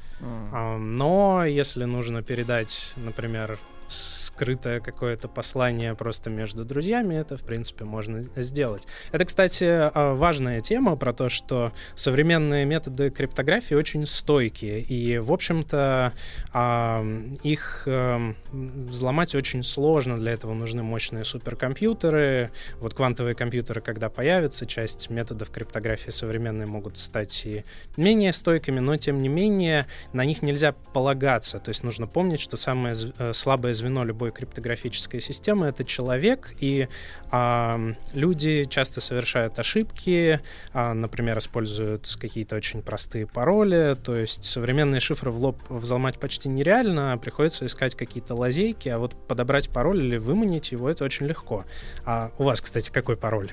[0.52, 3.58] А, но если нужно передать, например,
[3.88, 8.86] скрытое какое-то послание просто между друзьями, это, в принципе, можно сделать.
[9.12, 15.32] Это, кстати, а, важная тема про то, что современные методы криптографии очень стойкие, и, в
[15.32, 16.12] общем-то,
[16.52, 17.04] а,
[17.42, 22.50] их эм, взломать очень сложно, для этого нужны мощные суперкомпьютеры.
[22.80, 27.64] Вот квантовые компьютеры, когда появятся, часть методов криптографии современные могут стать и
[27.96, 31.58] менее стойкими, но, тем не менее, на них нельзя полагаться.
[31.58, 36.88] То есть нужно помнить, что самое э, слабое звено любой криптографической системы— это человек, и
[37.30, 37.80] а,
[38.14, 40.40] люди часто совершают ошибки,
[40.72, 46.48] а, например, используют какие-то очень простые пароли, то есть современные шифры в лоб взломать почти
[46.48, 51.26] нереально, а приходится искать какие-то лазейки, а вот подобрать пароль или выманить его— это очень
[51.26, 51.64] легко.
[52.04, 53.50] А у вас, кстати, какой пароль?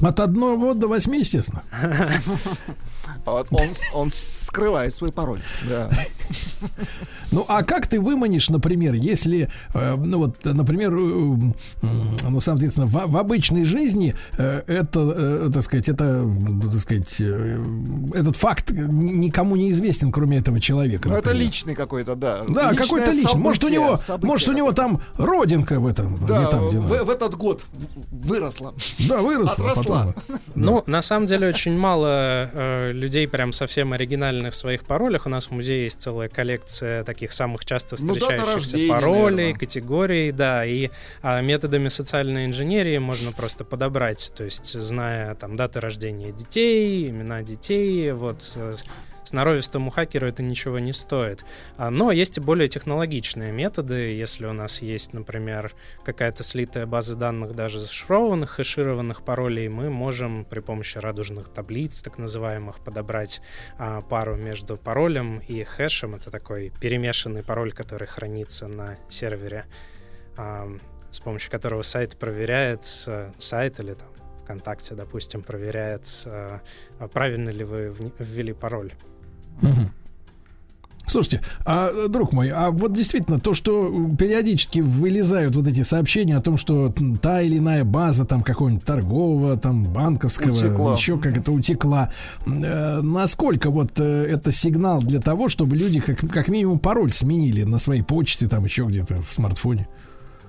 [0.00, 1.62] От одного до восьми, естественно.
[3.26, 5.40] Вот Он, он скрывает свой пароль.
[5.68, 5.90] Да.
[7.30, 11.52] Ну, а как ты выманишь, например, если, э, ну вот, например, э,
[12.28, 16.24] ну, соответственно, в, в обычной жизни э, это, э, так сказать, это,
[16.70, 17.64] так сказать, э,
[18.14, 21.08] этот факт ни- никому не известен, кроме этого человека.
[21.08, 22.44] Ну, это личный какой-то, да.
[22.48, 23.40] Да, какой-то личный.
[23.40, 26.78] Может, у него, событие может, у него там родинка в этом, Да, не там, где
[26.78, 27.04] в, надо.
[27.04, 27.64] в этот год
[28.12, 28.74] выросла.
[29.08, 30.14] Да, выросла, Отросла.
[30.26, 30.40] потом.
[30.54, 35.26] Ну, на самом деле, очень мало э, людей прям совсем оригинальных в своих паролях.
[35.26, 39.54] У нас в музее есть целая коллекция таких самых часто Ну, встречающихся рождения, паролей, наверное.
[39.54, 40.64] категорий, да.
[40.64, 40.90] И
[41.22, 47.42] а, методами социальной инженерии можно просто подобрать, то есть зная там даты рождения детей, имена
[47.42, 48.56] детей, вот.
[49.34, 51.44] Сноровистому хакеру это ничего не стоит.
[51.76, 54.14] А, Но есть и более технологичные методы.
[54.14, 55.72] Если у нас есть, например,
[56.04, 62.16] какая-то слитая база данных даже зашифрованных, хэшированных паролей, мы можем при помощи радужных таблиц, так
[62.16, 63.40] называемых, подобрать
[63.76, 66.14] а, пару между паролем и хэшем.
[66.14, 69.64] Это такой перемешанный пароль, который хранится на сервере,
[70.36, 70.68] а,
[71.10, 74.08] с помощью которого сайт проверяет, э, сайт или там
[74.44, 76.60] ВКонтакте, допустим, проверяет, э,
[77.12, 78.92] правильно ли вы ввели пароль.
[81.06, 86.36] Слушайте, а, э, друг мой, а вот действительно то, что периодически вылезают вот эти сообщения
[86.36, 90.94] о том, что та или иная база там какого-нибудь торгового, там банковского, Утекла.
[90.94, 92.10] еще как это утекла,
[92.46, 97.64] э, насколько вот э, это сигнал для того, чтобы люди как, как минимум пароль сменили
[97.64, 99.82] на своей почте, там еще где-то в смартфоне?
[99.82, 100.03] М,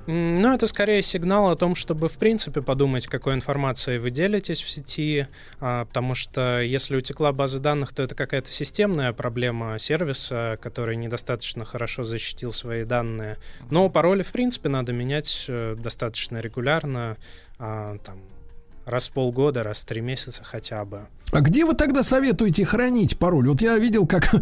[0.08, 4.70] Ну, это скорее сигнал о том, чтобы, в принципе, подумать, какой информацией вы делитесь в
[4.70, 5.28] сети,
[5.60, 11.66] а, потому что если утекла база данных, то это какая-то системная проблема сервиса, который недостаточно
[11.66, 13.38] хорошо защитил свои данные.
[13.72, 17.18] Но пароли, в принципе, надо менять э, достаточно регулярно,
[17.58, 18.22] а, там,
[18.86, 21.08] раз в полгода, раз в три месяца хотя бы.
[21.32, 23.50] А где вы тогда советуете хранить пароль?
[23.50, 24.34] Вот я видел, как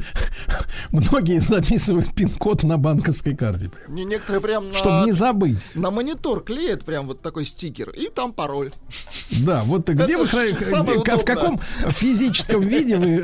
[0.92, 3.70] многие записывают пин-код на банковской карте.
[3.70, 4.74] Прям, Не, некоторые прям на...
[4.76, 5.72] чтобы не забыть.
[5.76, 8.74] На монитор клеят прям вот такой стикер, и там пароль.
[9.46, 10.56] Да, вот где Это вы ж храните,
[11.02, 13.24] где- в каком физическом виде вы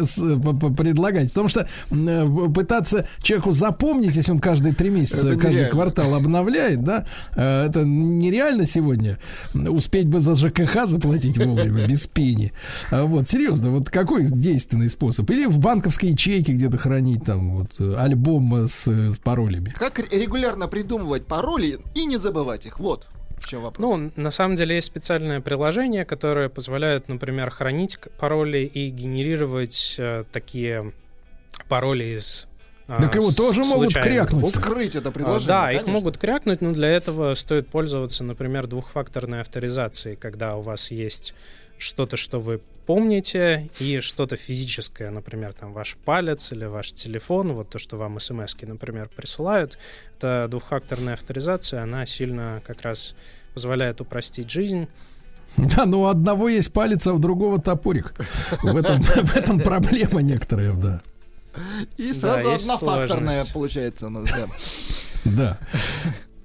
[0.75, 1.29] предлагаете?
[1.29, 5.71] Потому что э, пытаться человеку запомнить, если он каждые три месяца, Это каждый нереально.
[5.71, 7.05] квартал обновляет, да,
[7.35, 9.19] э, это нереально сегодня.
[9.53, 12.53] Успеть бы за ЖКХ заплатить вовремя, без пени.
[12.89, 15.29] А Вот, серьезно, вот какой действенный способ?
[15.31, 19.69] Или в банковской ячейке где-то хранить там вот э, альбом с, э, с паролями?
[19.77, 22.79] Как регулярно придумывать пароли и не забывать их?
[22.79, 23.97] Вот в чем вопрос.
[23.97, 30.23] Ну, на самом деле есть специальное приложение, которое позволяет, например, хранить пароли и генерировать э,
[30.31, 30.91] такие
[31.67, 32.47] пароли из
[32.87, 34.41] а, Так его тоже могут крякнуть.
[34.41, 34.55] букв.
[34.55, 35.93] Скрыть это А, приложение, Да, их конечно.
[35.93, 41.33] могут крякнуть, но для этого стоит пользоваться, например, двухфакторной авторизацией, когда у вас есть
[41.79, 47.69] что-то, что вы помните, и что-то физическое, например, там ваш палец или ваш телефон, вот
[47.69, 49.77] то, что вам смс например, присылают.
[50.17, 53.15] Это двухфакторная авторизация, она сильно как раз
[53.53, 54.87] позволяет упростить жизнь.
[55.57, 58.13] Да, но у одного есть палец, а у другого топорик.
[58.61, 61.01] В этом, в этом проблема некоторая, да.
[61.97, 63.53] И Да, сразу есть однофакторная сложность.
[63.53, 64.45] получается у нас, да.
[65.25, 65.59] Да.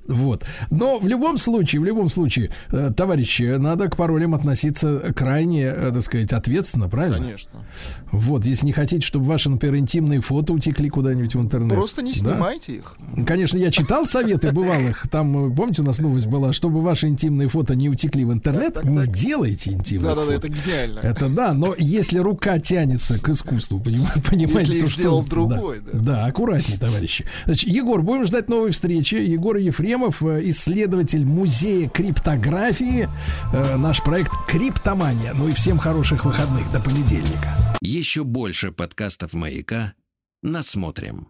[0.07, 0.44] Вот.
[0.70, 5.91] Но в любом случае, в любом случае, э, товарищи, надо к паролям относиться крайне, э,
[5.92, 7.18] так сказать, ответственно, правильно?
[7.18, 7.65] Конечно.
[8.12, 11.74] Вот, если не хотите, чтобы ваши, например, интимные фото утекли куда-нибудь в интернет.
[11.74, 12.18] Просто не да?
[12.18, 12.97] снимайте их.
[13.26, 15.08] Конечно, я читал советы бывалых.
[15.10, 18.83] Там, э, помните, у нас новость была, чтобы ваши интимные фото не утекли в интернет,
[18.84, 20.99] не делайте интимные Да-да-да, это гениально.
[21.00, 25.81] Это да, но если рука тянется к искусству, поним- понимаете, то что- сделал да, другой,
[25.81, 25.99] да.
[25.99, 27.24] Да, аккуратнее, товарищи.
[27.47, 29.15] Значит, Егор, будем ждать новой встречи.
[29.16, 29.57] Егор
[29.94, 33.08] Ефремов, э, исследователь музея криптографии.
[33.52, 35.32] Э, Наш проект Криптомания.
[35.34, 37.76] Ну и всем хороших выходных до понедельника.
[37.81, 39.94] Еще больше подкастов «Маяка»
[40.42, 41.28] насмотрим.